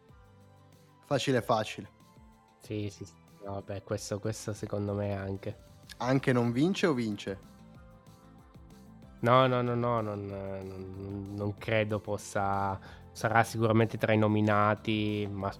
Facile 1.05 1.41
facile. 1.41 1.89
Sì, 2.59 2.89
sì, 2.89 3.05
sì. 3.05 3.13
No, 3.43 3.53
vabbè, 3.53 3.83
questo, 3.83 4.19
questo 4.19 4.53
secondo 4.53 4.93
me 4.93 5.15
anche. 5.15 5.65
Anche 5.97 6.33
non 6.33 6.51
vince 6.51 6.85
o 6.87 6.93
vince? 6.93 7.39
No, 9.19 9.47
no, 9.47 9.61
no, 9.61 9.73
no, 9.73 10.01
non, 10.01 10.25
non, 10.25 11.33
non 11.33 11.57
credo 11.57 11.99
possa... 11.99 12.79
Sarà 13.11 13.43
sicuramente 13.43 13.97
tra 13.97 14.13
i 14.13 14.17
nominati, 14.17 15.27
ma 15.31 15.51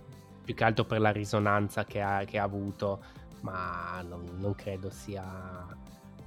più 0.43 0.53
che 0.53 0.63
altro 0.63 0.85
per 0.85 0.99
la 0.99 1.11
risonanza 1.11 1.85
che 1.85 2.01
ha, 2.01 2.23
che 2.23 2.37
ha 2.37 2.43
avuto, 2.43 3.03
ma 3.41 4.01
non, 4.07 4.29
non, 4.37 4.53
credo 4.53 4.89
sia... 4.91 5.65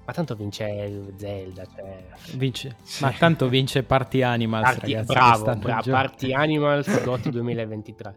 Ma 0.05 0.13
tanto 0.13 0.35
vince 0.35 1.13
Zelda, 1.17 1.65
cioè... 1.67 2.07
Vince, 2.35 2.77
sì. 2.83 3.05
ma 3.05 3.13
tanto 3.13 3.49
vince 3.49 3.83
Party 3.85 4.23
Animals, 4.23 4.65
Party, 4.65 4.93
ragazzi. 4.93 5.13
Bravo, 5.13 5.57
bravo 5.57 5.91
Party 5.91 6.33
Animals 6.35 7.03
GOTY 7.05 7.31
2023. 7.31 8.17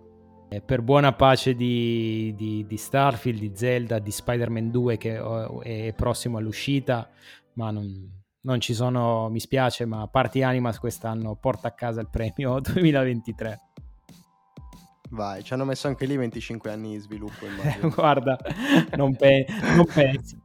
Eh, 0.50 0.62
per 0.62 0.82
buona 0.82 1.14
pace 1.14 1.56
di, 1.56 2.34
di, 2.36 2.66
di, 2.68 2.78
Starfield, 2.78 3.40
di 3.40 3.52
Zelda, 3.56 4.00
di 4.00 4.12
Spider-Man 4.12 4.70
2 4.70 4.98
che 4.98 5.20
è 5.62 5.94
prossimo 5.94 6.38
all'uscita, 6.38 7.10
ma 7.54 7.72
non, 7.72 8.22
non 8.42 8.60
ci 8.60 8.74
sono, 8.74 9.30
mi 9.30 9.40
spiace, 9.40 9.86
ma 9.86 10.08
Party 10.08 10.42
Animals 10.42 10.80
quest'anno 10.80 11.36
porta 11.36 11.70
a 11.70 11.72
casa 11.72 12.02
il 12.02 12.10
premio 12.10 12.60
2023. 12.62 13.60
Vai, 15.10 15.44
ci 15.44 15.54
hanno 15.54 15.66
messo 15.66 15.88
anche 15.88 16.06
lì 16.06 16.18
25 16.18 16.72
anni 16.72 16.94
di 16.94 17.00
sviluppo. 17.00 17.46
Guarda, 17.94 18.38
non, 18.96 19.16
pe- 19.16 19.46
non 19.76 19.86
pensi. 19.86 20.42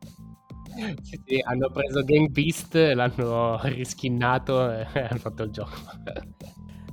Sì, 1.03 1.21
sì, 1.27 1.41
hanno 1.45 1.71
preso 1.71 2.05
Game 2.05 2.29
Beast, 2.29 2.75
l'hanno 2.75 3.61
rischinnato 3.63 4.71
e 4.71 4.87
hanno 5.09 5.19
fatto 5.19 5.43
il 5.43 5.51
gioco. 5.51 5.75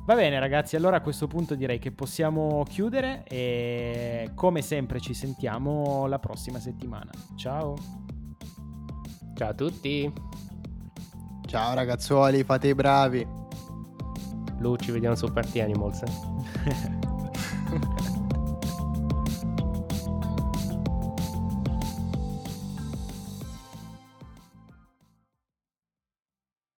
Va 0.05 0.15
bene 0.15 0.39
ragazzi, 0.39 0.75
allora 0.75 0.97
a 0.97 1.01
questo 1.01 1.27
punto 1.27 1.55
direi 1.55 1.79
che 1.79 1.91
possiamo 1.91 2.63
chiudere 2.67 3.23
e 3.27 4.31
come 4.35 4.61
sempre 4.61 4.99
ci 4.99 5.13
sentiamo 5.13 6.05
la 6.07 6.19
prossima 6.19 6.59
settimana. 6.59 7.11
Ciao. 7.35 7.75
Ciao 9.35 9.49
a 9.49 9.53
tutti. 9.53 10.11
Ciao 11.47 11.73
ragazzuoli, 11.75 12.43
fate 12.43 12.69
i 12.69 12.75
bravi. 12.75 13.25
Lu, 14.59 14.75
ci 14.77 14.91
vediamo 14.91 15.15
su 15.15 15.31
Party 15.31 15.59
Animals. 15.59 16.01
Eh. 16.01 16.09